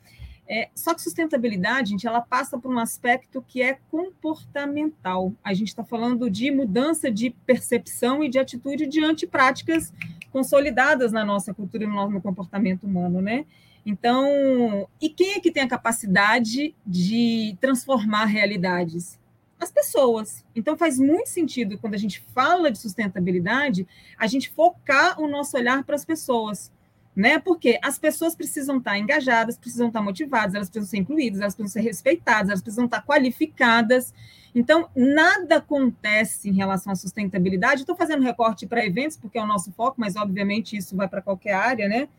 É, 0.48 0.70
só 0.76 0.94
que 0.94 1.02
sustentabilidade, 1.02 1.90
gente, 1.90 2.06
ela 2.06 2.22
passa 2.22 2.58
por 2.58 2.72
um 2.72 2.78
aspecto 2.78 3.44
que 3.48 3.62
é 3.62 3.80
comportamental. 3.90 5.34
A 5.44 5.54
gente 5.54 5.70
está 5.70 5.84
falando 5.84 6.30
de 6.30 6.52
mudança 6.52 7.12
de 7.12 7.32
percepção 7.46 8.24
e 8.24 8.30
de 8.30 8.38
atitude 8.38 8.86
diante 8.86 9.26
práticas 9.26 9.92
consolidadas 10.32 11.12
na 11.12 11.26
nossa 11.26 11.54
cultura 11.54 11.86
e 11.86 11.88
no 11.88 11.96
nosso 11.96 12.22
comportamento 12.22 12.84
humano, 12.84 13.22
né? 13.22 13.46
Então, 13.86 14.88
e 15.00 15.10
quem 15.10 15.34
é 15.34 15.40
que 15.40 15.52
tem 15.52 15.64
a 15.64 15.68
capacidade 15.68 16.76
de 16.86 17.56
transformar 17.62 18.26
realidades? 18.26 19.20
As 19.60 19.72
pessoas. 19.72 20.44
Então, 20.56 20.78
faz 20.78 21.00
muito 21.00 21.28
sentido, 21.28 21.78
quando 21.78 21.94
a 21.94 21.98
gente 21.98 22.24
fala 22.34 22.72
de 22.72 22.78
sustentabilidade, 22.78 23.88
a 24.18 24.28
gente 24.28 24.50
focar 24.50 25.20
o 25.22 25.28
nosso 25.28 25.56
olhar 25.56 25.84
para 25.84 25.96
as 25.96 26.04
pessoas 26.04 26.72
né? 27.16 27.40
Porque 27.40 27.80
as 27.82 27.98
pessoas 27.98 28.36
precisam 28.36 28.78
estar 28.78 28.98
engajadas, 28.98 29.58
precisam 29.58 29.88
estar 29.88 30.02
motivadas, 30.02 30.54
elas 30.54 30.70
precisam 30.70 30.90
ser 30.90 30.98
incluídas, 30.98 31.40
elas 31.40 31.56
precisam 31.56 31.82
ser 31.82 31.88
respeitadas, 31.88 32.50
elas 32.50 32.62
precisam 32.62 32.86
estar 32.86 33.02
qualificadas. 33.04 34.14
Então, 34.54 34.90
nada 34.96 35.58
acontece 35.58 36.50
em 36.50 36.54
relação 36.54 36.92
à 36.92 36.96
sustentabilidade. 36.96 37.82
Estou 37.82 37.96
fazendo 37.96 38.24
recorte 38.24 38.68
para 38.68 38.86
eventos, 38.86 39.16
porque 39.16 39.38
é 39.38 39.44
o 39.44 39.48
nosso 39.48 39.72
foco, 39.72 39.96
mas 39.98 40.16
obviamente 40.16 40.76
isso 40.76 40.96
vai 40.96 41.08
para 41.08 41.22
qualquer 41.22 41.54
área, 41.54 41.88
né? 41.88 42.10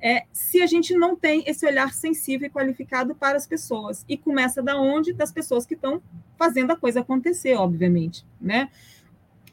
É, 0.00 0.24
se 0.32 0.60
a 0.60 0.66
gente 0.66 0.94
não 0.94 1.16
tem 1.16 1.42
esse 1.46 1.66
olhar 1.66 1.92
sensível 1.92 2.46
e 2.46 2.50
qualificado 2.50 3.14
para 3.14 3.36
as 3.36 3.46
pessoas. 3.46 4.04
E 4.08 4.16
começa 4.16 4.62
da 4.62 4.76
onde? 4.76 5.12
Das 5.12 5.32
pessoas 5.32 5.64
que 5.66 5.74
estão 5.74 6.00
fazendo 6.38 6.72
a 6.72 6.76
coisa 6.76 7.00
acontecer, 7.00 7.54
obviamente, 7.54 8.24
né? 8.40 8.68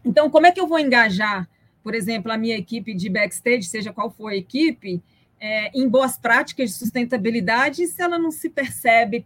Então, 0.03 0.29
como 0.29 0.45
é 0.45 0.51
que 0.51 0.59
eu 0.59 0.67
vou 0.67 0.77
engajar 0.79 1.47
por 1.83 1.95
exemplo, 1.95 2.31
a 2.31 2.37
minha 2.37 2.57
equipe 2.57 2.93
de 2.93 3.09
backstage, 3.09 3.63
seja 3.63 3.93
qual 3.93 4.11
for 4.11 4.29
a 4.29 4.35
equipe, 4.35 5.01
é, 5.39 5.71
em 5.77 5.89
boas 5.89 6.17
práticas 6.17 6.69
de 6.69 6.75
sustentabilidade, 6.75 7.87
se 7.87 8.01
ela 8.01 8.19
não 8.19 8.29
se 8.29 8.49
percebe 8.49 9.25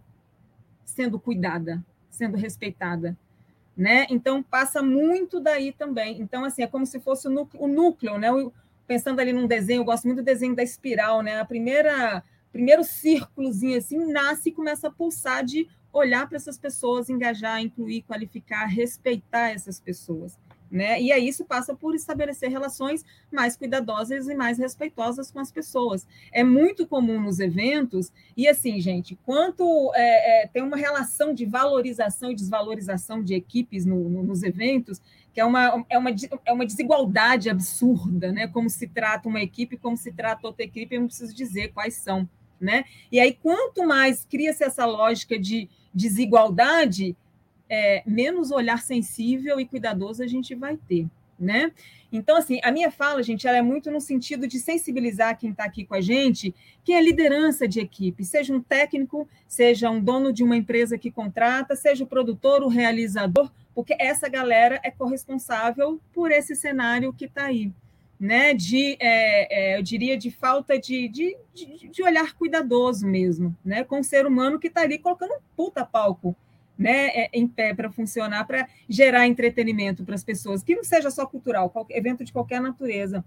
sendo 0.85 1.19
cuidada, 1.19 1.83
sendo 2.09 2.37
respeitada, 2.37 3.17
né? 3.75 4.07
Então 4.09 4.41
passa 4.41 4.81
muito 4.81 5.41
daí 5.41 5.73
também. 5.73 6.21
Então 6.21 6.45
assim 6.45 6.63
é 6.63 6.67
como 6.67 6.85
se 6.85 6.99
fosse 7.01 7.27
o 7.27 7.31
núcleo, 7.31 7.63
o 7.63 7.67
núcleo 7.67 8.17
né? 8.17 8.29
pensando 8.87 9.19
ali 9.19 9.33
num 9.33 9.45
desenho, 9.45 9.81
eu 9.81 9.85
gosto 9.85 10.05
muito 10.05 10.21
do 10.21 10.25
desenho 10.25 10.55
da 10.55 10.63
espiral, 10.63 11.21
né? 11.21 11.39
A 11.39 11.45
primeira 11.45 12.23
primeiro 12.53 12.85
círculozinho 12.85 13.77
assim 13.77 13.97
nasce 14.09 14.47
e 14.47 14.53
começa 14.53 14.87
a 14.87 14.91
pulsar 14.91 15.43
de 15.43 15.67
olhar 15.91 16.27
para 16.27 16.37
essas 16.37 16.57
pessoas, 16.57 17.09
engajar, 17.09 17.61
incluir, 17.61 18.03
qualificar, 18.03 18.65
respeitar 18.65 19.49
essas 19.49 19.79
pessoas. 19.79 20.37
Né? 20.69 20.99
E 21.01 21.11
aí 21.11 21.27
isso 21.27 21.45
passa 21.45 21.75
por 21.75 21.93
estabelecer 21.93 22.49
relações 22.49 23.05
mais 23.31 23.55
cuidadosas 23.55 24.27
e 24.27 24.35
mais 24.35 24.57
respeitosas 24.57 25.31
com 25.31 25.39
as 25.39 25.51
pessoas. 25.51 26.07
É 26.31 26.43
muito 26.43 26.87
comum 26.87 27.21
nos 27.21 27.39
eventos, 27.39 28.11
e 28.35 28.47
assim, 28.47 28.79
gente, 28.81 29.15
quanto 29.23 29.91
é, 29.93 30.43
é, 30.43 30.47
tem 30.47 30.63
uma 30.63 30.75
relação 30.75 31.33
de 31.33 31.45
valorização 31.45 32.31
e 32.31 32.35
desvalorização 32.35 33.23
de 33.23 33.35
equipes 33.35 33.85
no, 33.85 34.09
no, 34.09 34.23
nos 34.23 34.41
eventos, 34.43 34.99
que 35.31 35.39
é 35.39 35.45
uma, 35.45 35.85
é, 35.89 35.97
uma, 35.97 36.11
é 36.45 36.53
uma 36.53 36.65
desigualdade 36.65 37.49
absurda, 37.49 38.31
né? 38.31 38.47
Como 38.47 38.69
se 38.69 38.87
trata 38.87 39.29
uma 39.29 39.41
equipe, 39.41 39.77
como 39.77 39.95
se 39.97 40.11
trata 40.11 40.47
outra 40.47 40.63
equipe, 40.63 40.95
eu 40.95 41.01
não 41.01 41.07
preciso 41.07 41.33
dizer 41.33 41.73
quais 41.73 41.95
são. 41.95 42.27
Né? 42.59 42.85
E 43.11 43.19
aí, 43.19 43.33
quanto 43.33 43.85
mais 43.85 44.25
cria-se 44.25 44.63
essa 44.63 44.85
lógica 44.85 45.37
de 45.37 45.69
desigualdade, 45.93 47.15
é, 47.69 48.03
menos 48.05 48.51
olhar 48.51 48.81
sensível 48.81 49.59
e 49.59 49.65
cuidadoso 49.65 50.23
a 50.23 50.27
gente 50.27 50.55
vai 50.55 50.77
ter. 50.77 51.07
né? 51.37 51.71
Então, 52.11 52.37
assim, 52.37 52.61
a 52.63 52.71
minha 52.71 52.89
fala, 52.89 53.21
gente, 53.21 53.45
ela 53.45 53.57
é 53.57 53.61
muito 53.61 53.91
no 53.91 53.99
sentido 53.99 54.47
de 54.47 54.57
sensibilizar 54.57 55.37
quem 55.37 55.51
está 55.51 55.65
aqui 55.65 55.83
com 55.85 55.93
a 55.93 55.99
gente, 55.99 56.55
que 56.81 56.93
é 56.93 57.01
liderança 57.01 57.67
de 57.67 57.81
equipe, 57.81 58.23
seja 58.23 58.53
um 58.53 58.61
técnico, 58.61 59.27
seja 59.47 59.89
um 59.89 59.99
dono 60.01 60.31
de 60.31 60.43
uma 60.43 60.55
empresa 60.55 60.97
que 60.97 61.11
contrata, 61.11 61.75
seja 61.75 62.05
o 62.05 62.07
produtor, 62.07 62.63
o 62.63 62.69
realizador, 62.69 63.51
porque 63.73 63.95
essa 63.99 64.29
galera 64.29 64.79
é 64.81 64.89
corresponsável 64.89 65.99
por 66.13 66.31
esse 66.31 66.55
cenário 66.55 67.11
que 67.11 67.25
está 67.25 67.45
aí 67.45 67.73
né, 68.19 68.53
de, 68.53 68.95
é, 68.99 69.73
é, 69.73 69.77
eu 69.77 69.83
diria, 69.83 70.17
de 70.17 70.31
falta 70.31 70.79
de, 70.79 71.07
de, 71.09 71.37
de, 71.91 72.03
olhar 72.03 72.33
cuidadoso 72.33 73.05
mesmo, 73.05 73.55
né, 73.63 73.83
com 73.83 73.99
o 73.99 74.03
ser 74.03 74.25
humano 74.25 74.59
que 74.59 74.67
está 74.67 74.81
ali 74.81 74.97
colocando 74.97 75.33
um 75.33 75.39
puta 75.55 75.85
palco 75.85 76.35
né, 76.77 77.07
é, 77.07 77.29
em 77.33 77.47
pé 77.47 77.73
para 77.73 77.91
funcionar, 77.91 78.45
para 78.45 78.67
gerar 78.87 79.27
entretenimento 79.27 80.03
para 80.03 80.15
as 80.15 80.23
pessoas, 80.23 80.63
que 80.63 80.75
não 80.75 80.83
seja 80.83 81.09
só 81.09 81.25
cultural, 81.25 81.69
qualquer, 81.69 81.97
evento 81.97 82.23
de 82.23 82.33
qualquer 82.33 82.61
natureza. 82.61 83.23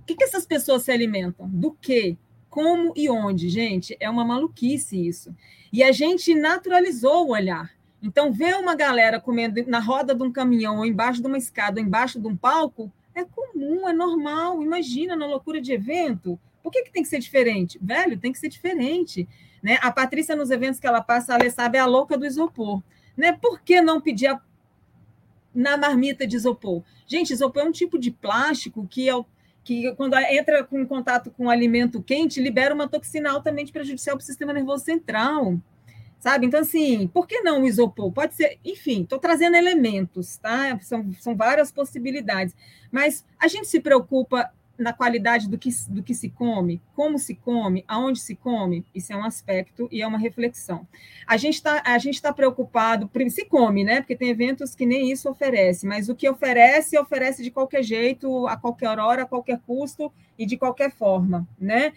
O 0.00 0.04
que, 0.06 0.14
que 0.14 0.24
essas 0.24 0.46
pessoas 0.46 0.82
se 0.82 0.90
alimentam? 0.90 1.48
Do 1.48 1.72
quê? 1.72 2.16
Como 2.48 2.92
e 2.96 3.08
onde? 3.08 3.48
Gente, 3.48 3.96
é 4.00 4.10
uma 4.10 4.24
maluquice 4.24 5.06
isso. 5.06 5.34
E 5.72 5.82
a 5.82 5.92
gente 5.92 6.34
naturalizou 6.34 7.26
o 7.26 7.30
olhar. 7.30 7.70
Então, 8.02 8.32
ver 8.32 8.56
uma 8.56 8.74
galera 8.74 9.20
comendo 9.20 9.62
na 9.66 9.78
roda 9.78 10.14
de 10.14 10.22
um 10.22 10.32
caminhão, 10.32 10.78
ou 10.78 10.86
embaixo 10.86 11.20
de 11.20 11.26
uma 11.26 11.38
escada, 11.38 11.80
ou 11.80 11.86
embaixo 11.86 12.18
de 12.18 12.26
um 12.26 12.36
palco, 12.36 12.90
é 13.14 13.24
comum, 13.24 13.88
é 13.88 13.92
normal. 13.92 14.62
Imagina 14.62 15.14
na 15.14 15.26
loucura 15.26 15.60
de 15.60 15.72
evento. 15.72 16.40
Por 16.62 16.72
que, 16.72 16.82
que 16.82 16.92
tem 16.92 17.02
que 17.02 17.08
ser 17.08 17.18
diferente? 17.18 17.78
Velho, 17.80 18.18
tem 18.18 18.32
que 18.32 18.38
ser 18.38 18.48
diferente. 18.48 19.28
Né? 19.62 19.78
A 19.82 19.90
Patrícia, 19.90 20.34
nos 20.34 20.50
eventos 20.50 20.80
que 20.80 20.86
ela 20.86 21.02
passa, 21.02 21.34
ela 21.34 21.50
sabe, 21.50 21.78
é 21.78 21.80
a 21.80 21.86
louca 21.86 22.16
do 22.16 22.26
isopor. 22.26 22.82
Né? 23.16 23.32
Por 23.32 23.60
que 23.60 23.80
não 23.80 24.00
pedir 24.00 24.28
a... 24.28 24.40
na 25.54 25.76
marmita 25.76 26.26
de 26.26 26.36
isopor? 26.36 26.82
Gente, 27.06 27.32
isopor 27.32 27.62
é 27.62 27.64
um 27.66 27.72
tipo 27.72 27.98
de 27.98 28.10
plástico 28.10 28.86
que, 28.86 29.08
é 29.08 29.14
o... 29.14 29.24
que 29.62 29.92
quando 29.96 30.16
entra 30.18 30.66
em 30.72 30.86
contato 30.86 31.30
com 31.30 31.50
alimento 31.50 32.02
quente, 32.02 32.40
libera 32.40 32.74
uma 32.74 32.88
toxina 32.88 33.30
altamente 33.30 33.72
prejudicial 33.72 34.16
para 34.16 34.22
o 34.22 34.26
sistema 34.26 34.52
nervoso 34.52 34.84
central 34.84 35.58
sabe? 36.20 36.46
Então, 36.46 36.60
assim, 36.60 37.08
por 37.08 37.26
que 37.26 37.40
não 37.40 37.62
o 37.62 37.66
isopor? 37.66 38.12
Pode 38.12 38.34
ser, 38.34 38.58
enfim, 38.62 39.02
estou 39.02 39.18
trazendo 39.18 39.56
elementos, 39.56 40.36
tá? 40.36 40.78
São, 40.80 41.10
são 41.14 41.34
várias 41.34 41.72
possibilidades. 41.72 42.54
Mas 42.92 43.24
a 43.38 43.48
gente 43.48 43.66
se 43.66 43.80
preocupa 43.80 44.52
na 44.80 44.92
qualidade 44.92 45.48
do 45.48 45.58
que, 45.58 45.70
do 45.88 46.02
que 46.02 46.14
se 46.14 46.30
come, 46.30 46.80
como 46.94 47.18
se 47.18 47.34
come, 47.34 47.84
aonde 47.86 48.20
se 48.20 48.34
come, 48.34 48.84
isso 48.94 49.12
é 49.12 49.16
um 49.16 49.24
aspecto 49.24 49.88
e 49.92 50.02
é 50.02 50.06
uma 50.06 50.18
reflexão. 50.18 50.86
A 51.26 51.36
gente 51.36 51.54
está 51.54 51.82
tá 52.22 52.32
preocupado, 52.32 53.10
se 53.28 53.44
come, 53.44 53.84
né? 53.84 54.00
Porque 54.00 54.16
tem 54.16 54.30
eventos 54.30 54.74
que 54.74 54.86
nem 54.86 55.10
isso 55.10 55.28
oferece, 55.28 55.86
mas 55.86 56.08
o 56.08 56.14
que 56.14 56.28
oferece, 56.28 56.98
oferece 56.98 57.42
de 57.42 57.50
qualquer 57.50 57.82
jeito, 57.82 58.46
a 58.46 58.56
qualquer 58.56 58.98
hora, 58.98 59.22
a 59.22 59.26
qualquer 59.26 59.60
custo 59.66 60.12
e 60.38 60.46
de 60.46 60.56
qualquer 60.56 60.90
forma, 60.90 61.46
né? 61.58 61.92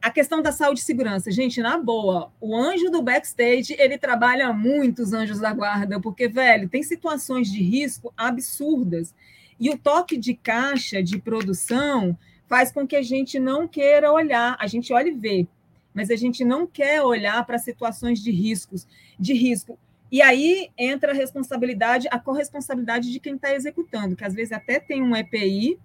a 0.00 0.10
questão 0.10 0.40
da 0.40 0.52
saúde 0.52 0.80
e 0.80 0.84
segurança, 0.84 1.30
gente, 1.30 1.60
na 1.60 1.76
boa, 1.76 2.32
o 2.40 2.56
anjo 2.56 2.88
do 2.90 3.02
backstage, 3.02 3.74
ele 3.78 3.98
trabalha 3.98 4.52
muito 4.52 5.02
os 5.02 5.12
anjos 5.12 5.40
da 5.40 5.52
guarda, 5.52 6.00
porque, 6.00 6.28
velho, 6.28 6.68
tem 6.68 6.82
situações 6.82 7.50
de 7.50 7.60
risco 7.62 8.12
absurdas. 8.16 9.12
E 9.58 9.70
o 9.70 9.76
toque 9.76 10.16
de 10.16 10.34
caixa 10.34 11.02
de 11.02 11.18
produção 11.18 12.16
faz 12.48 12.72
com 12.72 12.86
que 12.86 12.96
a 12.96 13.02
gente 13.02 13.38
não 13.38 13.68
queira 13.68 14.10
olhar, 14.10 14.56
a 14.58 14.66
gente 14.66 14.92
olha 14.92 15.08
e 15.08 15.14
vê, 15.14 15.46
mas 15.92 16.10
a 16.10 16.16
gente 16.16 16.44
não 16.44 16.66
quer 16.66 17.02
olhar 17.02 17.44
para 17.44 17.58
situações 17.58 18.22
de 18.22 18.30
riscos, 18.30 18.86
de 19.18 19.34
risco. 19.34 19.78
E 20.10 20.22
aí 20.22 20.70
entra 20.76 21.12
a 21.12 21.14
responsabilidade, 21.14 22.08
a 22.10 22.18
corresponsabilidade 22.18 23.12
de 23.12 23.20
quem 23.20 23.34
está 23.34 23.54
executando, 23.54 24.16
que 24.16 24.24
às 24.24 24.34
vezes 24.34 24.52
até 24.52 24.80
tem 24.80 25.02
um 25.02 25.14
EPI 25.14 25.78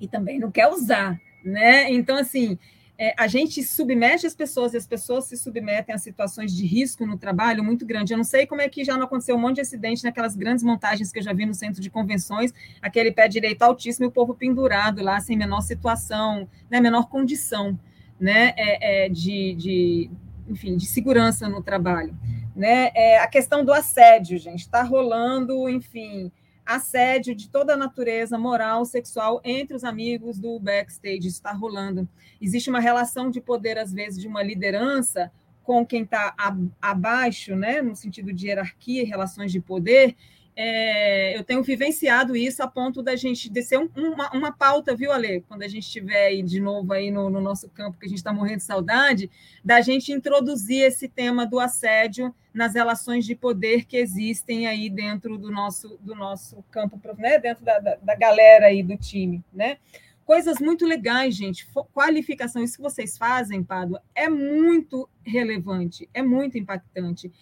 e 0.00 0.06
também 0.06 0.38
não 0.38 0.50
quer 0.50 0.68
usar, 0.68 1.20
né? 1.44 1.90
Então, 1.90 2.16
assim, 2.16 2.56
é, 2.98 3.14
a 3.16 3.28
gente 3.28 3.62
submete 3.62 4.26
as 4.26 4.34
pessoas 4.34 4.74
e 4.74 4.76
as 4.76 4.86
pessoas 4.86 5.26
se 5.26 5.36
submetem 5.36 5.94
a 5.94 5.98
situações 5.98 6.52
de 6.52 6.66
risco 6.66 7.06
no 7.06 7.16
trabalho 7.16 7.62
muito 7.62 7.86
grande. 7.86 8.12
Eu 8.12 8.16
não 8.16 8.24
sei 8.24 8.44
como 8.44 8.60
é 8.60 8.68
que 8.68 8.84
já 8.84 8.96
não 8.96 9.04
aconteceu 9.04 9.36
um 9.36 9.38
monte 9.38 9.56
de 9.56 9.60
acidente 9.60 10.02
naquelas 10.02 10.34
grandes 10.34 10.64
montagens 10.64 11.12
que 11.12 11.20
eu 11.20 11.22
já 11.22 11.32
vi 11.32 11.46
no 11.46 11.54
centro 11.54 11.80
de 11.80 11.88
convenções, 11.90 12.52
aquele 12.82 13.12
pé 13.12 13.28
direito 13.28 13.62
altíssimo 13.62 14.06
e 14.06 14.08
o 14.08 14.10
povo 14.10 14.34
pendurado 14.34 15.00
lá, 15.00 15.20
sem 15.20 15.36
menor 15.36 15.60
situação, 15.60 16.48
né, 16.68 16.80
menor 16.80 17.08
condição 17.08 17.78
né, 18.18 18.52
é, 18.56 19.04
é, 19.04 19.08
de, 19.08 19.54
de, 19.54 20.10
enfim, 20.48 20.76
de 20.76 20.86
segurança 20.86 21.48
no 21.48 21.62
trabalho. 21.62 22.18
Né? 22.56 22.90
É, 22.96 23.20
a 23.20 23.28
questão 23.28 23.64
do 23.64 23.72
assédio, 23.72 24.36
gente, 24.38 24.62
está 24.62 24.82
rolando, 24.82 25.68
enfim, 25.68 26.32
assédio 26.68 27.34
de 27.34 27.48
toda 27.48 27.78
natureza, 27.78 28.36
moral, 28.36 28.84
sexual, 28.84 29.40
entre 29.42 29.74
os 29.74 29.84
amigos 29.84 30.38
do 30.38 30.60
backstage. 30.60 31.26
Está 31.26 31.50
rolando. 31.50 32.06
Existe 32.38 32.68
uma 32.68 32.78
relação 32.78 33.30
de 33.30 33.40
poder, 33.40 33.78
às 33.78 33.90
vezes, 33.90 34.20
de 34.20 34.28
uma 34.28 34.42
liderança 34.42 35.32
com 35.62 35.84
quem 35.84 36.02
está 36.02 36.34
abaixo, 36.80 37.56
né, 37.56 37.80
no 37.82 37.96
sentido 37.96 38.32
de 38.32 38.48
hierarquia 38.48 39.02
e 39.02 39.06
relações 39.06 39.50
de 39.50 39.60
poder, 39.60 40.14
é, 40.60 41.38
eu 41.38 41.44
tenho 41.44 41.62
vivenciado 41.62 42.36
isso 42.36 42.64
a 42.64 42.66
ponto 42.66 43.00
da 43.00 43.14
gente 43.14 43.48
descer 43.48 43.78
um, 43.78 43.88
uma, 43.94 44.28
uma 44.32 44.50
pauta, 44.50 44.92
viu, 44.92 45.12
Ale? 45.12 45.42
Quando 45.42 45.62
a 45.62 45.68
gente 45.68 45.84
estiver 45.84 46.26
aí 46.26 46.42
de 46.42 46.58
novo 46.58 46.92
aí 46.92 47.12
no, 47.12 47.30
no 47.30 47.40
nosso 47.40 47.68
campo, 47.68 47.96
que 47.96 48.06
a 48.06 48.08
gente 48.08 48.18
está 48.18 48.32
morrendo 48.32 48.56
de 48.56 48.64
saudade, 48.64 49.30
da 49.64 49.80
gente 49.80 50.10
introduzir 50.10 50.82
esse 50.82 51.06
tema 51.06 51.46
do 51.46 51.60
assédio 51.60 52.34
nas 52.52 52.74
relações 52.74 53.24
de 53.24 53.36
poder 53.36 53.84
que 53.84 53.96
existem 53.96 54.66
aí 54.66 54.90
dentro 54.90 55.38
do 55.38 55.48
nosso, 55.48 55.96
do 56.00 56.12
nosso 56.16 56.60
campo, 56.72 57.00
né? 57.16 57.38
dentro 57.38 57.64
da, 57.64 57.78
da, 57.78 57.94
da 57.94 58.16
galera 58.16 58.66
aí 58.66 58.82
do 58.82 58.96
time, 58.96 59.44
né? 59.52 59.78
Coisas 60.24 60.58
muito 60.58 60.84
legais, 60.84 61.36
gente. 61.36 61.68
Qualificação, 61.94 62.64
isso 62.64 62.78
que 62.78 62.82
vocês 62.82 63.16
fazem, 63.16 63.62
Pádua, 63.62 64.02
é 64.12 64.28
muito 64.28 65.08
relevante, 65.24 66.08
é 66.12 66.20
muito 66.20 66.58
impactante. 66.58 67.32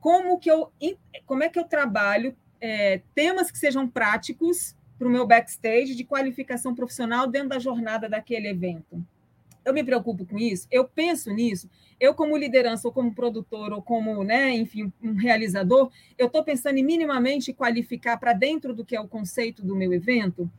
Como 0.00 0.40
que 0.40 0.50
eu, 0.50 0.72
como 1.24 1.44
é 1.44 1.48
que 1.48 1.58
eu 1.58 1.64
trabalho 1.64 2.36
é, 2.66 3.02
temas 3.14 3.50
que 3.50 3.58
sejam 3.58 3.86
práticos 3.86 4.74
para 4.98 5.06
o 5.06 5.10
meu 5.10 5.26
backstage 5.26 5.94
de 5.94 6.02
qualificação 6.02 6.74
profissional 6.74 7.26
dentro 7.26 7.50
da 7.50 7.58
jornada 7.58 8.08
daquele 8.08 8.48
evento. 8.48 9.04
Eu 9.62 9.74
me 9.74 9.84
preocupo 9.84 10.24
com 10.24 10.38
isso, 10.38 10.66
eu 10.70 10.86
penso 10.86 11.30
nisso, 11.30 11.68
eu 12.00 12.14
como 12.14 12.38
liderança, 12.38 12.88
ou 12.88 12.92
como 12.92 13.14
produtor, 13.14 13.70
ou 13.70 13.82
como, 13.82 14.24
né, 14.24 14.50
enfim, 14.50 14.90
um 15.02 15.12
realizador, 15.12 15.90
eu 16.16 16.26
estou 16.26 16.42
pensando 16.42 16.78
em 16.78 16.82
minimamente 16.82 17.52
qualificar 17.52 18.16
para 18.16 18.32
dentro 18.32 18.74
do 18.74 18.82
que 18.82 18.96
é 18.96 19.00
o 19.00 19.08
conceito 19.08 19.62
do 19.62 19.76
meu 19.76 19.92
evento. 19.92 20.50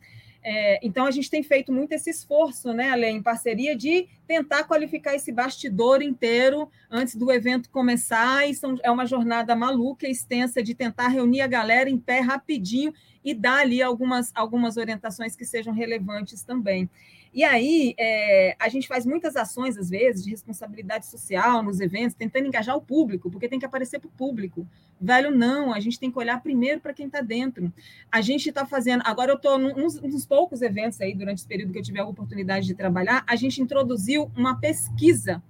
É, 0.47 0.79
então, 0.83 1.07
a 1.07 1.11
gente 1.11 1.27
tem 1.27 1.41
feito 1.41 1.73
muito 1.73 1.91
esse 1.93 2.11
esforço, 2.11 2.71
né, 2.71 2.91
Ale, 2.91 3.07
em 3.07 3.21
parceria, 3.21 3.75
de 3.75 4.07
tentar 4.27 4.63
qualificar 4.65 5.15
esse 5.15 5.31
bastidor 5.31 6.03
inteiro 6.03 6.69
antes 6.87 7.15
do 7.15 7.31
evento 7.31 7.67
começar. 7.71 8.47
E 8.47 8.55
é 8.83 8.91
uma 8.91 9.07
jornada 9.07 9.55
maluca, 9.55 10.07
extensa, 10.07 10.61
de 10.61 10.75
tentar 10.75 11.07
reunir 11.07 11.41
a 11.41 11.47
galera 11.47 11.89
em 11.89 11.97
pé 11.97 12.19
rapidinho 12.19 12.93
e 13.23 13.33
dar 13.33 13.61
ali 13.61 13.81
algumas, 13.81 14.31
algumas 14.35 14.77
orientações 14.77 15.35
que 15.35 15.45
sejam 15.45 15.73
relevantes 15.73 16.43
também. 16.43 16.87
E 17.33 17.43
aí, 17.43 17.95
é, 17.97 18.55
a 18.59 18.69
gente 18.69 18.87
faz 18.87 19.03
muitas 19.03 19.35
ações, 19.35 19.75
às 19.79 19.89
vezes, 19.89 20.23
de 20.23 20.29
responsabilidade 20.29 21.07
social 21.07 21.63
nos 21.63 21.79
eventos, 21.79 22.15
tentando 22.15 22.45
engajar 22.45 22.77
o 22.77 22.81
público, 22.81 23.31
porque 23.31 23.49
tem 23.49 23.57
que 23.57 23.65
aparecer 23.65 23.99
para 23.99 24.07
o 24.07 24.11
público. 24.11 24.67
Velho, 24.99 25.29
não, 25.29 25.73
a 25.73 25.79
gente 25.79 25.99
tem 25.99 26.09
que 26.09 26.17
olhar 26.17 26.41
primeiro 26.41 26.79
para 26.79 26.93
quem 26.93 27.07
está 27.07 27.21
dentro. 27.21 27.71
A 28.11 28.21
gente 28.21 28.47
está 28.47 28.65
fazendo. 28.65 29.01
Agora, 29.05 29.31
eu 29.31 29.35
estou 29.35 29.57
num 29.57 29.85
uns 29.85 30.25
poucos 30.25 30.61
eventos 30.61 30.99
aí, 31.01 31.13
durante 31.13 31.39
esse 31.39 31.47
período 31.47 31.73
que 31.73 31.79
eu 31.79 31.83
tive 31.83 31.99
a 31.99 32.05
oportunidade 32.05 32.65
de 32.65 32.73
trabalhar, 32.73 33.23
a 33.27 33.35
gente 33.35 33.61
introduziu 33.61 34.31
uma 34.35 34.59
pesquisa 34.59 35.43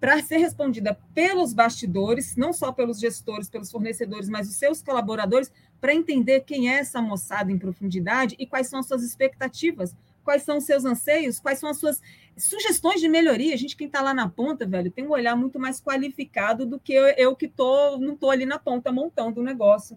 para 0.00 0.22
ser 0.22 0.38
respondida 0.38 0.98
pelos 1.14 1.52
bastidores, 1.52 2.36
não 2.36 2.52
só 2.52 2.70
pelos 2.72 2.98
gestores, 2.98 3.48
pelos 3.48 3.70
fornecedores, 3.70 4.28
mas 4.28 4.48
os 4.48 4.56
seus 4.56 4.82
colaboradores, 4.82 5.50
para 5.80 5.94
entender 5.94 6.40
quem 6.40 6.70
é 6.70 6.78
essa 6.78 7.00
moçada 7.00 7.50
em 7.50 7.58
profundidade 7.58 8.34
e 8.38 8.46
quais 8.46 8.68
são 8.68 8.78
as 8.78 8.86
suas 8.86 9.02
expectativas 9.02 9.96
quais 10.26 10.42
são 10.42 10.58
os 10.58 10.64
seus 10.64 10.84
anseios, 10.84 11.38
quais 11.38 11.60
são 11.60 11.70
as 11.70 11.78
suas 11.78 12.02
sugestões 12.36 13.00
de 13.00 13.08
melhoria. 13.08 13.54
A 13.54 13.56
gente, 13.56 13.76
quem 13.76 13.86
está 13.86 14.02
lá 14.02 14.12
na 14.12 14.28
ponta, 14.28 14.66
velho, 14.66 14.90
tem 14.90 15.06
um 15.06 15.12
olhar 15.12 15.36
muito 15.36 15.56
mais 15.56 15.80
qualificado 15.80 16.66
do 16.66 16.80
que 16.80 16.92
eu, 16.92 17.04
eu 17.16 17.36
que 17.36 17.46
tô, 17.46 17.96
não 17.98 18.14
estou 18.14 18.32
ali 18.32 18.44
na 18.44 18.58
ponta 18.58 18.90
montando 18.90 19.40
o 19.40 19.44
negócio. 19.44 19.96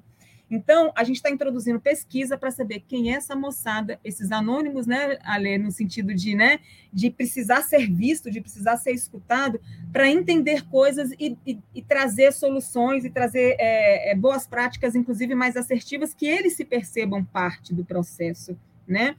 Então, 0.52 0.92
a 0.96 1.04
gente 1.04 1.18
está 1.18 1.30
introduzindo 1.30 1.80
pesquisa 1.80 2.38
para 2.38 2.50
saber 2.50 2.84
quem 2.88 3.12
é 3.12 3.18
essa 3.18 3.36
moçada, 3.36 4.00
esses 4.04 4.32
anônimos, 4.32 4.88
né, 4.88 5.18
Ale, 5.24 5.58
no 5.60 5.72
sentido 5.72 6.14
de, 6.14 6.36
né, 6.36 6.60
de 6.92 7.12
precisar 7.12 7.62
ser 7.62 7.88
visto, 7.92 8.32
de 8.32 8.42
precisar 8.42 8.78
ser 8.78 8.92
escutado, 8.92 9.62
para 9.92 10.10
entender 10.10 10.66
coisas 10.68 11.12
e, 11.20 11.38
e, 11.46 11.60
e, 11.76 11.82
trazer 11.84 12.34
soluções 12.34 13.06
e 13.06 13.12
trazer 13.12 13.58
é, 13.60 14.12
é, 14.12 14.16
boas 14.16 14.48
práticas, 14.48 14.96
inclusive 14.96 15.36
mais 15.36 15.56
assertivas, 15.56 16.16
que 16.16 16.26
eles 16.26 16.56
se 16.56 16.66
percebam 16.66 17.24
parte 17.24 17.74
do 17.74 17.86
processo, 17.86 18.58
né? 18.88 19.16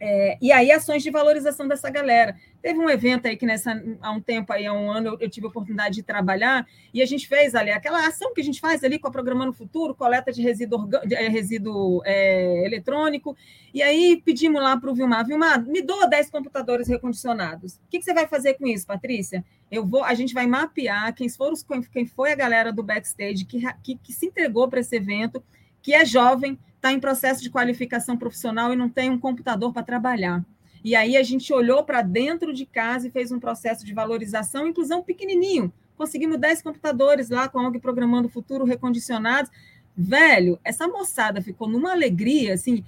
É, 0.00 0.36
e 0.40 0.50
aí, 0.50 0.70
ações 0.70 1.02
de 1.02 1.10
valorização 1.10 1.68
dessa 1.68 1.88
galera. 1.88 2.36
Teve 2.60 2.78
um 2.78 2.90
evento 2.90 3.26
aí 3.26 3.36
que 3.36 3.46
nessa, 3.46 3.80
há 4.00 4.10
um 4.10 4.20
tempo, 4.20 4.52
aí, 4.52 4.66
há 4.66 4.72
um 4.72 4.90
ano, 4.90 5.08
eu, 5.08 5.18
eu 5.20 5.30
tive 5.30 5.46
a 5.46 5.48
oportunidade 5.48 5.94
de 5.94 6.02
trabalhar, 6.02 6.66
e 6.92 7.00
a 7.00 7.06
gente 7.06 7.28
fez 7.28 7.54
ali 7.54 7.70
aquela 7.70 8.06
ação 8.06 8.34
que 8.34 8.40
a 8.40 8.44
gente 8.44 8.60
faz 8.60 8.82
ali 8.82 8.98
com 8.98 9.08
a 9.08 9.10
Programando 9.10 9.52
Futuro, 9.52 9.94
coleta 9.94 10.32
de 10.32 10.42
resíduo, 10.42 10.88
de, 11.06 11.14
é, 11.14 11.28
resíduo 11.28 12.02
é, 12.04 12.66
eletrônico, 12.66 13.36
e 13.72 13.82
aí 13.82 14.20
pedimos 14.24 14.60
lá 14.62 14.76
para 14.76 14.90
o 14.90 14.94
Vilmar, 14.94 15.26
Vilmar, 15.26 15.64
me 15.64 15.80
doa 15.80 16.06
10 16.06 16.30
computadores 16.30 16.88
recondicionados. 16.88 17.74
O 17.74 17.80
que, 17.90 17.98
que, 17.98 18.04
você 18.04 18.14
vai 18.14 18.26
fazer 18.26 18.54
com 18.54 18.66
isso, 18.66 18.86
Patrícia? 18.86 19.44
Eu 19.70 19.86
vou, 19.86 20.04
a 20.04 20.14
gente 20.14 20.34
vai 20.34 20.46
mapear 20.46 21.14
quem, 21.14 21.28
foram 21.28 21.54
quem 21.92 22.06
foi 22.06 22.32
a 22.32 22.36
galera 22.36 22.72
do 22.72 22.82
backstage 22.82 23.44
que, 23.44 23.60
que, 23.82 23.96
que 23.96 24.12
se 24.12 24.26
entregou 24.26 24.68
para 24.68 24.80
esse 24.80 24.94
evento, 24.94 25.42
que 25.84 25.92
é 25.92 26.02
jovem, 26.02 26.58
está 26.76 26.90
em 26.94 26.98
processo 26.98 27.42
de 27.42 27.50
qualificação 27.50 28.16
profissional 28.16 28.72
e 28.72 28.76
não 28.76 28.88
tem 28.88 29.10
um 29.10 29.18
computador 29.18 29.70
para 29.70 29.82
trabalhar. 29.82 30.42
E 30.82 30.96
aí 30.96 31.14
a 31.14 31.22
gente 31.22 31.52
olhou 31.52 31.84
para 31.84 32.00
dentro 32.00 32.54
de 32.54 32.64
casa 32.64 33.06
e 33.06 33.10
fez 33.10 33.30
um 33.30 33.38
processo 33.38 33.84
de 33.84 33.92
valorização, 33.92 34.66
inclusão 34.66 35.02
pequenininho. 35.02 35.70
Conseguimos 35.94 36.38
10 36.38 36.62
computadores 36.62 37.28
lá 37.28 37.50
com 37.50 37.58
a 37.58 37.66
ONG 37.68 37.78
Programando 37.80 38.30
Futuro 38.30 38.64
recondicionados. 38.64 39.50
Velho, 39.94 40.58
essa 40.64 40.88
moçada 40.88 41.42
ficou 41.42 41.68
numa 41.68 41.92
alegria, 41.92 42.54
assim. 42.54 42.82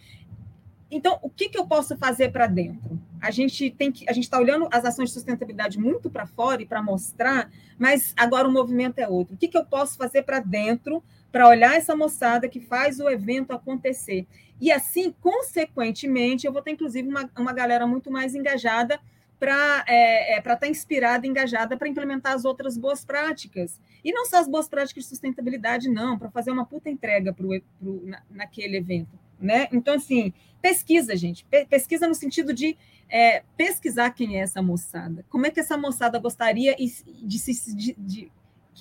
Então, 0.91 1.19
o 1.21 1.29
que, 1.29 1.51
que 1.51 1.59
eu 1.59 1.67
posso 1.67 1.99
fazer 1.99 2.31
para 2.33 2.47
dentro? 2.47 2.99
A 3.21 3.31
gente 3.31 3.71
tem 3.71 3.93
que, 3.93 4.09
a 4.09 4.13
gente 4.15 4.25
está 4.25 4.39
olhando 4.39 4.69
as 4.71 4.87
ações 4.87 5.11
de 5.11 5.15
sustentabilidade 5.15 5.79
muito 5.79 6.09
para 6.09 6.27
fora 6.27 6.63
e 6.63 6.67
para 6.67 6.83
mostrar, 6.83 7.51
mas 7.79 8.15
agora 8.17 8.49
o 8.49 8.53
movimento 8.53 8.99
é 8.99 9.07
outro. 9.07 9.35
O 9.35 9.39
que, 9.39 9.49
que 9.49 9.59
eu 9.59 9.67
posso 9.67 9.99
fazer 9.99 10.23
para 10.23 10.41
dentro 10.41 11.03
para 11.37 11.49
olhar 11.49 11.77
essa 11.77 11.95
moçada 11.95 12.49
que 12.49 12.59
faz 12.59 12.99
o 12.99 13.11
evento 13.11 13.53
acontecer. 13.53 14.27
E 14.59 14.73
assim, 14.73 15.15
consequentemente, 15.21 16.47
eu 16.47 16.53
vou 16.53 16.63
ter, 16.63 16.71
inclusive, 16.71 17.07
uma, 17.07 17.31
uma 17.37 17.53
galera 17.53 17.87
muito 17.87 18.11
mais 18.11 18.35
engajada 18.35 18.99
para 19.39 19.85
é, 19.87 20.33
é, 20.33 20.39
estar 20.39 20.57
tá 20.57 20.67
inspirada, 20.67 21.27
engajada 21.27 21.77
para 21.77 21.89
implementar 21.89 22.33
as 22.33 22.47
outras 22.47 22.79
boas 22.79 23.05
práticas. 23.05 23.79
E 24.03 24.13
não 24.13 24.25
só 24.25 24.39
as 24.39 24.49
boas 24.49 24.67
práticas 24.67 25.05
de 25.05 25.11
sustentabilidade, 25.11 25.91
não, 25.91 26.19
para 26.19 26.31
fazer 26.31 26.51
uma 26.51 26.65
puta 26.65 26.89
entrega 26.89 27.35
pro, 27.35 27.51
pro, 27.79 28.03
na, 28.07 28.23
naquele 28.31 28.79
evento. 28.79 29.19
Né? 29.39 29.69
Então, 29.71 29.97
assim, 29.97 30.33
pesquisa, 30.63 31.15
gente. 31.15 31.47
Pesquisa 31.69 32.09
no 32.09 32.15
sentido 32.15 32.55
de 32.55 32.79
é, 33.11 33.43
pesquisar 33.59 34.09
quem 34.13 34.39
é 34.39 34.41
essa 34.41 34.63
moçada. 34.63 35.23
Como 35.29 35.45
é 35.45 35.51
que 35.51 35.61
essa 35.61 35.77
moçada 35.77 36.19
gostaria 36.19 36.75
de 36.75 37.39
se, 37.39 37.77
de, 37.77 37.95
de, 37.99 38.33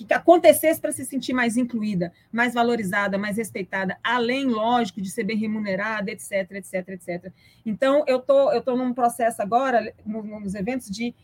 que 0.04 0.12
acontecesse 0.12 0.80
para 0.80 0.92
se 0.92 1.04
sentir 1.04 1.32
mais 1.32 1.56
incluída, 1.56 2.12
mais 2.30 2.52
valorizada, 2.52 3.16
mais 3.16 3.36
respeitada, 3.36 3.96
além, 4.04 4.44
lógico, 4.44 5.00
de 5.00 5.10
ser 5.10 5.24
bem 5.24 5.38
remunerada, 5.38 6.10
etc, 6.10 6.50
etc, 6.52 6.88
etc. 6.88 7.32
Então, 7.64 8.04
eu 8.06 8.20
tô, 8.20 8.52
eu 8.52 8.60
tô 8.60 8.76
num 8.76 8.92
processo 8.92 9.40
agora, 9.40 9.94
nos 10.04 10.54
eventos, 10.54 10.90
de 10.90 11.14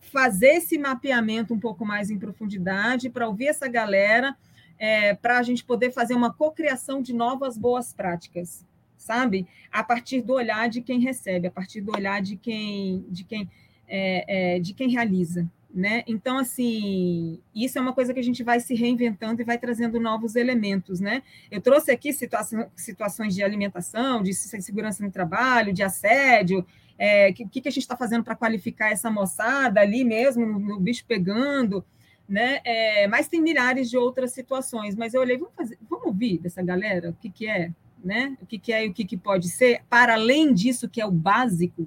fazer 0.00 0.56
esse 0.56 0.78
mapeamento 0.78 1.54
um 1.54 1.60
pouco 1.60 1.84
mais 1.84 2.10
em 2.10 2.18
profundidade, 2.18 3.10
para 3.10 3.28
ouvir 3.28 3.48
essa 3.48 3.68
galera, 3.68 4.36
é, 4.78 5.14
para 5.14 5.38
a 5.38 5.42
gente 5.42 5.64
poder 5.64 5.92
fazer 5.92 6.14
uma 6.14 6.32
cocriação 6.32 7.00
de 7.00 7.12
novas 7.12 7.56
boas 7.56 7.92
práticas, 7.92 8.64
sabe? 8.96 9.46
A 9.70 9.82
partir 9.82 10.20
do 10.20 10.32
olhar 10.32 10.68
de 10.68 10.80
quem 10.80 11.00
recebe, 11.00 11.48
a 11.48 11.50
partir 11.50 11.80
do 11.80 11.92
olhar 11.92 12.20
de 12.20 12.36
quem, 12.36 13.04
de 13.08 13.24
quem, 13.24 13.48
é, 13.88 14.56
é, 14.56 14.58
de 14.58 14.74
quem 14.74 14.90
realiza. 14.90 15.48
Né? 15.76 16.02
Então, 16.06 16.38
assim, 16.38 17.38
isso 17.54 17.78
é 17.78 17.82
uma 17.82 17.92
coisa 17.92 18.14
que 18.14 18.18
a 18.18 18.22
gente 18.22 18.42
vai 18.42 18.60
se 18.60 18.74
reinventando 18.74 19.42
e 19.42 19.44
vai 19.44 19.58
trazendo 19.58 20.00
novos 20.00 20.34
elementos, 20.34 21.00
né? 21.00 21.22
Eu 21.50 21.60
trouxe 21.60 21.90
aqui 21.90 22.14
situação, 22.14 22.70
situações 22.74 23.34
de 23.34 23.42
alimentação, 23.42 24.22
de 24.22 24.32
segurança 24.32 25.04
no 25.04 25.10
trabalho, 25.10 25.74
de 25.74 25.82
assédio, 25.82 26.66
é, 26.98 27.30
que, 27.30 27.44
que 27.46 27.68
a 27.68 27.70
gente 27.70 27.82
está 27.82 27.94
fazendo 27.94 28.24
para 28.24 28.34
qualificar 28.34 28.90
essa 28.90 29.10
moçada 29.10 29.78
ali 29.78 30.02
mesmo, 30.02 30.46
no, 30.46 30.58
no 30.58 30.80
bicho 30.80 31.04
pegando, 31.06 31.84
né? 32.26 32.60
É, 32.64 33.06
mas 33.06 33.28
tem 33.28 33.42
milhares 33.42 33.90
de 33.90 33.98
outras 33.98 34.32
situações. 34.32 34.96
Mas 34.96 35.12
eu 35.12 35.20
olhei, 35.20 35.36
vamos, 35.36 35.54
fazer, 35.54 35.78
vamos 35.90 36.06
ouvir 36.06 36.38
dessa 36.38 36.62
galera 36.62 37.10
o 37.10 37.12
que, 37.12 37.28
que 37.28 37.46
é, 37.46 37.70
né? 38.02 38.34
O 38.40 38.46
que, 38.46 38.58
que 38.58 38.72
é 38.72 38.86
e 38.86 38.88
o 38.88 38.94
que, 38.94 39.04
que 39.04 39.18
pode 39.18 39.50
ser, 39.50 39.82
para 39.90 40.14
além 40.14 40.54
disso 40.54 40.88
que 40.88 41.02
é 41.02 41.06
o 41.06 41.10
básico. 41.10 41.86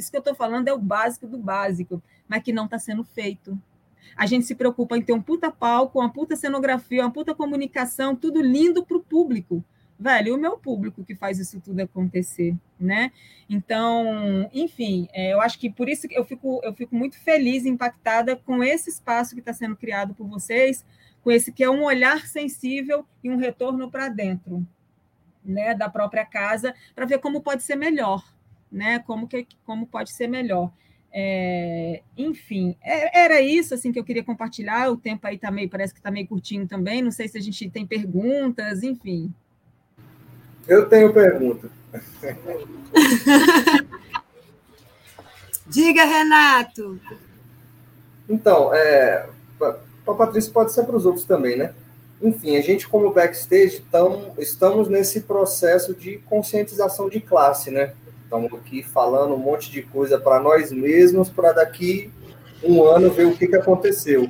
Isso 0.00 0.10
que 0.10 0.16
eu 0.16 0.20
estou 0.20 0.34
falando 0.34 0.66
é 0.66 0.72
o 0.72 0.78
básico 0.78 1.26
do 1.26 1.38
básico 1.38 2.02
mas 2.30 2.44
que 2.44 2.52
não 2.52 2.66
está 2.66 2.78
sendo 2.78 3.02
feito. 3.02 3.60
A 4.16 4.24
gente 4.24 4.46
se 4.46 4.54
preocupa 4.54 4.96
em 4.96 5.02
ter 5.02 5.12
um 5.12 5.20
puta 5.20 5.50
palco, 5.50 5.98
uma 5.98 6.12
puta 6.12 6.36
cenografia, 6.36 7.02
uma 7.02 7.10
puta 7.10 7.34
comunicação, 7.34 8.14
tudo 8.14 8.40
lindo 8.40 8.86
para 8.86 8.96
o 8.96 9.02
público. 9.02 9.64
Velho, 9.98 10.36
o 10.36 10.38
meu 10.38 10.56
público 10.56 11.04
que 11.04 11.14
faz 11.14 11.38
isso 11.40 11.60
tudo 11.60 11.80
acontecer, 11.80 12.56
né? 12.78 13.10
Então, 13.48 14.48
enfim, 14.52 15.08
é, 15.12 15.32
eu 15.32 15.40
acho 15.40 15.58
que 15.58 15.68
por 15.68 15.88
isso 15.88 16.06
eu 16.10 16.24
fico, 16.24 16.60
eu 16.62 16.72
fico 16.72 16.94
muito 16.94 17.18
feliz, 17.18 17.66
impactada 17.66 18.36
com 18.36 18.62
esse 18.62 18.88
espaço 18.88 19.34
que 19.34 19.40
está 19.40 19.52
sendo 19.52 19.76
criado 19.76 20.14
por 20.14 20.26
vocês, 20.26 20.84
com 21.22 21.30
esse 21.30 21.52
que 21.52 21.64
é 21.64 21.68
um 21.68 21.82
olhar 21.82 22.26
sensível 22.26 23.04
e 23.22 23.30
um 23.30 23.36
retorno 23.36 23.90
para 23.90 24.08
dentro, 24.08 24.66
né, 25.44 25.74
da 25.74 25.90
própria 25.90 26.24
casa, 26.24 26.74
para 26.94 27.04
ver 27.04 27.18
como 27.18 27.42
pode 27.42 27.62
ser 27.62 27.76
melhor, 27.76 28.24
né? 28.70 28.98
Como 29.00 29.26
que 29.26 29.46
como 29.64 29.86
pode 29.86 30.12
ser 30.12 30.26
melhor. 30.26 30.70
É, 31.12 32.02
enfim, 32.16 32.76
é, 32.80 33.24
era 33.24 33.40
isso 33.40 33.74
assim 33.74 33.90
que 33.90 33.98
eu 33.98 34.04
queria 34.04 34.22
compartilhar. 34.22 34.90
O 34.90 34.96
tempo 34.96 35.26
aí 35.26 35.38
tá 35.38 35.50
meio, 35.50 35.68
parece 35.68 35.92
que 35.92 35.98
está 35.98 36.10
meio 36.10 36.26
curtinho 36.26 36.66
também. 36.66 37.02
Não 37.02 37.10
sei 37.10 37.28
se 37.28 37.36
a 37.36 37.40
gente 37.40 37.68
tem 37.68 37.86
perguntas, 37.86 38.82
enfim. 38.82 39.32
Eu 40.68 40.88
tenho 40.88 41.12
pergunta. 41.12 41.70
Diga, 45.66 46.04
Renato. 46.04 47.00
Então, 48.28 48.72
é, 48.72 49.28
para 49.58 49.80
a 50.06 50.14
Patrícia 50.14 50.52
pode 50.52 50.72
ser 50.72 50.84
para 50.84 50.96
os 50.96 51.04
outros 51.04 51.24
também, 51.24 51.56
né? 51.56 51.74
Enfim, 52.22 52.56
a 52.56 52.60
gente 52.60 52.88
como 52.88 53.12
backstage 53.12 53.80
tamo, 53.90 54.34
estamos 54.38 54.88
nesse 54.88 55.22
processo 55.22 55.94
de 55.94 56.18
conscientização 56.18 57.08
de 57.08 57.20
classe, 57.20 57.70
né? 57.70 57.94
Estamos 58.30 58.54
aqui 58.54 58.80
falando 58.84 59.34
um 59.34 59.38
monte 59.38 59.72
de 59.72 59.82
coisa 59.82 60.16
para 60.16 60.38
nós 60.38 60.70
mesmos, 60.70 61.28
para 61.28 61.50
daqui 61.50 62.12
um 62.62 62.84
ano 62.84 63.10
ver 63.10 63.26
o 63.26 63.36
que, 63.36 63.48
que 63.48 63.56
aconteceu. 63.56 64.28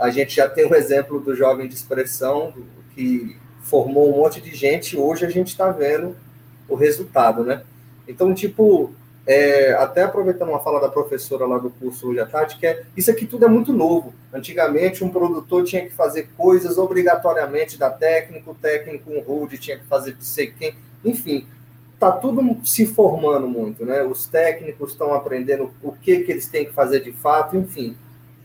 A 0.00 0.10
gente 0.10 0.34
já 0.34 0.48
tem 0.48 0.66
um 0.66 0.74
exemplo 0.74 1.20
do 1.20 1.32
jovem 1.32 1.68
de 1.68 1.74
expressão, 1.76 2.52
que 2.92 3.36
formou 3.62 4.12
um 4.12 4.16
monte 4.16 4.40
de 4.40 4.52
gente, 4.52 4.98
hoje 4.98 5.24
a 5.24 5.30
gente 5.30 5.46
está 5.46 5.70
vendo 5.70 6.16
o 6.68 6.74
resultado, 6.74 7.44
né? 7.44 7.62
Então, 8.08 8.34
tipo, 8.34 8.92
é, 9.24 9.74
até 9.74 10.02
aproveitando 10.02 10.48
uma 10.48 10.58
fala 10.58 10.80
da 10.80 10.88
professora 10.88 11.46
lá 11.46 11.56
do 11.56 11.70
curso 11.70 12.08
hoje 12.08 12.18
à 12.18 12.26
tarde, 12.26 12.56
que 12.56 12.66
é 12.66 12.82
isso 12.96 13.12
aqui 13.12 13.26
tudo 13.26 13.44
é 13.44 13.48
muito 13.48 13.72
novo. 13.72 14.12
Antigamente, 14.34 15.04
um 15.04 15.08
produtor 15.08 15.62
tinha 15.62 15.82
que 15.82 15.92
fazer 15.92 16.30
coisas 16.36 16.78
obrigatoriamente 16.78 17.78
da 17.78 17.90
técnico, 17.90 18.50
o 18.50 18.54
técnico, 18.56 19.08
um 19.08 19.20
hold 19.20 19.52
tinha 19.52 19.78
que 19.78 19.86
fazer 19.86 20.14
de 20.14 20.24
sei 20.24 20.48
quem, 20.48 20.74
enfim 21.04 21.46
está 21.96 22.12
tudo 22.12 22.58
se 22.62 22.86
formando 22.86 23.48
muito, 23.48 23.84
né? 23.84 24.02
Os 24.02 24.26
técnicos 24.26 24.92
estão 24.92 25.14
aprendendo 25.14 25.72
o 25.82 25.92
que, 25.92 26.20
que 26.20 26.30
eles 26.30 26.46
têm 26.46 26.66
que 26.66 26.72
fazer 26.72 27.00
de 27.00 27.12
fato, 27.12 27.56
enfim, 27.56 27.96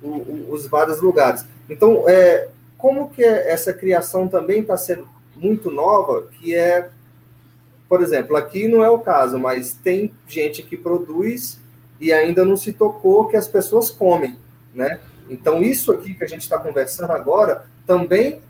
o, 0.01 0.07
o, 0.07 0.47
os 0.51 0.67
vários 0.67 1.01
lugares. 1.01 1.45
Então, 1.69 2.07
é, 2.07 2.47
como 2.77 3.09
que 3.09 3.23
essa 3.23 3.73
criação 3.73 4.27
também 4.27 4.61
está 4.61 4.77
sendo 4.77 5.07
muito 5.35 5.69
nova, 5.69 6.27
que 6.31 6.55
é, 6.55 6.89
por 7.89 8.01
exemplo, 8.01 8.37
aqui 8.37 8.69
não 8.69 8.83
é 8.83 8.89
o 8.89 8.99
caso, 8.99 9.37
mas 9.37 9.73
tem 9.73 10.13
gente 10.27 10.63
que 10.63 10.77
produz 10.77 11.59
e 11.99 12.13
ainda 12.13 12.45
não 12.45 12.55
se 12.55 12.71
tocou 12.71 13.27
que 13.27 13.35
as 13.35 13.49
pessoas 13.49 13.89
comem, 13.89 14.37
né? 14.73 15.01
Então, 15.29 15.61
isso 15.61 15.91
aqui 15.91 16.13
que 16.13 16.23
a 16.23 16.27
gente 16.27 16.41
está 16.41 16.57
conversando 16.57 17.11
agora 17.11 17.65
também 17.85 18.41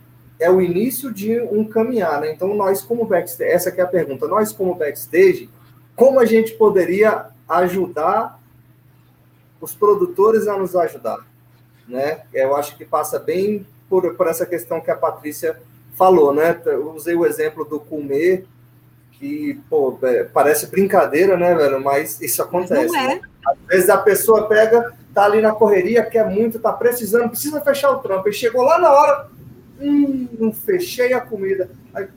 é 0.41 0.49
o 0.49 0.59
início 0.59 1.13
de 1.13 1.39
um 1.39 1.63
caminhar, 1.63 2.19
né? 2.19 2.31
Então, 2.31 2.55
nós 2.55 2.81
como 2.81 3.05
backstage, 3.05 3.51
essa 3.51 3.69
é 3.69 3.81
a 3.81 3.87
pergunta, 3.87 4.27
nós 4.27 4.51
como 4.51 4.73
backstage, 4.73 5.47
como 5.95 6.19
a 6.19 6.25
gente 6.25 6.53
poderia 6.53 7.27
ajudar 7.47 8.39
os 9.61 9.75
produtores 9.75 10.47
a 10.47 10.57
nos 10.57 10.75
ajudar, 10.75 11.19
né? 11.87 12.23
Eu 12.33 12.55
acho 12.55 12.75
que 12.75 12.83
passa 12.83 13.19
bem 13.19 13.67
por, 13.87 14.15
por 14.15 14.25
essa 14.25 14.43
questão 14.45 14.81
que 14.81 14.89
a 14.89 14.95
Patrícia 14.95 15.61
falou, 15.95 16.33
né? 16.33 16.59
Eu 16.65 16.91
usei 16.93 17.13
o 17.13 17.23
exemplo 17.23 17.63
do 17.63 17.79
comer, 17.79 18.47
que, 19.11 19.61
pô, 19.69 19.99
é, 20.01 20.23
parece 20.23 20.65
brincadeira, 20.65 21.37
né, 21.37 21.53
velho? 21.53 21.79
Mas 21.79 22.19
isso 22.19 22.41
acontece. 22.41 22.91
Não 22.91 22.99
é. 22.99 23.07
Né? 23.09 23.21
Às 23.45 23.57
vezes 23.67 23.89
a 23.89 23.97
pessoa 23.99 24.47
pega, 24.47 24.91
tá 25.13 25.25
ali 25.25 25.39
na 25.39 25.51
correria, 25.51 26.03
quer 26.03 26.27
muito, 26.27 26.57
tá 26.57 26.73
precisando, 26.73 27.29
precisa 27.29 27.61
fechar 27.61 27.91
o 27.91 27.99
trampo, 27.99 28.27
e 28.27 28.33
chegou 28.33 28.63
lá 28.63 28.79
na 28.79 28.91
hora, 28.91 29.29
hum, 29.81 30.27
não 30.39 30.51
fechei 30.51 31.13
a 31.13 31.21
comida. 31.21 31.69
Aí, 31.93 32.07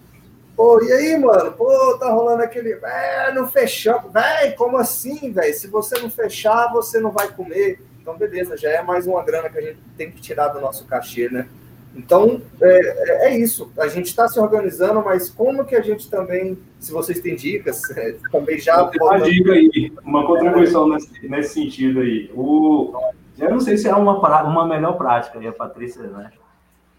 pô, 0.56 0.82
e 0.82 0.92
aí, 0.92 1.18
mano? 1.18 1.52
Pô, 1.52 1.96
tá 1.98 2.10
rolando 2.10 2.42
aquele. 2.42 2.72
É, 2.72 3.32
não 3.32 3.48
fechamos. 3.48 4.12
Véi, 4.12 4.52
como 4.52 4.76
assim, 4.76 5.32
velho? 5.32 5.54
Se 5.54 5.66
você 5.66 5.98
não 6.00 6.10
fechar, 6.10 6.72
você 6.72 7.00
não 7.00 7.10
vai 7.10 7.28
comer. 7.28 7.80
Então, 8.00 8.16
beleza, 8.16 8.56
já 8.56 8.70
é 8.70 8.82
mais 8.82 9.06
uma 9.06 9.22
grana 9.22 9.48
que 9.48 9.58
a 9.58 9.62
gente 9.62 9.78
tem 9.96 10.10
que 10.10 10.20
tirar 10.20 10.48
do 10.48 10.60
nosso 10.60 10.84
cachê, 10.86 11.28
né? 11.28 11.48
Então, 11.96 12.42
é, 12.60 13.28
é 13.28 13.38
isso. 13.38 13.70
A 13.78 13.86
gente 13.86 14.06
está 14.06 14.28
se 14.28 14.38
organizando, 14.38 15.02
mas 15.02 15.30
como 15.30 15.64
que 15.64 15.76
a 15.76 15.80
gente 15.80 16.10
também, 16.10 16.58
se 16.80 16.92
vocês 16.92 17.20
têm 17.20 17.36
dicas, 17.36 17.80
é, 17.96 18.16
também 18.30 18.58
já... 18.58 18.90
Uma 19.00 19.20
dica 19.20 19.52
aí, 19.52 19.92
uma 20.04 20.26
contribuição 20.26 20.88
nesse, 20.88 21.28
nesse 21.28 21.54
sentido 21.54 22.00
aí. 22.00 22.30
O, 22.34 22.92
eu 23.38 23.50
não 23.50 23.60
sei 23.60 23.76
se 23.76 23.88
é 23.88 23.94
uma, 23.94 24.18
uma 24.42 24.66
melhor 24.66 24.98
prática, 24.98 25.38
aí 25.38 25.46
a 25.46 25.52
Patrícia, 25.52 26.02
né? 26.02 26.30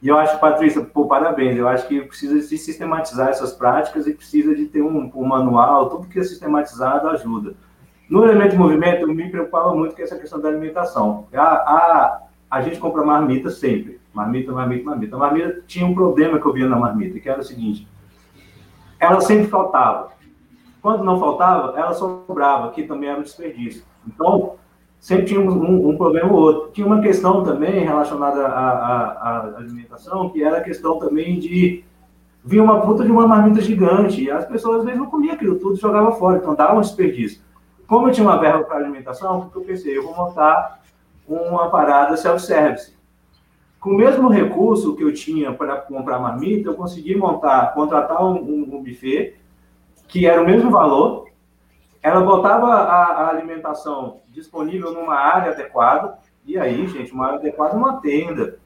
E 0.06 0.08
eu 0.08 0.20
acho, 0.20 0.40
Patrícia, 0.40 0.84
pô, 0.84 1.08
parabéns. 1.08 1.58
Eu 1.58 1.68
acho 1.68 1.88
que 1.88 2.00
precisa 2.00 2.36
de 2.36 2.60
sistematizar 2.60 3.30
essas 3.30 3.54
práticas 3.54 4.06
e 4.06 4.14
precisa 4.14 4.54
de 4.54 4.68
ter 4.68 4.84
um, 4.84 5.12
um 5.16 5.26
manual. 5.26 5.90
Tudo 5.90 6.08
que 6.08 6.20
é 6.20 6.24
sistematizado 6.24 7.10
ajuda. 7.10 7.56
No 8.08 8.24
elemento 8.24 8.52
de 8.52 8.58
movimento, 8.60 9.08
me 9.08 9.28
preocupava 9.32 9.74
muito 9.74 9.96
com 9.96 10.04
essa 10.04 10.16
questão 10.16 10.40
da 10.40 10.48
alimentação. 10.48 11.26
A, 11.34 11.42
a, 11.42 12.22
a 12.52 12.62
gente 12.62 12.78
compra 12.78 13.04
marmita 13.04 13.50
sempre. 13.50 14.00
Marmita, 14.14 14.52
marmita, 14.52 14.86
marmita. 14.86 15.16
A 15.16 15.20
marmita 15.20 15.64
tinha 15.66 15.88
um 15.88 15.96
problema 15.96 16.40
que 16.40 16.46
eu 16.46 16.54
via 16.54 16.70
na 16.70 16.76
marmita, 16.76 17.20
que 17.20 17.28
era 17.28 17.42
o 17.42 17.44
seguinte: 17.44 17.88
ela 19.00 19.20
sempre 19.22 19.48
faltava. 19.48 20.12
Quando 20.84 21.04
não 21.04 21.20
faltava, 21.20 21.80
ela 21.80 21.96
sobrava, 21.96 22.70
que 22.70 22.84
também 22.84 23.10
era 23.10 23.18
um 23.20 23.24
desperdício. 23.24 23.84
Então, 24.06 24.54
sempre 25.06 25.26
tinha 25.26 25.40
um, 25.40 25.90
um, 25.90 25.96
problema 25.96 26.34
ou 26.34 26.40
outro. 26.40 26.72
Tinha 26.72 26.88
uma 26.88 27.00
questão 27.00 27.44
também 27.44 27.86
relacionada 27.86 28.48
à, 28.48 28.70
à, 28.70 29.12
à, 29.12 29.58
alimentação, 29.58 30.32
que 30.32 30.44
era 30.44 30.58
a 30.58 30.62
questão 30.62 30.98
também 30.98 31.38
de 31.38 31.84
vir 32.44 32.60
uma 32.60 32.82
puta 32.82 33.04
de 33.04 33.12
uma 33.12 33.28
marmita 33.28 33.62
gigante, 33.62 34.24
e 34.24 34.32
as 34.32 34.46
pessoas 34.46 34.80
às 34.80 34.86
vezes 34.86 35.00
não 35.00 35.06
comiam 35.06 35.36
aquilo 35.36 35.60
tudo, 35.60 35.76
jogava 35.76 36.14
fora, 36.14 36.38
então 36.38 36.56
dava 36.56 36.76
um 36.76 36.82
desperdício. 36.82 37.40
Como 37.86 38.08
eu 38.08 38.12
tinha 38.12 38.28
uma 38.28 38.40
verba 38.40 38.64
para 38.64 38.78
alimentação, 38.78 39.52
eu 39.54 39.62
pensei? 39.62 39.96
Eu 39.96 40.02
vou 40.02 40.16
montar 40.16 40.82
uma 41.28 41.70
parada 41.70 42.18
self-service. 42.18 42.96
Com 43.80 43.92
o 43.92 43.98
mesmo 43.98 44.28
recurso 44.28 44.96
que 44.96 45.04
eu 45.04 45.14
tinha 45.14 45.54
para 45.54 45.76
comprar 45.82 46.18
marmita, 46.18 46.70
eu 46.70 46.74
consegui 46.74 47.16
montar, 47.16 47.76
contratar 47.76 48.26
um, 48.26 48.38
um, 48.38 48.76
um 48.76 48.84
buffet, 48.84 49.36
que 50.08 50.26
era 50.26 50.42
o 50.42 50.46
mesmo 50.48 50.72
valor, 50.72 51.28
ela 52.06 52.22
botava 52.22 52.68
a, 52.68 53.04
a, 53.04 53.30
alimentação 53.30 54.22
disponível 54.30 54.94
numa 54.94 55.16
área 55.16 55.52
adequada, 55.52 56.18
e 56.46 56.58
aí, 56.58 56.88
gente, 56.88 57.12
uma 57.12 57.26
área 57.26 57.40
adequada 57.40 57.74
é 57.74 57.78
uma 57.78 58.00
tenda, 58.02 58.58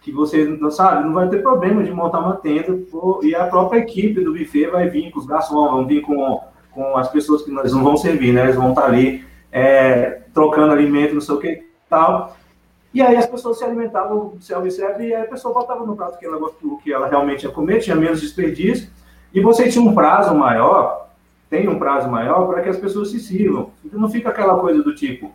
que 0.00 0.12
você, 0.12 0.44
não 0.44 0.70
sabe, 0.70 1.04
não 1.04 1.12
vai 1.12 1.28
ter 1.28 1.42
problema 1.42 1.82
de 1.82 1.90
montar 1.90 2.20
uma 2.20 2.36
tenda, 2.36 2.78
e 3.22 3.34
a 3.34 3.46
própria 3.46 3.80
equipe 3.80 4.22
do 4.22 4.32
buffet 4.32 4.68
vai 4.68 4.88
vir 4.88 5.10
com 5.10 5.18
os 5.18 5.26
garçons, 5.26 5.70
vão 5.70 5.86
vir 5.86 6.00
com 6.02 6.40
com 6.76 6.94
as 6.98 7.08
pessoas 7.08 7.42
que 7.42 7.50
nós 7.50 7.72
não 7.72 7.82
vão 7.82 7.96
servir, 7.96 8.34
né? 8.34 8.42
Eles 8.42 8.54
vão 8.54 8.68
estar 8.68 8.84
ali 8.84 9.24
é, 9.50 10.20
trocando 10.34 10.72
alimento, 10.72 11.14
não 11.14 11.22
sei 11.22 11.34
o 11.34 11.38
que 11.38 11.66
tal. 11.88 12.36
E 12.92 13.00
aí 13.00 13.16
as 13.16 13.26
pessoas 13.26 13.58
se 13.58 13.64
alimentavam 13.64 14.34
self-serve 14.40 15.08
e 15.08 15.14
a 15.14 15.24
pessoa 15.24 15.54
botava 15.54 15.86
no 15.86 15.96
prato 15.96 16.18
que 16.18 16.26
ela, 16.26 16.38
que 16.82 16.92
ela 16.92 17.08
realmente 17.08 17.44
ia 17.44 17.50
comer, 17.50 17.80
tinha 17.80 17.96
menos 17.96 18.20
desperdício, 18.20 18.90
e 19.32 19.40
você 19.40 19.68
tinha 19.68 19.82
um 19.82 19.94
prazo 19.94 20.34
maior, 20.34 21.05
tem 21.48 21.68
um 21.68 21.78
prazo 21.78 22.08
maior 22.08 22.46
para 22.46 22.62
que 22.62 22.68
as 22.68 22.76
pessoas 22.76 23.10
se 23.10 23.20
sirvam. 23.20 23.70
Então 23.84 24.00
não 24.00 24.10
fica 24.10 24.30
aquela 24.30 24.58
coisa 24.58 24.82
do 24.82 24.94
tipo, 24.94 25.32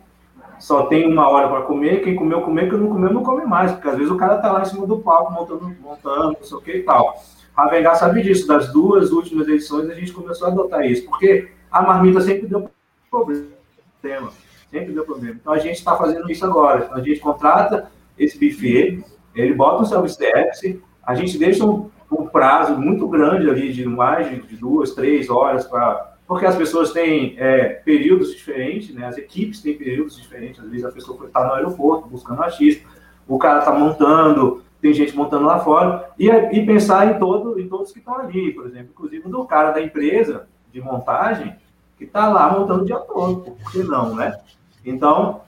só 0.62 0.86
tem 0.86 1.10
uma 1.10 1.28
hora 1.28 1.48
para 1.48 1.62
comer, 1.62 2.02
quem 2.02 2.14
comeu, 2.14 2.40
comer, 2.42 2.70
quem 2.70 2.78
não 2.78 2.88
comeu, 2.88 3.12
não 3.12 3.22
come 3.24 3.44
mais, 3.44 3.72
porque 3.72 3.88
às 3.88 3.96
vezes 3.96 4.12
o 4.12 4.16
cara 4.16 4.38
tá 4.38 4.52
lá 4.52 4.62
em 4.62 4.64
cima 4.64 4.86
do 4.86 5.00
palco 5.00 5.32
montando, 5.32 5.74
montando, 5.80 6.36
não 6.38 6.44
sei 6.44 6.56
o 6.56 6.60
que 6.60 6.72
e 6.76 6.82
tal. 6.84 7.20
Ravengar 7.52 7.96
sabe 7.96 8.22
disso, 8.22 8.46
das 8.46 8.72
duas 8.72 9.10
últimas 9.10 9.48
edições 9.48 9.90
a 9.90 9.94
gente 9.94 10.12
começou 10.12 10.46
a 10.46 10.50
adotar 10.52 10.86
isso, 10.86 11.04
porque 11.06 11.50
a 11.68 11.82
marmita 11.82 12.20
sempre 12.20 12.46
deu 12.46 12.70
problema, 13.10 14.30
sempre 14.70 14.92
deu 14.92 15.04
problema. 15.04 15.36
Então 15.40 15.52
a 15.52 15.58
gente 15.58 15.78
está 15.78 15.96
fazendo 15.96 16.30
isso 16.30 16.44
agora, 16.44 16.84
então, 16.84 16.96
a 16.96 17.02
gente 17.02 17.18
contrata 17.18 17.90
esse 18.16 18.38
buffet, 18.38 19.04
ele 19.34 19.54
bota 19.54 19.82
um 19.82 19.84
self-service, 19.84 20.80
a 21.02 21.14
gente 21.16 21.36
deixa 21.38 21.64
um, 21.64 21.90
um, 22.12 22.26
prazo 22.26 22.76
muito 22.76 23.08
grande 23.08 23.48
ali, 23.48 23.72
de 23.72 23.86
mais 23.86 24.28
de 24.30 24.56
duas, 24.56 24.92
três 24.92 25.30
horas, 25.30 25.66
para 25.66 26.12
porque 26.26 26.46
as 26.46 26.56
pessoas 26.56 26.92
têm 26.92 27.34
é, 27.36 27.68
períodos 27.68 28.32
diferentes, 28.32 28.94
né? 28.94 29.06
as 29.06 29.18
equipes 29.18 29.60
têm 29.60 29.76
períodos 29.76 30.16
diferentes, 30.16 30.64
às 30.64 30.70
vezes 30.70 30.86
a 30.86 30.90
pessoa 30.90 31.26
está 31.26 31.44
no 31.44 31.52
aeroporto 31.52 32.08
buscando 32.08 32.42
artista, 32.42 32.88
o 33.28 33.38
cara 33.38 33.58
está 33.58 33.72
montando, 33.72 34.62
tem 34.80 34.94
gente 34.94 35.14
montando 35.14 35.44
lá 35.44 35.58
fora, 35.60 36.10
e, 36.18 36.30
e 36.30 36.64
pensar 36.64 37.14
em, 37.14 37.18
todo, 37.18 37.60
em 37.60 37.68
todos 37.68 37.92
que 37.92 37.98
estão 37.98 38.16
ali, 38.16 38.50
por 38.52 38.66
exemplo, 38.66 38.92
inclusive 38.92 39.28
do 39.28 39.44
cara 39.44 39.72
da 39.72 39.82
empresa 39.82 40.46
de 40.72 40.80
montagem, 40.80 41.54
que 41.98 42.04
está 42.04 42.28
lá 42.28 42.50
montando 42.58 42.86
dia 42.86 42.98
todo, 42.98 43.42
por 43.42 43.70
que 43.70 43.82
não, 43.82 44.14
né? 44.14 44.34
Então, 44.84 45.42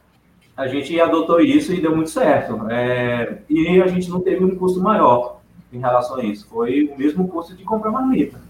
a 0.56 0.68
gente 0.68 1.00
adotou 1.00 1.40
isso 1.40 1.72
e 1.72 1.80
deu 1.80 1.94
muito 1.94 2.10
certo. 2.10 2.70
É, 2.70 3.38
e 3.48 3.80
a 3.80 3.86
gente 3.86 4.08
não 4.08 4.20
teve 4.20 4.44
um 4.44 4.54
custo 4.54 4.80
maior 4.80 5.40
em 5.76 5.80
relação 5.80 6.16
a 6.16 6.24
isso. 6.24 6.46
Foi 6.48 6.84
o 6.84 6.96
mesmo 6.96 7.28
custo 7.28 7.54
de 7.54 7.64
comprar 7.64 7.90
marmita. 7.90 8.40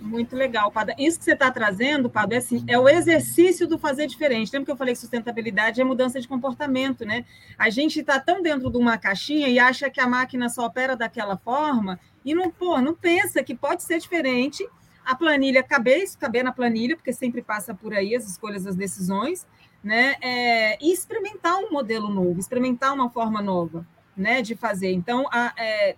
Muito 0.00 0.36
legal, 0.36 0.70
Pada. 0.70 0.94
Isso 0.98 1.18
que 1.18 1.24
você 1.24 1.32
está 1.32 1.50
trazendo, 1.50 2.08
Pada, 2.08 2.34
é, 2.34 2.38
assim, 2.38 2.64
é 2.68 2.78
o 2.78 2.88
exercício 2.88 3.66
do 3.66 3.78
fazer 3.78 4.06
diferente. 4.06 4.50
Lembra 4.52 4.66
que 4.66 4.72
eu 4.72 4.76
falei 4.76 4.94
que 4.94 5.00
sustentabilidade 5.00 5.80
é 5.80 5.84
mudança 5.84 6.20
de 6.20 6.28
comportamento, 6.28 7.04
né? 7.04 7.24
A 7.58 7.68
gente 7.68 8.00
está 8.00 8.20
tão 8.20 8.40
dentro 8.40 8.70
de 8.70 8.78
uma 8.78 8.96
caixinha 8.96 9.48
e 9.48 9.58
acha 9.58 9.90
que 9.90 10.00
a 10.00 10.06
máquina 10.06 10.48
só 10.48 10.66
opera 10.66 10.96
daquela 10.96 11.36
forma 11.36 11.98
e 12.24 12.34
não, 12.34 12.50
pô, 12.50 12.80
não 12.80 12.94
pensa 12.94 13.42
que 13.42 13.54
pode 13.54 13.82
ser 13.82 13.98
diferente. 13.98 14.66
A 15.04 15.16
planilha 15.16 15.62
caber, 15.62 16.02
isso 16.02 16.18
caber 16.18 16.44
na 16.44 16.52
planilha, 16.52 16.94
porque 16.94 17.12
sempre 17.12 17.42
passa 17.42 17.74
por 17.74 17.92
aí 17.92 18.14
as 18.14 18.28
escolhas, 18.28 18.66
as 18.66 18.76
decisões, 18.76 19.46
né? 19.82 20.14
É, 20.20 20.78
e 20.84 20.92
experimentar 20.92 21.56
um 21.56 21.70
modelo 21.72 22.08
novo, 22.08 22.38
experimentar 22.38 22.94
uma 22.94 23.10
forma 23.10 23.42
nova, 23.42 23.86
né, 24.16 24.42
de 24.42 24.54
fazer. 24.54 24.92
Então, 24.92 25.26
a, 25.30 25.52
é, 25.56 25.96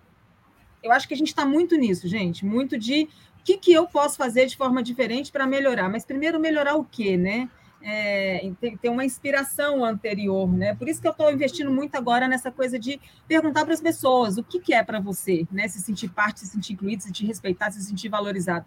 eu 0.83 0.91
acho 0.91 1.07
que 1.07 1.13
a 1.13 1.17
gente 1.17 1.27
está 1.27 1.45
muito 1.45 1.75
nisso, 1.75 2.07
gente, 2.07 2.45
muito 2.45 2.77
de 2.77 3.07
o 3.39 3.43
que, 3.43 3.57
que 3.57 3.73
eu 3.73 3.87
posso 3.87 4.17
fazer 4.17 4.45
de 4.45 4.55
forma 4.55 4.83
diferente 4.83 5.31
para 5.31 5.47
melhorar? 5.47 5.89
Mas 5.89 6.05
primeiro 6.05 6.39
melhorar 6.39 6.75
o 6.75 6.83
quê, 6.83 7.17
né? 7.17 7.49
É, 7.83 8.51
ter 8.79 8.89
uma 8.89 9.03
inspiração 9.03 9.83
anterior, 9.83 10.47
né? 10.53 10.75
Por 10.75 10.87
isso 10.87 11.01
que 11.01 11.07
eu 11.07 11.11
estou 11.11 11.31
investindo 11.31 11.71
muito 11.71 11.95
agora 11.95 12.27
nessa 12.27 12.51
coisa 12.51 12.77
de 12.77 13.01
perguntar 13.27 13.65
para 13.65 13.73
as 13.73 13.81
pessoas 13.81 14.37
o 14.37 14.43
que, 14.43 14.59
que 14.59 14.71
é 14.71 14.83
para 14.83 14.99
você, 14.99 15.47
né? 15.51 15.67
Se 15.67 15.81
sentir 15.81 16.09
parte, 16.09 16.41
se 16.41 16.47
sentir 16.47 16.73
incluído, 16.73 17.01
se 17.01 17.07
sentir 17.07 17.25
respeitado, 17.25 17.73
se 17.73 17.83
sentir 17.83 18.09
valorizado. 18.09 18.65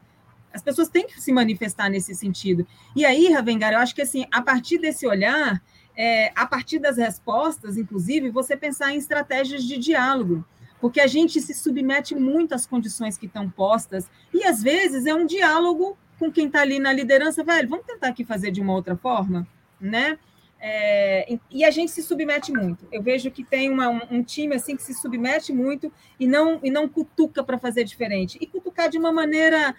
As 0.52 0.62
pessoas 0.62 0.88
têm 0.88 1.06
que 1.06 1.20
se 1.20 1.32
manifestar 1.32 1.88
nesse 1.88 2.14
sentido. 2.14 2.66
E 2.96 3.04
aí, 3.04 3.32
Ravengar, 3.32 3.72
eu 3.72 3.78
acho 3.78 3.94
que 3.94 4.02
assim, 4.02 4.26
a 4.32 4.42
partir 4.42 4.78
desse 4.78 5.06
olhar, 5.06 5.62
é, 5.96 6.32
a 6.34 6.46
partir 6.46 6.80
das 6.80 6.96
respostas, 6.96 7.76
inclusive, 7.76 8.30
você 8.30 8.56
pensar 8.56 8.92
em 8.92 8.96
estratégias 8.96 9.62
de 9.62 9.78
diálogo 9.78 10.44
porque 10.84 11.00
a 11.00 11.06
gente 11.06 11.40
se 11.40 11.54
submete 11.54 12.14
muito 12.14 12.54
às 12.54 12.66
condições 12.66 13.16
que 13.16 13.24
estão 13.24 13.48
postas, 13.48 14.10
e 14.34 14.44
às 14.44 14.62
vezes 14.62 15.06
é 15.06 15.14
um 15.14 15.24
diálogo 15.24 15.96
com 16.18 16.30
quem 16.30 16.46
está 16.46 16.60
ali 16.60 16.78
na 16.78 16.92
liderança, 16.92 17.42
velho, 17.42 17.66
vamos 17.70 17.86
tentar 17.86 18.08
aqui 18.08 18.22
fazer 18.22 18.50
de 18.50 18.60
uma 18.60 18.74
outra 18.74 18.94
forma, 18.94 19.48
né? 19.80 20.18
É, 20.60 21.38
e 21.50 21.64
a 21.64 21.70
gente 21.70 21.90
se 21.90 22.02
submete 22.02 22.52
muito. 22.52 22.86
Eu 22.92 23.02
vejo 23.02 23.30
que 23.30 23.42
tem 23.42 23.70
uma, 23.70 23.88
um, 23.88 24.22
time 24.22 24.56
assim 24.56 24.76
que 24.76 24.82
se 24.82 24.92
submete 24.92 25.54
muito 25.54 25.90
e 26.20 26.26
não 26.26 26.60
e 26.62 26.70
não 26.70 26.86
cutuca 26.86 27.42
para 27.42 27.56
fazer 27.56 27.84
diferente. 27.84 28.36
E 28.38 28.46
cutucar 28.46 28.90
de 28.90 28.98
uma 28.98 29.10
maneira 29.10 29.74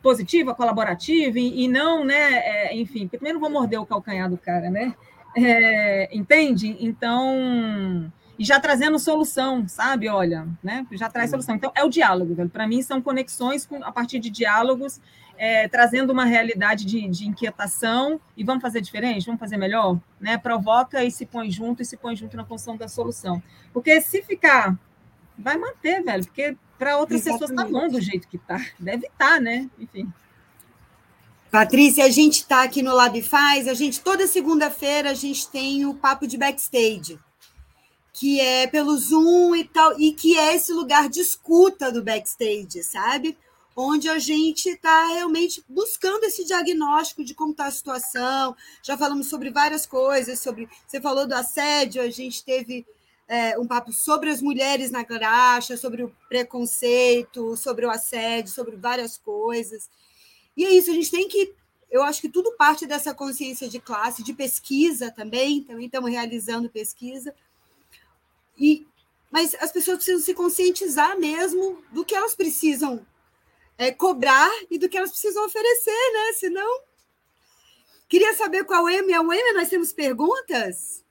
positiva, 0.00 0.54
colaborativa 0.54 1.36
e, 1.40 1.64
e 1.64 1.68
não, 1.68 2.04
né? 2.04 2.34
É, 2.34 2.76
enfim, 2.76 3.08
primeiro 3.08 3.40
vou 3.40 3.50
morder 3.50 3.80
o 3.80 3.86
calcanhar 3.86 4.30
do 4.30 4.38
cara, 4.38 4.70
né? 4.70 4.94
É, 5.36 6.16
entende? 6.16 6.76
Então 6.78 8.12
e 8.38 8.44
já 8.44 8.58
trazendo 8.58 8.98
solução, 8.98 9.66
sabe? 9.68 10.08
Olha, 10.08 10.48
né? 10.62 10.86
Já 10.92 11.08
traz 11.08 11.30
solução. 11.30 11.54
Então, 11.54 11.72
é 11.74 11.84
o 11.84 11.88
diálogo, 11.88 12.34
velho. 12.34 12.48
Para 12.48 12.66
mim, 12.66 12.82
são 12.82 13.00
conexões 13.00 13.66
com, 13.66 13.82
a 13.84 13.92
partir 13.92 14.18
de 14.18 14.30
diálogos, 14.30 15.00
é, 15.36 15.68
trazendo 15.68 16.12
uma 16.12 16.24
realidade 16.24 16.84
de, 16.84 17.08
de, 17.08 17.26
inquietação 17.26 18.20
e 18.36 18.44
vamos 18.44 18.62
fazer 18.62 18.80
diferente, 18.80 19.26
vamos 19.26 19.40
fazer 19.40 19.56
melhor, 19.56 19.98
né? 20.20 20.38
Provoca 20.38 21.04
e 21.04 21.10
se 21.10 21.26
põe 21.26 21.50
junto 21.50 21.82
e 21.82 21.84
se 21.84 21.96
põe 21.96 22.16
junto 22.16 22.36
na 22.36 22.44
função 22.44 22.76
da 22.76 22.88
solução. 22.88 23.42
Porque 23.72 24.00
se 24.00 24.22
ficar, 24.22 24.78
vai 25.38 25.56
manter, 25.56 26.02
velho, 26.02 26.24
porque 26.24 26.56
para 26.78 26.98
outras 26.98 27.20
Exatamente. 27.26 27.50
pessoas 27.50 27.72
tá 27.72 27.78
bom 27.80 27.88
do 27.88 28.00
jeito 28.00 28.28
que 28.28 28.38
tá. 28.38 28.64
Deve 28.78 29.06
estar, 29.06 29.34
tá, 29.34 29.40
né? 29.40 29.68
Enfim. 29.78 30.12
Patrícia, 31.50 32.04
a 32.04 32.10
gente 32.10 32.36
está 32.36 32.62
aqui 32.62 32.82
no 32.82 32.94
Lab 32.94 33.20
Faz, 33.22 33.68
a 33.68 33.74
gente 33.74 34.00
toda 34.00 34.26
segunda-feira 34.26 35.10
a 35.10 35.14
gente 35.14 35.48
tem 35.48 35.84
o 35.84 35.94
papo 35.94 36.26
de 36.26 36.38
backstage 36.38 37.18
que 38.12 38.40
é 38.40 38.66
pelo 38.66 38.96
Zoom 38.96 39.54
e 39.56 39.64
tal, 39.64 39.98
e 39.98 40.12
que 40.12 40.38
é 40.38 40.54
esse 40.54 40.72
lugar 40.72 41.08
de 41.08 41.20
escuta 41.20 41.90
do 41.90 42.02
backstage, 42.02 42.82
sabe? 42.82 43.38
Onde 43.74 44.08
a 44.08 44.18
gente 44.18 44.68
está 44.68 45.06
realmente 45.06 45.64
buscando 45.66 46.24
esse 46.24 46.44
diagnóstico 46.44 47.24
de 47.24 47.34
como 47.34 47.52
está 47.52 47.66
a 47.66 47.70
situação. 47.70 48.54
Já 48.82 48.98
falamos 48.98 49.28
sobre 49.28 49.50
várias 49.50 49.86
coisas, 49.86 50.40
sobre. 50.40 50.68
Você 50.86 51.00
falou 51.00 51.26
do 51.26 51.34
assédio, 51.34 52.02
a 52.02 52.10
gente 52.10 52.44
teve 52.44 52.84
é, 53.26 53.58
um 53.58 53.66
papo 53.66 53.90
sobre 53.90 54.28
as 54.28 54.42
mulheres 54.42 54.90
na 54.90 55.02
graxa, 55.02 55.78
sobre 55.78 56.02
o 56.02 56.14
preconceito, 56.28 57.56
sobre 57.56 57.86
o 57.86 57.90
assédio, 57.90 58.52
sobre 58.52 58.76
várias 58.76 59.16
coisas. 59.16 59.88
E 60.54 60.66
é 60.66 60.70
isso, 60.70 60.90
a 60.90 60.94
gente 60.94 61.10
tem 61.10 61.26
que. 61.26 61.54
Eu 61.90 62.02
acho 62.02 62.20
que 62.20 62.28
tudo 62.28 62.54
parte 62.56 62.86
dessa 62.86 63.14
consciência 63.14 63.70
de 63.70 63.78
classe, 63.78 64.22
de 64.22 64.34
pesquisa 64.34 65.10
também, 65.10 65.62
também 65.62 65.86
estamos 65.86 66.10
realizando 66.10 66.68
pesquisa, 66.68 67.34
e 68.58 68.86
mas 69.30 69.54
as 69.60 69.72
pessoas 69.72 69.96
precisam 69.96 70.20
se 70.20 70.34
conscientizar 70.34 71.18
mesmo 71.18 71.82
do 71.90 72.04
que 72.04 72.14
elas 72.14 72.34
precisam 72.34 73.00
é, 73.78 73.90
cobrar 73.90 74.50
e 74.70 74.78
do 74.78 74.90
que 74.90 74.96
elas 74.98 75.10
precisam 75.10 75.46
oferecer, 75.46 76.12
né? 76.12 76.32
Senão. 76.34 76.80
Queria 78.08 78.34
saber 78.34 78.64
qual 78.64 78.86
é 78.90 78.98
a 78.98 79.22
UEM, 79.22 79.54
nós 79.54 79.70
temos 79.70 79.90
perguntas? 79.90 81.02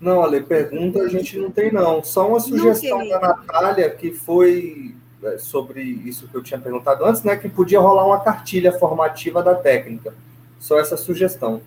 Não, 0.00 0.22
Ale, 0.22 0.42
pergunta 0.42 1.00
a 1.00 1.08
gente 1.08 1.38
não 1.38 1.50
tem, 1.50 1.70
não. 1.70 2.02
Só 2.02 2.28
uma 2.28 2.40
sugestão 2.40 3.06
da 3.06 3.20
Natália, 3.20 3.90
que 3.90 4.10
foi 4.10 4.94
é, 5.22 5.36
sobre 5.38 5.82
isso 5.82 6.28
que 6.28 6.34
eu 6.34 6.42
tinha 6.42 6.58
perguntado 6.58 7.04
antes, 7.04 7.22
né? 7.22 7.36
Que 7.36 7.48
podia 7.48 7.78
rolar 7.78 8.06
uma 8.06 8.24
cartilha 8.24 8.72
formativa 8.78 9.42
da 9.42 9.54
técnica. 9.54 10.14
Só 10.58 10.78
essa 10.80 10.96
sugestão. 10.96 11.60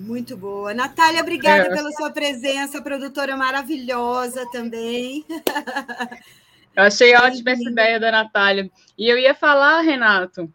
Muito 0.00 0.34
boa. 0.34 0.72
Natália, 0.72 1.20
obrigada 1.20 1.66
é. 1.66 1.74
pela 1.74 1.92
sua 1.92 2.10
presença, 2.10 2.80
produtora 2.80 3.36
maravilhosa 3.36 4.46
também. 4.50 5.24
Eu 6.74 6.84
achei 6.84 7.14
ótima 7.14 7.50
essa 7.50 7.68
ideia 7.68 8.00
da 8.00 8.10
Natália. 8.12 8.70
E 8.96 9.08
eu 9.08 9.18
ia 9.18 9.34
falar, 9.34 9.80
Renato, 9.80 10.50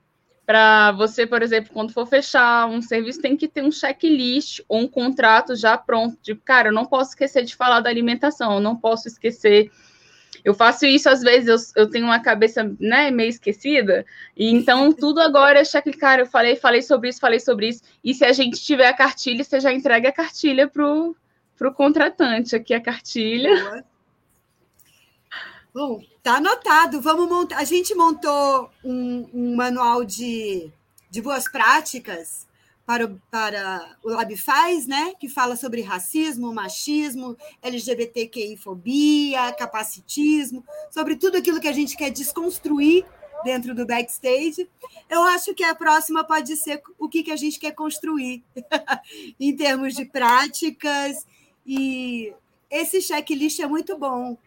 para 0.45 0.93
você, 0.93 1.27
por 1.27 1.41
exemplo, 1.41 1.73
quando 1.73 1.91
for 1.91 2.07
fechar 2.07 2.67
um 2.67 2.81
serviço, 2.81 3.21
tem 3.21 3.35
que 3.35 3.49
ter 3.49 3.61
um 3.61 3.69
checklist 3.69 4.61
ou 4.69 4.79
um 4.79 4.87
contrato 4.87 5.55
já 5.57 5.77
pronto. 5.77 6.17
De, 6.23 6.33
cara, 6.33 6.69
eu 6.69 6.73
não 6.73 6.85
posso 6.85 7.11
esquecer 7.11 7.43
de 7.43 7.53
falar 7.53 7.81
da 7.81 7.89
alimentação, 7.89 8.53
eu 8.55 8.61
não 8.61 8.77
posso 8.77 9.09
esquecer 9.09 9.69
eu 10.45 10.53
faço 10.53 10.85
isso 10.85 11.09
às 11.09 11.21
vezes, 11.21 11.73
eu, 11.75 11.83
eu 11.83 11.89
tenho 11.89 12.05
uma 12.05 12.19
cabeça 12.19 12.63
né, 12.79 13.09
meio 13.09 13.29
esquecida, 13.29 14.05
e 14.37 14.51
então 14.51 14.93
tudo 14.93 15.19
agora 15.19 15.59
é 15.59 15.65
cheque, 15.65 15.91
cara, 15.91 16.21
eu 16.21 16.27
falei, 16.27 16.55
falei 16.55 16.83
sobre 16.83 17.09
isso, 17.09 17.19
falei 17.19 17.39
sobre 17.39 17.69
isso, 17.69 17.81
e 18.03 18.13
se 18.13 18.23
a 18.23 18.31
gente 18.31 18.63
tiver 18.63 18.87
a 18.87 18.93
cartilha, 18.93 19.43
você 19.43 19.59
já 19.59 19.73
entrega 19.73 20.09
a 20.09 20.13
cartilha 20.13 20.67
pro, 20.67 21.15
pro 21.57 21.73
contratante 21.73 22.55
aqui 22.55 22.75
a 22.75 22.79
cartilha. 22.79 23.83
Bom, 25.73 26.01
tá 26.23 26.37
anotado. 26.37 27.01
Vamos 27.01 27.27
montar. 27.27 27.57
A 27.57 27.65
gente 27.65 27.93
montou 27.93 28.71
um, 28.81 29.29
um 29.33 29.55
manual 29.57 30.05
de, 30.05 30.71
de 31.09 31.21
boas 31.21 31.51
práticas 31.51 32.47
para 32.85 33.05
o, 33.05 33.21
para 33.31 33.97
o 34.03 34.15
né, 34.87 35.13
que 35.19 35.27
fala 35.27 35.55
sobre 35.55 35.81
racismo, 35.81 36.53
machismo, 36.53 37.35
LGBTQI-fobia, 37.61 39.51
capacitismo, 39.53 40.63
sobre 40.91 41.15
tudo 41.15 41.37
aquilo 41.37 41.59
que 41.59 41.67
a 41.67 41.73
gente 41.73 41.97
quer 41.97 42.11
desconstruir 42.11 43.03
dentro 43.43 43.73
do 43.73 43.85
backstage. 43.85 44.69
Eu 45.09 45.23
acho 45.23 45.53
que 45.55 45.63
a 45.63 45.73
próxima 45.73 46.23
pode 46.23 46.55
ser 46.57 46.81
o 46.99 47.09
que, 47.09 47.23
que 47.23 47.31
a 47.31 47.35
gente 47.35 47.59
quer 47.59 47.71
construir 47.71 48.43
em 49.39 49.55
termos 49.55 49.95
de 49.95 50.05
práticas. 50.05 51.25
E 51.65 52.33
esse 52.69 53.01
checklist 53.01 53.59
é 53.59 53.67
muito 53.67 53.97
bom. 53.97 54.37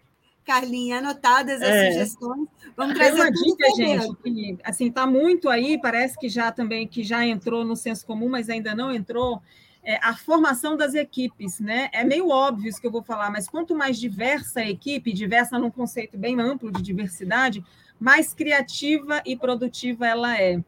Carlinha, 0.49 1.01
anotadas 1.01 1.61
as 1.61 1.69
é. 1.69 1.93
sugestões. 1.93 2.49
Vamos 2.75 2.95
trazer 2.95 3.21
uma 3.21 3.31
dica, 3.31 3.67
gente, 3.77 4.17
que 4.23 4.57
assim 4.65 4.89
está 4.89 5.07
muito 5.07 5.51
aí, 5.51 5.79
parece 5.79 6.19
que 6.19 6.27
já 6.27 6.51
também 6.51 6.89
que 6.89 7.03
já 7.03 7.23
entrou 7.23 7.67
no 7.67 7.77
senso 7.77 8.07
comum, 8.07 8.31
mas 8.31 8.49
ainda 8.49 8.75
não 8.75 8.91
entrou. 8.91 9.43
É, 9.83 9.97
a 10.03 10.17
formação 10.17 10.77
das 10.77 10.95
equipes, 10.95 11.61
né? 11.61 11.91
É 11.93 12.03
meio 12.03 12.29
óbvio 12.29 12.69
isso 12.69 12.81
que 12.81 12.87
eu 12.87 12.91
vou 12.91 13.03
falar, 13.03 13.31
mas 13.31 13.49
quanto 13.49 13.75
mais 13.75 13.99
diversa 13.99 14.61
a 14.61 14.69
equipe, 14.69 15.13
diversa 15.13 15.59
num 15.59 15.71
conceito 15.71 16.17
bem 16.17 16.41
amplo 16.41 16.73
de 16.73 16.83
diversidade, 16.83 17.63
mais 18.01 18.33
criativa 18.33 19.23
e 19.27 19.37
produtiva 19.37 20.07
ela 20.07 20.39
é. 20.41 20.61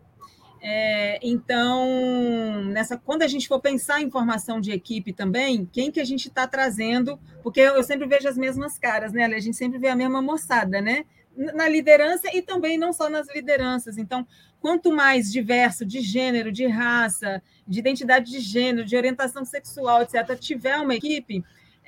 É, 0.62 1.18
então, 1.22 2.64
nessa, 2.66 2.96
quando 2.96 3.22
a 3.22 3.26
gente 3.26 3.48
for 3.48 3.60
pensar 3.60 4.00
em 4.02 4.10
formação 4.10 4.60
de 4.60 4.70
equipe 4.70 5.12
também, 5.12 5.68
quem 5.72 5.90
que 5.90 6.00
a 6.00 6.04
gente 6.04 6.28
está 6.28 6.46
trazendo? 6.46 7.18
Porque 7.42 7.60
eu, 7.60 7.76
eu, 7.76 7.82
sempre 7.82 8.06
vejo 8.06 8.28
as 8.28 8.36
mesmas 8.36 8.78
caras, 8.78 9.12
né? 9.12 9.24
A 9.24 9.40
gente 9.40 9.56
sempre 9.56 9.78
vê 9.78 9.88
a 9.88 9.96
mesma 9.96 10.20
moçada, 10.20 10.80
né? 10.80 11.04
Na 11.34 11.66
liderança 11.66 12.28
e 12.34 12.42
também 12.42 12.76
não 12.76 12.92
só 12.92 13.08
nas 13.08 13.26
lideranças. 13.34 13.96
Então, 13.96 14.26
quanto 14.60 14.92
mais 14.92 15.32
diverso 15.32 15.86
de 15.86 16.00
gênero, 16.00 16.52
de 16.52 16.66
raça, 16.66 17.42
de 17.66 17.78
identidade 17.78 18.30
de 18.30 18.40
gênero, 18.40 18.86
de 18.86 18.96
orientação 18.96 19.44
sexual, 19.44 20.02
etc., 20.02 20.38
tiver 20.38 20.76
uma 20.76 20.94
equipe, 20.94 21.42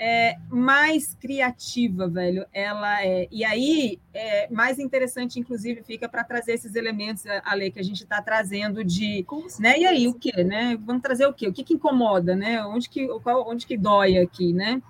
é, 0.04 0.36
mais 0.50 1.14
criativa, 1.14 2.08
velho. 2.08 2.44
Ela 2.52 3.04
é. 3.04 3.28
E 3.30 3.44
aí, 3.44 4.00
é, 4.12 4.52
mais 4.52 4.80
interessante, 4.80 5.38
inclusive, 5.38 5.80
fica 5.84 6.08
para 6.08 6.24
trazer 6.24 6.54
esses 6.54 6.74
elementos, 6.74 7.22
a 7.24 7.54
lei 7.54 7.70
que 7.70 7.78
a 7.78 7.84
gente 7.84 8.02
está 8.02 8.20
trazendo 8.20 8.82
de. 8.82 9.24
Né? 9.60 9.78
E 9.78 9.86
aí, 9.86 10.08
o 10.08 10.14
quê? 10.14 10.42
Né? 10.42 10.76
Vamos 10.84 11.02
trazer 11.02 11.24
o 11.26 11.32
quê? 11.32 11.46
O 11.46 11.52
que, 11.52 11.62
que 11.62 11.74
incomoda, 11.74 12.34
né? 12.34 12.64
Onde 12.64 12.88
que, 12.90 13.06
qual, 13.20 13.48
onde 13.48 13.64
que 13.64 13.78
dói 13.78 14.18
aqui, 14.18 14.52
né? 14.52 14.82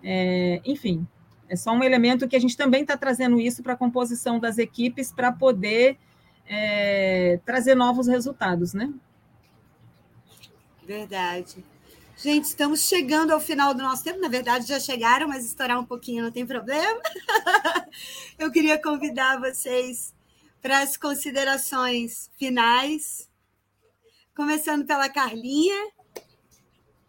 É, 0.00 0.60
enfim, 0.64 1.04
é 1.48 1.56
só 1.56 1.72
um 1.72 1.82
elemento 1.82 2.28
que 2.28 2.36
a 2.36 2.40
gente 2.40 2.56
também 2.56 2.82
está 2.82 2.96
trazendo 2.96 3.40
isso 3.40 3.64
para 3.64 3.72
a 3.72 3.76
composição 3.76 4.38
das 4.38 4.58
equipes 4.58 5.10
para 5.10 5.32
poder 5.32 5.98
é, 6.46 7.40
trazer 7.44 7.74
novos 7.74 8.06
resultados, 8.06 8.74
né? 8.74 8.94
Verdade. 10.86 11.64
Gente, 12.22 12.44
estamos 12.44 12.86
chegando 12.86 13.32
ao 13.32 13.40
final 13.40 13.74
do 13.74 13.82
nosso 13.82 14.04
tempo. 14.04 14.20
Na 14.20 14.28
verdade, 14.28 14.68
já 14.68 14.78
chegaram, 14.78 15.26
mas 15.26 15.44
estourar 15.44 15.76
um 15.80 15.84
pouquinho 15.84 16.22
não 16.22 16.30
tem 16.30 16.46
problema. 16.46 17.00
Eu 18.38 18.48
queria 18.52 18.80
convidar 18.80 19.40
vocês 19.40 20.14
para 20.62 20.82
as 20.82 20.96
considerações 20.96 22.30
finais. 22.38 23.28
Começando 24.36 24.86
pela 24.86 25.08
Carlinha. 25.08 25.90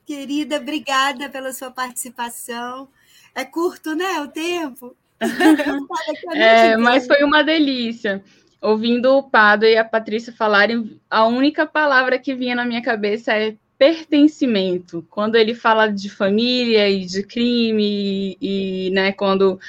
Querida, 0.03 0.57
obrigada 0.57 1.29
pela 1.29 1.53
sua 1.53 1.69
participação. 1.69 2.89
É 3.35 3.45
curto, 3.45 3.93
né? 3.93 4.19
O 4.19 4.27
tempo. 4.29 4.97
é, 6.33 6.75
mas 6.75 7.05
foi 7.05 7.23
uma 7.23 7.43
delícia. 7.43 8.23
Ouvindo 8.59 9.15
o 9.15 9.21
Pado 9.21 9.63
e 9.63 9.77
a 9.77 9.85
Patrícia 9.85 10.33
falarem, 10.33 10.99
a 11.07 11.27
única 11.27 11.67
palavra 11.67 12.17
que 12.17 12.33
vinha 12.33 12.55
na 12.55 12.65
minha 12.65 12.81
cabeça 12.81 13.31
é 13.33 13.55
pertencimento. 13.83 15.05
Quando 15.09 15.35
ele 15.35 15.53
fala 15.53 15.87
de 15.87 16.09
família 16.09 16.89
e 16.89 17.05
de 17.05 17.21
crime, 17.21 18.37
e, 18.39 18.87
e 18.87 18.89
né, 18.91 19.11
quando 19.11 19.59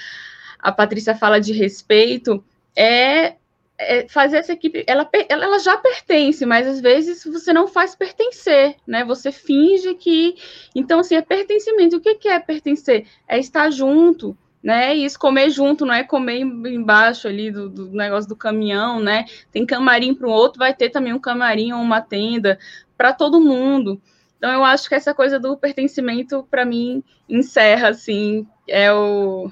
a 0.61 0.71
Patrícia 0.71 1.17
fala 1.17 1.41
de 1.41 1.53
respeito, 1.53 2.43
é, 2.77 3.35
é, 3.77 4.07
fazer 4.09 4.37
essa 4.37 4.53
equipe, 4.53 4.85
ela, 4.87 5.09
ela 5.29 5.59
já 5.59 5.77
pertence, 5.77 6.47
mas 6.47 6.65
às 6.65 6.81
vezes 6.81 7.25
você 7.25 7.53
não 7.53 7.67
faz 7.67 7.97
pertencer, 7.97 8.77
né? 8.87 9.05
Você 9.05 9.33
finge 9.33 9.95
que. 9.95 10.37
Então, 10.77 11.01
assim, 11.01 11.17
é 11.17 11.23
pertencimento. 11.23 11.97
O 11.97 12.01
que, 12.01 12.15
que 12.15 12.29
é 12.29 12.39
pertencer? 12.39 13.07
É 13.27 13.37
estar 13.37 13.69
junto, 13.71 14.39
né? 14.62 14.97
E 14.97 15.05
isso 15.05 15.19
comer 15.19 15.51
junto, 15.51 15.85
não 15.85 15.93
é 15.93 16.05
comer 16.05 16.39
embaixo 16.39 17.27
ali 17.27 17.51
do, 17.51 17.69
do 17.69 17.91
negócio 17.91 18.29
do 18.29 18.37
caminhão, 18.37 19.01
né? 19.01 19.25
Tem 19.51 19.67
camarim 19.67 20.15
para 20.15 20.29
o 20.29 20.31
outro, 20.31 20.61
vai 20.61 20.73
ter 20.73 20.91
também 20.91 21.12
um 21.12 21.19
camarim 21.19 21.73
ou 21.73 21.81
uma 21.81 22.01
tenda 22.01 22.61
para 22.97 23.12
todo 23.12 23.40
mundo. 23.40 24.01
Então 24.36 24.53
eu 24.53 24.64
acho 24.64 24.88
que 24.88 24.95
essa 24.95 25.14
coisa 25.14 25.38
do 25.38 25.57
pertencimento 25.57 26.47
para 26.51 26.64
mim 26.64 27.03
encerra 27.28 27.88
assim, 27.88 28.47
é 28.68 28.92
o, 28.92 29.51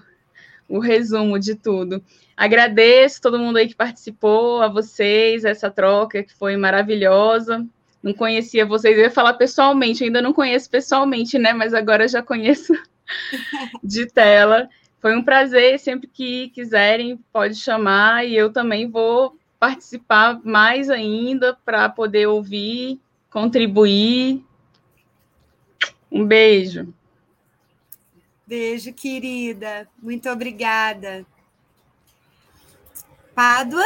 o 0.68 0.78
resumo 0.78 1.38
de 1.38 1.54
tudo. 1.54 2.02
Agradeço 2.36 3.20
todo 3.20 3.38
mundo 3.38 3.56
aí 3.56 3.68
que 3.68 3.74
participou, 3.74 4.62
a 4.62 4.68
vocês, 4.68 5.44
essa 5.44 5.70
troca 5.70 6.22
que 6.22 6.34
foi 6.34 6.56
maravilhosa. 6.56 7.66
Não 8.02 8.12
conhecia 8.12 8.66
vocês, 8.66 8.96
eu 8.96 9.04
ia 9.04 9.10
falar 9.10 9.34
pessoalmente, 9.34 10.02
ainda 10.02 10.20
não 10.20 10.32
conheço 10.32 10.68
pessoalmente, 10.68 11.38
né? 11.38 11.52
Mas 11.52 11.72
agora 11.72 12.08
já 12.08 12.22
conheço 12.22 12.72
de 13.82 14.06
tela. 14.06 14.68
Foi 15.00 15.16
um 15.16 15.22
prazer, 15.22 15.78
sempre 15.78 16.08
que 16.08 16.48
quiserem, 16.50 17.18
pode 17.32 17.54
chamar, 17.54 18.26
e 18.26 18.36
eu 18.36 18.52
também 18.52 18.88
vou 18.88 19.36
participar 19.58 20.40
mais 20.44 20.90
ainda 20.90 21.56
para 21.64 21.88
poder 21.88 22.26
ouvir 22.26 23.00
contribuir. 23.32 24.44
Um 26.10 26.26
beijo. 26.26 26.92
Beijo, 28.46 28.92
querida. 28.92 29.88
Muito 30.00 30.28
obrigada. 30.28 31.24
Pádua? 33.34 33.84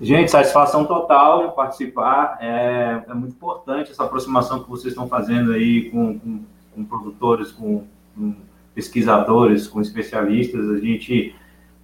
Gente, 0.00 0.30
satisfação 0.30 0.86
total 0.86 1.48
de 1.48 1.54
participar. 1.54 2.38
É, 2.40 3.02
é, 3.06 3.14
muito 3.14 3.32
importante 3.32 3.90
essa 3.90 4.04
aproximação 4.04 4.62
que 4.62 4.70
vocês 4.70 4.92
estão 4.92 5.08
fazendo 5.08 5.52
aí 5.52 5.90
com, 5.90 6.18
com, 6.18 6.44
com 6.74 6.84
produtores, 6.84 7.50
com, 7.52 7.84
com 8.16 8.34
pesquisadores, 8.74 9.66
com 9.66 9.82
especialistas. 9.82 10.70
A 10.70 10.78
gente 10.78 11.34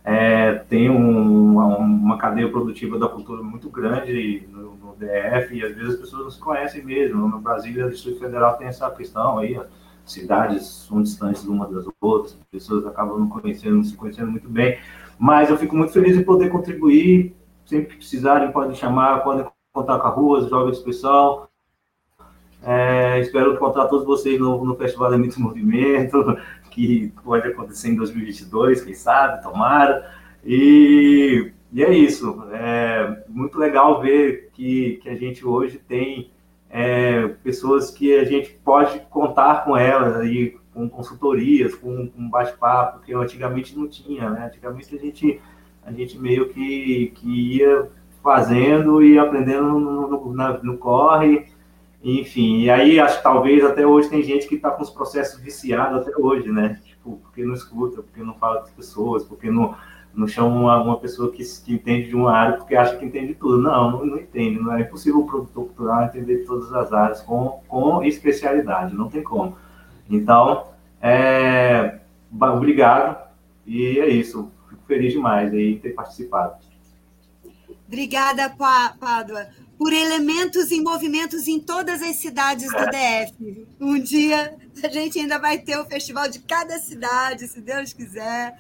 é, 0.07 0.57
tem 0.69 0.91
um, 0.91 1.53
uma, 1.53 1.79
uma, 1.79 2.19
cadeia 2.19 2.51
produtiva 2.51 2.99
da 2.99 3.09
cultura 3.09 3.43
muito 3.43 3.71
grande 3.71 4.47
no, 4.53 4.77
no, 4.77 4.97
DF 4.97 5.55
e 5.55 5.65
às 5.65 5.75
vezes 5.75 5.95
as 5.95 6.01
pessoas 6.01 6.25
não 6.25 6.31
se 6.31 6.39
conhecem 6.39 6.85
mesmo. 6.85 7.27
No 7.27 7.41
Brasil, 7.41 7.87
o 7.87 7.91
Distrito 7.91 8.21
Federal 8.21 8.59
tem 8.59 8.67
essa 8.67 8.91
questão 8.91 9.39
aí, 9.39 9.59
cidades 10.05 10.67
são 10.67 11.03
distantes 11.03 11.45
uma 11.45 11.67
das 11.67 11.87
outras, 12.03 12.35
as 12.39 12.47
pessoas 12.51 12.87
acabam 12.87 13.19
não 13.19 13.31
conhecendo, 13.31 13.77
não 13.77 13.85
se 13.85 13.97
conhecendo 13.97 14.31
muito 14.31 14.49
bem. 14.49 14.79
Mas 15.19 15.49
eu 15.49 15.57
fico 15.57 15.75
muito 15.75 15.95
feliz 15.95 16.15
em 16.17 16.23
poder 16.23 16.51
contribuir. 16.51 17.35
Sempre 17.65 17.93
que 17.93 17.97
precisarem, 17.97 18.53
podem 18.53 18.75
chamar, 18.75 19.21
podem 19.21 19.47
contar 19.73 19.99
com 19.99 20.07
a 20.07 20.11
rua, 20.11 20.41
os 20.41 20.51
jovens 20.51 20.81
pessoal. 20.81 21.49
É, 22.63 23.21
espero 23.21 23.55
encontrar 23.55 23.87
todos 23.87 24.05
vocês 24.05 24.39
no, 24.39 24.63
no 24.65 24.75
Festival 24.77 25.09
Elementos 25.09 25.39
Movimento, 25.39 26.37
que 26.75 27.13
pode 27.23 27.47
acontecer 27.47 27.89
em 27.89 27.95
2022, 27.95 28.83
quem 28.83 28.95
sabe, 28.95 29.43
tomara. 29.45 30.11
E, 30.45 31.53
e 31.73 31.85
é 31.85 31.95
isso. 31.95 32.45
É 32.53 33.23
muito 33.29 33.57
legal 33.57 34.03
ver 34.03 34.51
que, 34.53 34.99
que 35.01 35.09
a 35.09 35.15
gente 35.15 35.47
hoje 35.47 35.79
tem 35.79 36.33
é, 36.69 37.29
pessoas 37.45 37.93
que 37.93 38.19
a 38.19 38.25
gente 38.25 38.51
pode 38.65 38.99
contar 39.09 39.65
com 39.65 39.77
elas 39.77 40.17
aí, 40.17 40.57
com 40.73 40.89
consultorias, 40.89 41.77
com, 41.77 42.09
com 42.09 42.29
bate-papo, 42.29 43.01
que 43.05 43.15
antigamente 43.15 43.79
não 43.79 43.87
tinha, 43.87 44.29
né? 44.29 44.47
Antigamente 44.47 44.97
a 44.97 44.99
gente, 44.99 45.41
a 45.87 45.93
gente 45.93 46.19
meio 46.19 46.49
que, 46.49 47.13
que 47.15 47.59
ia 47.59 47.89
fazendo 48.21 49.01
e 49.01 49.17
aprendendo 49.17 49.79
no, 49.79 50.09
no, 50.09 50.33
no, 50.33 50.63
no 50.65 50.79
corre, 50.79 51.47
enfim, 52.05 52.59
e 52.59 52.71
aí 52.71 53.01
acho 53.01 53.17
que 53.17 53.23
talvez 53.23 53.65
até 53.65 53.87
hoje 53.87 54.11
tem 54.11 54.23
gente 54.23 54.47
que 54.47 54.57
está 54.57 54.71
com 54.71 54.83
os 54.83 54.91
processos 54.91 55.41
viciados 55.41 56.03
até 56.03 56.15
hoje, 56.21 56.53
né? 56.53 56.79
Tipo, 56.85 57.17
porque 57.23 57.43
não 57.43 57.55
escuta, 57.55 58.03
porque 58.03 58.23
não 58.23 58.35
fala 58.35 58.59
com 58.59 58.65
as 58.65 58.71
pessoas, 58.73 59.25
porque 59.25 59.51
não, 59.51 59.75
não 60.13 60.29
chama 60.29 60.49
uma, 60.49 60.83
uma 60.83 60.99
pessoa 60.99 61.33
que, 61.33 61.43
que 61.43 61.73
entende 61.73 62.09
de 62.09 62.15
uma 62.15 62.31
área 62.31 62.59
porque 62.59 62.77
acha 62.77 62.95
que 62.97 63.07
entende 63.07 63.35
tudo. 63.35 63.57
Não, 63.57 63.91
não, 63.91 64.05
não 64.05 64.19
entende. 64.19 64.61
Não 64.61 64.75
é 64.75 64.83
impossível 64.83 65.21
o 65.21 65.27
produtor 65.27 65.65
cultural 65.65 66.05
entender 66.05 66.41
de 66.41 66.45
todas 66.45 66.71
as 66.75 66.93
áreas 66.93 67.23
com, 67.23 67.63
com 67.67 68.05
especialidade, 68.05 68.95
não 68.95 69.09
tem 69.09 69.23
como. 69.23 69.57
Então, 70.11 70.67
é, 71.01 72.01
obrigado, 72.39 73.17
e 73.67 73.99
é 73.99 74.09
isso. 74.11 74.53
Fico 74.69 74.83
feliz 74.87 75.15
demais 75.15 75.55
aí 75.55 75.79
ter 75.79 75.95
participado. 75.95 76.57
Obrigada, 77.89 78.51
Pádua 79.01 79.47
por 79.79 79.93
elementos 79.93 80.71
e 80.71 80.81
movimentos 80.81 81.49
em 81.49 81.61
todas 81.61 82.03
as 82.03 82.17
cidades 82.17 82.69
do 82.71 82.87
DF. 82.91 83.67
Um 83.81 83.99
dia 83.99 84.55
a 84.83 84.89
gente 84.89 85.19
ainda 85.19 85.39
vai 85.39 85.59
ter 85.59 85.77
o 85.79 85.85
festival 85.85 86.29
de 86.29 86.41
cada 86.41 86.79
cidade, 86.79 87.49
se 87.49 87.61
Deus 87.61 87.93
quiser. 87.93 88.57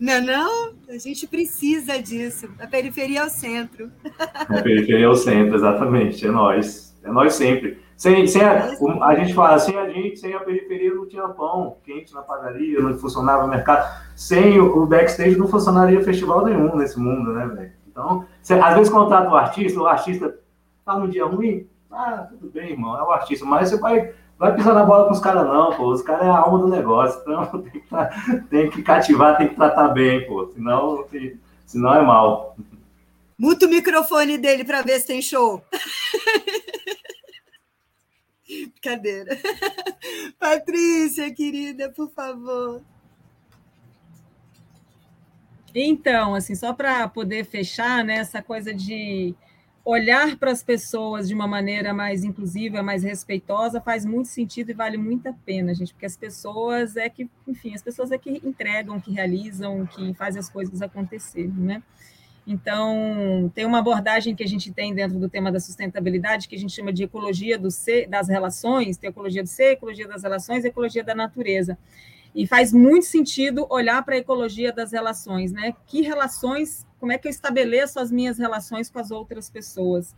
Não, 0.00 0.14
é 0.14 0.20
não? 0.20 0.72
A 0.88 0.96
gente 0.96 1.26
precisa 1.26 2.00
disso. 2.00 2.48
A 2.58 2.66
periferia 2.66 3.20
é 3.20 3.24
o 3.24 3.28
centro. 3.28 3.90
A 4.18 4.62
periferia 4.62 5.04
é 5.04 5.08
o 5.08 5.14
centro, 5.14 5.54
exatamente. 5.54 6.26
É 6.26 6.30
nós. 6.30 6.96
É 7.04 7.10
nós 7.10 7.34
sempre. 7.34 7.78
Sem, 7.96 8.26
sem 8.26 8.40
a, 8.40 8.70
a, 9.02 9.14
gente 9.14 9.34
fala, 9.34 9.58
sem 9.58 9.76
a 9.76 9.90
gente, 9.90 10.18
sem 10.18 10.32
a 10.32 10.40
periferia 10.40 10.94
não 10.94 11.06
tinha 11.06 11.28
pão 11.28 11.76
quente 11.84 12.14
na 12.14 12.22
padaria, 12.22 12.80
não 12.80 12.96
funcionava 12.96 13.44
o 13.44 13.48
mercado. 13.48 13.94
Sem 14.16 14.58
o, 14.58 14.82
o 14.82 14.86
backstage 14.86 15.36
não 15.36 15.46
funcionaria 15.46 16.02
festival 16.02 16.46
nenhum 16.46 16.74
nesse 16.76 16.98
mundo, 16.98 17.34
né, 17.34 17.46
velho? 17.46 17.72
Então, 17.90 18.24
você, 18.40 18.54
às 18.54 18.74
vezes 18.74 18.90
contrata 18.90 19.28
o 19.28 19.36
artista, 19.36 19.78
o 19.78 19.86
artista 19.86 20.34
tá 20.84 20.98
num 20.98 21.08
dia 21.08 21.24
ruim, 21.24 21.66
ah, 21.90 22.26
tudo 22.30 22.50
bem, 22.50 22.70
irmão, 22.70 22.96
é 22.96 23.02
o 23.02 23.10
artista, 23.10 23.44
mas 23.44 23.68
você 23.68 23.78
vai, 23.78 24.14
vai 24.38 24.54
pisar 24.54 24.74
na 24.74 24.84
bola 24.84 25.06
com 25.06 25.12
os 25.12 25.20
caras, 25.20 25.46
não, 25.46 25.74
pô, 25.76 25.92
os 25.92 26.02
caras 26.02 26.26
é 26.26 26.30
a 26.30 26.38
alma 26.38 26.58
do 26.58 26.68
negócio, 26.68 27.20
então 27.20 27.62
tem 27.62 27.72
que, 27.72 28.48
tem 28.48 28.70
que 28.70 28.82
cativar, 28.82 29.36
tem 29.36 29.48
que 29.48 29.56
tratar 29.56 29.88
bem, 29.88 30.26
pô, 30.26 30.46
senão, 30.52 31.04
senão 31.66 31.94
é 31.94 32.02
mal. 32.02 32.56
Muta 33.38 33.66
o 33.66 33.70
microfone 33.70 34.36
dele 34.36 34.64
para 34.64 34.82
ver 34.82 35.00
se 35.00 35.06
tem 35.06 35.22
show. 35.22 35.64
Brincadeira. 38.46 39.38
Patrícia, 40.38 41.32
querida, 41.32 41.90
por 41.90 42.10
favor. 42.10 42.82
Então, 45.74 46.34
assim, 46.34 46.54
só 46.54 46.72
para 46.72 47.08
poder 47.08 47.44
fechar, 47.44 48.04
né, 48.04 48.16
essa 48.16 48.42
coisa 48.42 48.74
de 48.74 49.34
olhar 49.84 50.36
para 50.36 50.50
as 50.50 50.62
pessoas 50.62 51.28
de 51.28 51.34
uma 51.34 51.46
maneira 51.46 51.94
mais 51.94 52.22
inclusiva, 52.22 52.82
mais 52.82 53.02
respeitosa, 53.02 53.80
faz 53.80 54.04
muito 54.04 54.28
sentido 54.28 54.70
e 54.70 54.74
vale 54.74 54.96
muito 54.96 55.28
a 55.28 55.32
pena, 55.32 55.74
gente, 55.74 55.92
porque 55.92 56.06
as 56.06 56.16
pessoas 56.16 56.96
é 56.96 57.08
que, 57.08 57.28
enfim, 57.46 57.74
as 57.74 57.82
pessoas 57.82 58.10
é 58.12 58.18
que 58.18 58.40
entregam, 58.44 59.00
que 59.00 59.10
realizam, 59.10 59.86
que 59.86 60.12
fazem 60.14 60.38
as 60.38 60.48
coisas 60.48 60.82
acontecerem, 60.82 61.52
né? 61.52 61.82
Então, 62.46 63.50
tem 63.54 63.64
uma 63.64 63.78
abordagem 63.78 64.34
que 64.34 64.42
a 64.42 64.46
gente 64.46 64.72
tem 64.72 64.94
dentro 64.94 65.18
do 65.18 65.28
tema 65.28 65.52
da 65.52 65.60
sustentabilidade, 65.60 66.48
que 66.48 66.56
a 66.56 66.58
gente 66.58 66.74
chama 66.74 66.92
de 66.92 67.04
ecologia 67.04 67.58
do 67.58 67.70
ser, 67.70 68.08
das 68.08 68.28
relações, 68.28 68.96
tem 68.96 69.10
ecologia 69.10 69.42
do 69.42 69.48
ser, 69.48 69.72
ecologia 69.72 70.08
das 70.08 70.22
relações 70.22 70.64
ecologia 70.64 71.04
da 71.04 71.14
natureza. 71.14 71.78
E 72.34 72.46
faz 72.46 72.72
muito 72.72 73.06
sentido 73.06 73.66
olhar 73.70 74.04
para 74.04 74.14
a 74.14 74.18
ecologia 74.18 74.72
das 74.72 74.92
relações, 74.92 75.52
né? 75.52 75.74
Que 75.86 76.00
relações 76.00 76.86
como 77.00 77.12
é 77.12 77.18
que 77.18 77.26
eu 77.26 77.30
estabeleço 77.30 77.98
as 77.98 78.12
minhas 78.12 78.38
relações 78.38 78.90
com 78.90 78.98
as 78.98 79.10
outras 79.10 79.48
pessoas, 79.48 80.14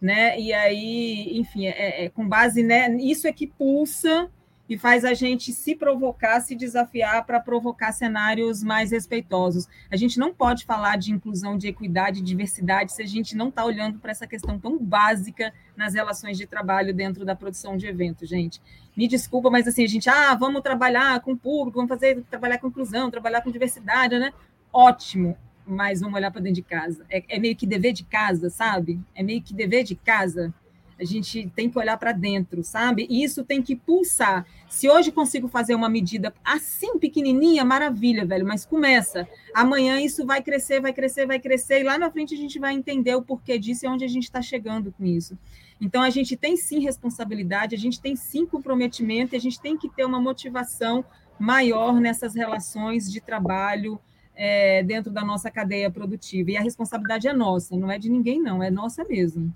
né? 0.00 0.38
E 0.38 0.52
aí, 0.52 1.38
enfim, 1.38 1.66
é, 1.66 2.04
é, 2.04 2.08
com 2.10 2.28
base 2.28 2.62
né, 2.62 2.88
nisso 2.88 3.26
é 3.26 3.32
que 3.32 3.46
pulsa 3.46 4.30
e 4.68 4.76
faz 4.76 5.04
a 5.04 5.14
gente 5.14 5.52
se 5.52 5.74
provocar, 5.76 6.40
se 6.40 6.54
desafiar 6.54 7.24
para 7.24 7.40
provocar 7.40 7.92
cenários 7.92 8.62
mais 8.62 8.90
respeitosos. 8.90 9.68
A 9.90 9.96
gente 9.96 10.18
não 10.18 10.34
pode 10.34 10.64
falar 10.64 10.98
de 10.98 11.12
inclusão, 11.12 11.56
de 11.56 11.68
equidade, 11.68 12.20
de 12.20 12.26
diversidade 12.26 12.92
se 12.92 13.00
a 13.00 13.06
gente 13.06 13.36
não 13.36 13.48
está 13.48 13.64
olhando 13.64 13.98
para 13.98 14.10
essa 14.10 14.26
questão 14.26 14.58
tão 14.58 14.76
básica 14.78 15.54
nas 15.76 15.94
relações 15.94 16.36
de 16.36 16.46
trabalho 16.46 16.92
dentro 16.92 17.24
da 17.24 17.36
produção 17.36 17.76
de 17.76 17.86
evento, 17.86 18.26
gente. 18.26 18.60
Me 18.96 19.06
desculpa, 19.06 19.50
mas 19.50 19.68
assim, 19.68 19.84
a 19.84 19.88
gente, 19.88 20.10
ah, 20.10 20.34
vamos 20.34 20.62
trabalhar 20.62 21.20
com 21.20 21.32
o 21.32 21.36
público, 21.38 21.76
vamos 21.76 21.88
fazer 21.88 22.22
trabalhar 22.28 22.58
com 22.58 22.66
inclusão, 22.66 23.10
trabalhar 23.10 23.42
com 23.42 23.50
diversidade, 23.50 24.18
né? 24.18 24.32
Ótimo 24.72 25.36
mas 25.66 26.00
vamos 26.00 26.16
olhar 26.16 26.30
para 26.30 26.40
dentro 26.40 26.56
de 26.56 26.62
casa. 26.62 27.04
É, 27.10 27.22
é, 27.28 27.38
meio 27.38 27.56
que 27.56 27.66
dever 27.66 27.92
de 27.92 28.04
casa, 28.04 28.48
sabe? 28.48 29.00
É 29.14 29.22
meio 29.22 29.42
que 29.42 29.52
dever 29.52 29.82
de 29.84 29.94
casa. 29.94 30.54
A 30.98 31.04
gente 31.04 31.50
tem 31.54 31.68
que 31.68 31.78
olhar 31.78 31.98
para 31.98 32.12
dentro, 32.12 32.62
sabe? 32.64 33.06
E 33.10 33.22
isso 33.22 33.44
tem 33.44 33.60
que 33.60 33.76
pulsar. 33.76 34.46
Se 34.66 34.88
hoje 34.88 35.12
consigo 35.12 35.46
fazer 35.46 35.74
uma 35.74 35.90
medida 35.90 36.32
assim 36.42 36.98
pequenininha, 36.98 37.64
maravilha, 37.66 38.24
velho, 38.24 38.46
mas 38.46 38.64
começa. 38.64 39.28
Amanhã 39.54 40.00
isso 40.00 40.24
vai 40.24 40.42
crescer, 40.42 40.80
vai 40.80 40.94
crescer, 40.94 41.26
vai 41.26 41.38
crescer, 41.38 41.80
e 41.80 41.84
lá 41.84 41.98
na 41.98 42.10
frente 42.10 42.32
a 42.34 42.38
gente 42.38 42.58
vai 42.58 42.72
entender 42.72 43.14
o 43.14 43.20
porquê 43.20 43.58
disso 43.58 43.84
e 43.84 43.88
onde 43.88 44.04
a 44.04 44.08
gente 44.08 44.24
está 44.24 44.40
chegando 44.40 44.90
com 44.90 45.04
isso. 45.04 45.36
Então, 45.78 46.02
a 46.02 46.08
gente 46.08 46.34
tem 46.34 46.56
sim 46.56 46.80
responsabilidade, 46.80 47.74
a 47.74 47.78
gente 47.78 48.00
tem 48.00 48.16
sim 48.16 48.46
comprometimento, 48.46 49.34
e 49.34 49.36
a 49.36 49.40
gente 49.40 49.60
tem 49.60 49.76
que 49.76 49.90
ter 49.90 50.06
uma 50.06 50.18
motivação 50.18 51.04
maior 51.38 52.00
nessas 52.00 52.34
relações 52.34 53.12
de 53.12 53.20
trabalho, 53.20 54.00
é, 54.36 54.82
dentro 54.82 55.10
da 55.10 55.24
nossa 55.24 55.50
cadeia 55.50 55.90
produtiva. 55.90 56.50
E 56.50 56.56
a 56.56 56.60
responsabilidade 56.60 57.26
é 57.26 57.32
nossa, 57.32 57.74
não 57.76 57.90
é 57.90 57.98
de 57.98 58.10
ninguém, 58.10 58.40
não, 58.40 58.62
é 58.62 58.70
nossa 58.70 59.02
mesmo. 59.04 59.52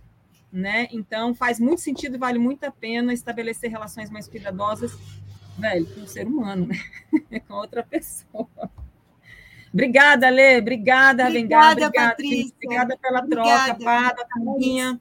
Né? 0.51 0.89
Então, 0.91 1.33
faz 1.33 1.61
muito 1.61 1.81
sentido 1.81 2.17
e 2.17 2.19
vale 2.19 2.39
muito 2.39 2.65
a 2.65 2.73
pena 2.73 3.13
estabelecer 3.13 3.71
relações 3.71 4.11
mais 4.11 4.27
cuidadosas, 4.27 4.99
velho, 5.57 5.87
com 5.95 6.01
o 6.01 6.09
ser 6.09 6.27
humano, 6.27 6.67
né? 6.67 6.77
com 7.47 7.55
outra 7.55 7.85
pessoa. 7.85 8.49
Obrigada, 9.73 10.29
Lê. 10.29 10.59
Obrigada, 10.59 11.29
Obrigada, 11.29 11.87
obrigada, 11.87 12.11
Patrícia. 12.11 12.53
Obrigada 12.57 12.99
pela 12.99 13.27
troca, 13.29 13.75
Pada, 13.77 14.27
Carlinha. 14.27 15.01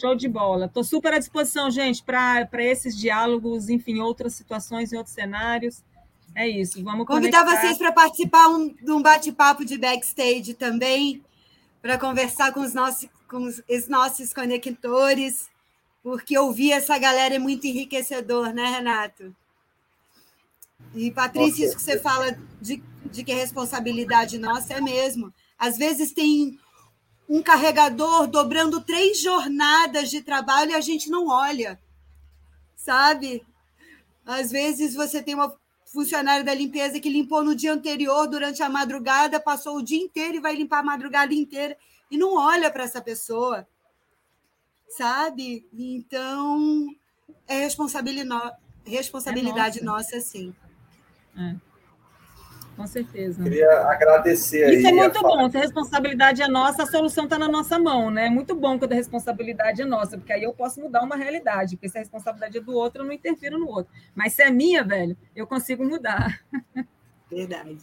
Show 0.00 0.16
de 0.16 0.28
bola. 0.28 0.66
Estou 0.66 0.82
super 0.82 1.14
à 1.14 1.18
disposição, 1.18 1.70
gente, 1.70 2.02
para 2.02 2.48
esses 2.58 2.96
diálogos, 2.96 3.68
enfim, 3.68 4.00
outras 4.00 4.34
situações 4.34 4.92
e 4.92 4.96
outros 4.96 5.14
cenários. 5.14 5.84
É 6.38 6.46
isso, 6.46 6.84
vamos 6.84 7.04
Convidar 7.04 7.44
conectar. 7.44 7.60
vocês 7.60 7.76
para 7.76 7.90
participar 7.90 8.46
um, 8.46 8.68
de 8.68 8.92
um 8.92 9.02
bate-papo 9.02 9.64
de 9.64 9.76
backstage 9.76 10.54
também, 10.54 11.20
para 11.82 11.98
conversar 11.98 12.52
com 12.52 12.60
os 12.60 12.72
nossos, 12.72 13.08
com 13.28 13.38
os, 13.38 13.60
os 13.68 13.88
nossos 13.88 14.32
conectores, 14.32 15.50
porque 16.00 16.38
ouvir 16.38 16.70
essa 16.70 16.96
galera 16.96 17.34
é 17.34 17.38
muito 17.40 17.66
enriquecedor, 17.66 18.52
né, 18.52 18.70
Renato? 18.70 19.34
E, 20.94 21.10
Patrícia, 21.10 21.66
isso 21.66 21.74
que 21.74 21.82
você 21.82 21.98
fala 21.98 22.38
de, 22.60 22.80
de 23.06 23.24
que 23.24 23.32
a 23.32 23.36
responsabilidade 23.36 24.38
nossa 24.38 24.74
é 24.74 24.80
mesmo. 24.80 25.34
Às 25.58 25.76
vezes 25.76 26.12
tem 26.12 26.56
um 27.28 27.42
carregador 27.42 28.28
dobrando 28.28 28.80
três 28.80 29.20
jornadas 29.20 30.08
de 30.08 30.22
trabalho 30.22 30.70
e 30.70 30.76
a 30.76 30.80
gente 30.80 31.10
não 31.10 31.26
olha, 31.26 31.80
sabe? 32.76 33.44
Às 34.24 34.52
vezes 34.52 34.94
você 34.94 35.20
tem 35.20 35.34
uma 35.34 35.52
funcionário 35.92 36.44
da 36.44 36.54
limpeza 36.54 37.00
que 37.00 37.08
limpou 37.08 37.42
no 37.42 37.54
dia 37.54 37.72
anterior, 37.72 38.26
durante 38.26 38.62
a 38.62 38.68
madrugada, 38.68 39.40
passou 39.40 39.76
o 39.76 39.82
dia 39.82 40.02
inteiro 40.02 40.36
e 40.36 40.40
vai 40.40 40.54
limpar 40.54 40.80
a 40.80 40.82
madrugada 40.82 41.34
inteira 41.34 41.76
e 42.10 42.16
não 42.16 42.34
olha 42.34 42.70
para 42.70 42.84
essa 42.84 43.00
pessoa, 43.00 43.66
sabe? 44.88 45.66
Então, 45.72 46.88
é 47.46 47.58
responsabilidade, 47.60 48.56
responsabilidade 48.84 49.80
é 49.80 49.82
nossa. 49.82 50.16
nossa, 50.16 50.20
sim. 50.20 50.54
É. 51.36 51.67
Com 52.78 52.86
certeza. 52.86 53.42
Queria 53.42 53.68
agradecer 53.88 54.72
Isso 54.72 54.86
é 54.86 54.92
muito 54.92 55.20
bom. 55.20 55.50
Se 55.50 55.56
a 55.56 55.60
responsabilidade 55.62 56.42
é 56.42 56.46
nossa, 56.46 56.84
a 56.84 56.86
solução 56.86 57.24
está 57.24 57.36
na 57.36 57.48
nossa 57.48 57.76
mão, 57.76 58.08
né? 58.08 58.26
É 58.26 58.30
muito 58.30 58.54
bom 58.54 58.78
quando 58.78 58.92
a 58.92 58.94
responsabilidade 58.94 59.82
é 59.82 59.84
nossa, 59.84 60.16
porque 60.16 60.32
aí 60.32 60.44
eu 60.44 60.52
posso 60.52 60.80
mudar 60.80 61.02
uma 61.02 61.16
realidade. 61.16 61.74
Porque 61.74 61.88
se 61.88 61.98
a 61.98 62.00
responsabilidade 62.00 62.56
é 62.56 62.60
do 62.60 62.72
outro, 62.72 63.02
eu 63.02 63.06
não 63.06 63.12
interfiro 63.12 63.58
no 63.58 63.66
outro. 63.66 63.92
Mas 64.14 64.34
se 64.34 64.44
é 64.44 64.50
minha, 64.50 64.84
velho, 64.84 65.16
eu 65.34 65.44
consigo 65.44 65.84
mudar. 65.84 66.40
Verdade. 67.28 67.78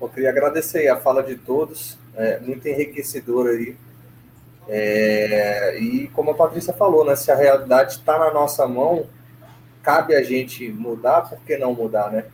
Eu 0.00 0.08
queria 0.08 0.30
agradecer 0.30 0.88
a 0.88 0.96
fala 0.96 1.22
de 1.22 1.36
todos, 1.36 1.96
é 2.16 2.40
muito 2.40 2.66
enriquecedora 2.66 3.50
aí, 3.50 3.76
É, 4.66 5.78
e 5.78 6.08
como 6.08 6.32
a 6.32 6.34
Patrícia 6.34 6.72
falou, 6.72 7.04
né, 7.04 7.14
se 7.14 7.30
a 7.30 7.36
realidade 7.36 7.92
está 7.92 8.18
na 8.18 8.32
nossa 8.32 8.66
mão, 8.66 9.06
cabe 9.84 10.16
a 10.16 10.22
gente 10.22 10.68
mudar, 10.68 11.28
por 11.28 11.38
que 11.42 11.56
não 11.56 11.72
mudar, 11.72 12.10
né? 12.10 12.24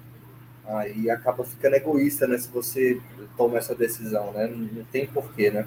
Aí 0.73 1.11
acaba 1.11 1.45
ficando 1.45 1.75
egoísta, 1.75 2.27
né? 2.27 2.39
Se 2.39 2.49
você 2.49 3.01
toma 3.37 3.59
essa 3.59 3.75
decisão, 3.75 4.33
né? 4.33 4.47
Não 4.47 4.85
tem 4.85 5.07
porquê, 5.07 5.51
né? 5.51 5.67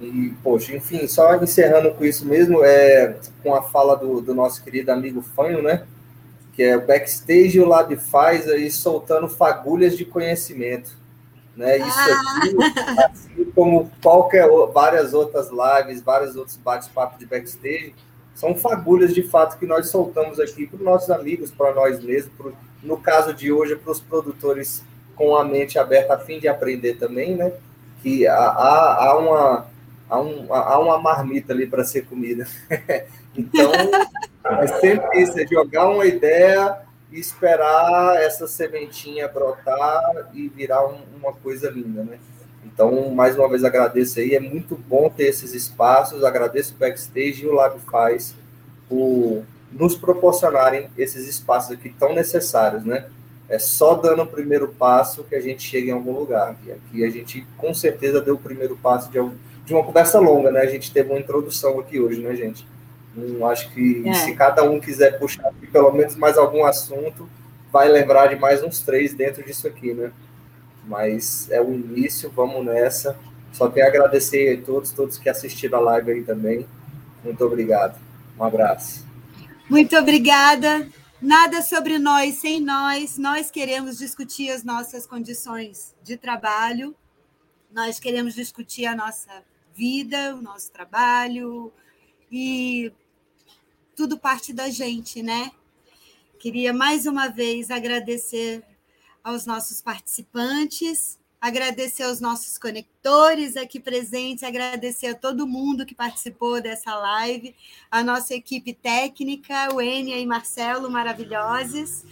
E, 0.00 0.34
poxa, 0.42 0.76
enfim, 0.76 1.06
só 1.06 1.34
encerrando 1.36 1.92
com 1.94 2.04
isso 2.04 2.26
mesmo, 2.26 2.62
é, 2.64 3.16
com 3.42 3.54
a 3.54 3.62
fala 3.62 3.96
do, 3.96 4.20
do 4.20 4.34
nosso 4.34 4.62
querido 4.62 4.92
amigo 4.92 5.22
Fanho, 5.22 5.62
né? 5.62 5.86
Que 6.52 6.62
é 6.64 6.76
o 6.76 6.86
backstage 6.86 7.56
e 7.56 7.60
o 7.60 7.66
Lab 7.66 7.96
faz 7.96 8.48
aí 8.48 8.70
soltando 8.70 9.28
fagulhas 9.28 9.96
de 9.96 10.04
conhecimento. 10.04 10.90
Né? 11.56 11.78
Isso 11.78 11.98
aqui, 12.00 12.56
assim 13.04 13.44
como 13.54 13.90
qualquer 14.02 14.48
várias 14.72 15.14
outras 15.14 15.48
lives, 15.50 16.02
vários 16.02 16.34
outros 16.34 16.56
bate-papos 16.56 17.18
de 17.18 17.26
backstage, 17.26 17.94
são 18.34 18.56
fagulhas 18.56 19.14
de 19.14 19.22
fato 19.22 19.58
que 19.58 19.66
nós 19.66 19.88
soltamos 19.88 20.40
aqui 20.40 20.66
para 20.66 20.76
os 20.76 20.82
nossos 20.82 21.10
amigos, 21.10 21.52
para 21.52 21.72
nós 21.72 22.02
mesmos, 22.02 22.32
no 22.84 22.98
caso 22.98 23.32
de 23.32 23.50
hoje, 23.50 23.74
para 23.76 23.90
os 23.90 24.00
produtores 24.00 24.84
com 25.16 25.36
a 25.36 25.44
mente 25.44 25.78
aberta 25.78 26.14
a 26.14 26.18
fim 26.18 26.38
de 26.38 26.48
aprender 26.48 26.94
também, 26.94 27.34
né? 27.34 27.52
Que 28.02 28.26
há, 28.26 28.36
há, 28.36 29.04
há 29.06 29.18
uma, 29.18 29.66
há, 30.08 30.20
um, 30.20 30.52
há 30.52 30.78
uma 30.78 30.98
marmita 30.98 31.52
ali 31.52 31.66
para 31.66 31.84
ser 31.84 32.04
comida. 32.06 32.46
então, 33.36 33.72
é 34.60 34.66
sempre 34.66 35.22
isso, 35.22 35.38
é 35.38 35.46
jogar 35.46 35.88
uma 35.88 36.04
ideia 36.04 36.78
e 37.10 37.18
esperar 37.18 38.20
essa 38.20 38.46
sementinha 38.46 39.28
brotar 39.28 40.30
e 40.34 40.48
virar 40.48 40.86
um, 40.86 41.00
uma 41.16 41.32
coisa 41.32 41.70
linda, 41.70 42.02
né? 42.02 42.18
Então, 42.64 43.10
mais 43.10 43.38
uma 43.38 43.48
vez 43.48 43.62
agradeço 43.62 44.18
aí, 44.18 44.34
é 44.34 44.40
muito 44.40 44.76
bom 44.76 45.08
ter 45.08 45.24
esses 45.24 45.54
espaços, 45.54 46.24
agradeço 46.24 46.74
o 46.74 46.78
Backstage 46.78 47.44
e 47.44 47.46
o 47.46 47.52
Lab 47.52 47.78
Faz 47.88 48.34
por 48.88 49.44
nos 49.74 49.96
proporcionarem 49.96 50.88
esses 50.96 51.28
espaços 51.28 51.72
aqui 51.72 51.90
tão 51.90 52.14
necessários, 52.14 52.84
né? 52.84 53.06
É 53.48 53.58
só 53.58 53.94
dando 53.94 54.22
o 54.22 54.26
primeiro 54.26 54.68
passo 54.68 55.24
que 55.24 55.34
a 55.34 55.40
gente 55.40 55.62
chega 55.62 55.88
em 55.88 55.92
algum 55.92 56.12
lugar. 56.12 56.56
E 56.64 56.72
aqui 56.72 57.04
a 57.04 57.10
gente, 57.10 57.46
com 57.58 57.74
certeza, 57.74 58.20
deu 58.20 58.34
o 58.34 58.38
primeiro 58.38 58.76
passo 58.76 59.10
de, 59.10 59.18
de 59.66 59.74
uma 59.74 59.84
conversa 59.84 60.18
longa, 60.18 60.50
né? 60.50 60.60
A 60.60 60.66
gente 60.66 60.92
teve 60.92 61.10
uma 61.10 61.18
introdução 61.18 61.78
aqui 61.78 62.00
hoje, 62.00 62.20
né, 62.20 62.34
gente? 62.34 62.66
Hum, 63.16 63.46
acho 63.46 63.70
que 63.72 64.02
é. 64.08 64.14
se 64.14 64.34
cada 64.34 64.62
um 64.62 64.80
quiser 64.80 65.18
puxar 65.18 65.52
pelo 65.72 65.92
menos 65.92 66.16
mais 66.16 66.38
algum 66.38 66.64
assunto, 66.64 67.28
vai 67.70 67.88
lembrar 67.88 68.28
de 68.28 68.36
mais 68.36 68.62
uns 68.62 68.80
três 68.80 69.12
dentro 69.12 69.42
disso 69.42 69.66
aqui, 69.66 69.92
né? 69.92 70.10
Mas 70.86 71.50
é 71.50 71.60
o 71.60 71.72
início, 71.72 72.30
vamos 72.34 72.64
nessa. 72.64 73.16
Só 73.52 73.66
a 73.66 73.86
agradecer 73.86 74.58
a 74.58 74.64
todos, 74.64 74.90
todos 74.90 75.18
que 75.18 75.28
assistiram 75.28 75.78
a 75.78 75.82
live 75.82 76.12
aí 76.12 76.22
também. 76.22 76.66
Muito 77.22 77.44
obrigado. 77.44 77.98
Um 78.38 78.44
abraço. 78.44 79.03
Muito 79.74 79.96
obrigada. 79.96 80.88
Nada 81.20 81.60
sobre 81.60 81.98
nós 81.98 82.36
sem 82.36 82.60
nós. 82.60 83.18
Nós 83.18 83.50
queremos 83.50 83.98
discutir 83.98 84.48
as 84.48 84.62
nossas 84.62 85.04
condições 85.04 85.96
de 86.00 86.16
trabalho. 86.16 86.94
Nós 87.72 87.98
queremos 87.98 88.34
discutir 88.34 88.86
a 88.86 88.94
nossa 88.94 89.44
vida, 89.74 90.36
o 90.36 90.40
nosso 90.40 90.70
trabalho 90.70 91.72
e 92.30 92.92
tudo 93.96 94.16
parte 94.16 94.52
da 94.52 94.70
gente, 94.70 95.24
né? 95.24 95.50
Queria 96.38 96.72
mais 96.72 97.04
uma 97.04 97.26
vez 97.26 97.68
agradecer 97.68 98.62
aos 99.24 99.44
nossos 99.44 99.82
participantes, 99.82 101.18
agradecer 101.44 102.04
aos 102.04 102.20
nossos 102.20 102.56
conectores 102.56 103.54
aqui 103.54 103.78
presentes, 103.78 104.42
agradecer 104.42 105.08
a 105.08 105.14
todo 105.14 105.46
mundo 105.46 105.84
que 105.84 105.94
participou 105.94 106.58
dessa 106.58 106.96
live, 106.96 107.54
a 107.90 108.02
nossa 108.02 108.34
equipe 108.34 108.72
técnica, 108.72 109.68
o 109.74 109.78
Enia 109.78 110.18
e 110.18 110.24
Marcelo, 110.24 110.90
maravilhosos. 110.90 112.02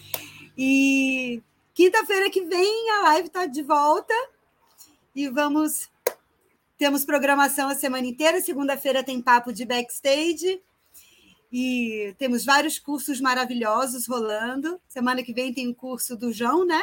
E 0.56 1.42
quinta-feira 1.72 2.28
que 2.28 2.42
vem 2.42 2.90
a 2.90 3.04
live 3.04 3.28
está 3.28 3.46
de 3.46 3.62
volta 3.62 4.12
e 5.16 5.30
vamos. 5.30 5.90
Temos 6.76 7.02
programação 7.02 7.70
a 7.70 7.74
semana 7.74 8.06
inteira. 8.06 8.38
Segunda-feira 8.42 9.02
tem 9.02 9.22
papo 9.22 9.50
de 9.50 9.64
backstage. 9.64 10.60
E 11.50 12.14
temos 12.18 12.44
vários 12.44 12.78
cursos 12.78 13.18
maravilhosos 13.18 14.06
rolando. 14.06 14.78
Semana 14.86 15.22
que 15.22 15.32
vem 15.32 15.54
tem 15.54 15.68
o 15.68 15.74
curso 15.74 16.18
do 16.18 16.30
João, 16.30 16.66
né? 16.66 16.82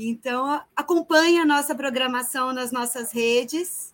Então, 0.00 0.62
acompanhe 0.76 1.40
a 1.40 1.44
nossa 1.44 1.74
programação 1.74 2.52
nas 2.52 2.70
nossas 2.70 3.10
redes 3.10 3.92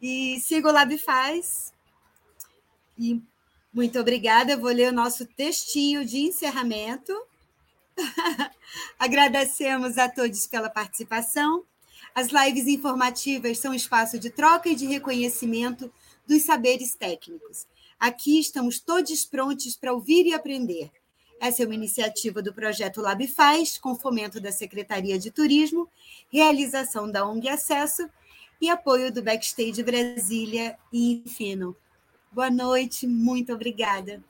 e 0.00 0.40
siga 0.40 0.70
o 0.70 0.72
Labfaz. 0.72 1.70
E 2.98 3.20
muito 3.70 4.00
obrigada. 4.00 4.52
Eu 4.52 4.60
vou 4.60 4.70
ler 4.70 4.88
o 4.88 4.94
nosso 4.94 5.26
textinho 5.26 6.02
de 6.02 6.20
encerramento. 6.20 7.12
Agradecemos 8.98 9.98
a 9.98 10.08
todos 10.08 10.46
pela 10.46 10.70
participação. 10.70 11.62
As 12.14 12.28
lives 12.28 12.66
informativas 12.66 13.58
são 13.58 13.74
espaço 13.74 14.18
de 14.18 14.30
troca 14.30 14.70
e 14.70 14.74
de 14.74 14.86
reconhecimento 14.86 15.92
dos 16.26 16.42
saberes 16.44 16.94
técnicos. 16.94 17.66
Aqui 18.00 18.40
estamos 18.40 18.80
todos 18.80 19.26
prontos 19.26 19.76
para 19.76 19.92
ouvir 19.92 20.24
e 20.24 20.32
aprender. 20.32 20.90
Essa 21.44 21.62
é 21.62 21.66
uma 21.66 21.74
iniciativa 21.74 22.40
do 22.40 22.54
projeto 22.54 23.02
Lab 23.02 23.28
Faz, 23.28 23.76
com 23.76 23.94
fomento 23.94 24.40
da 24.40 24.50
Secretaria 24.50 25.18
de 25.18 25.30
Turismo, 25.30 25.86
realização 26.32 27.10
da 27.10 27.28
ONG 27.28 27.50
Acesso 27.50 28.08
e 28.58 28.70
apoio 28.70 29.12
do 29.12 29.22
Backstage 29.22 29.82
Brasília 29.82 30.74
e 30.90 31.22
Infino. 31.22 31.76
Boa 32.32 32.48
noite, 32.48 33.06
muito 33.06 33.52
obrigada. 33.52 34.24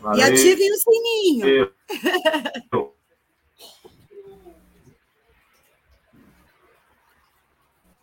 Valeu. 0.00 0.20
E 0.20 0.22
ativem 0.22 0.72
o 0.72 0.76
sininho. 0.78 1.72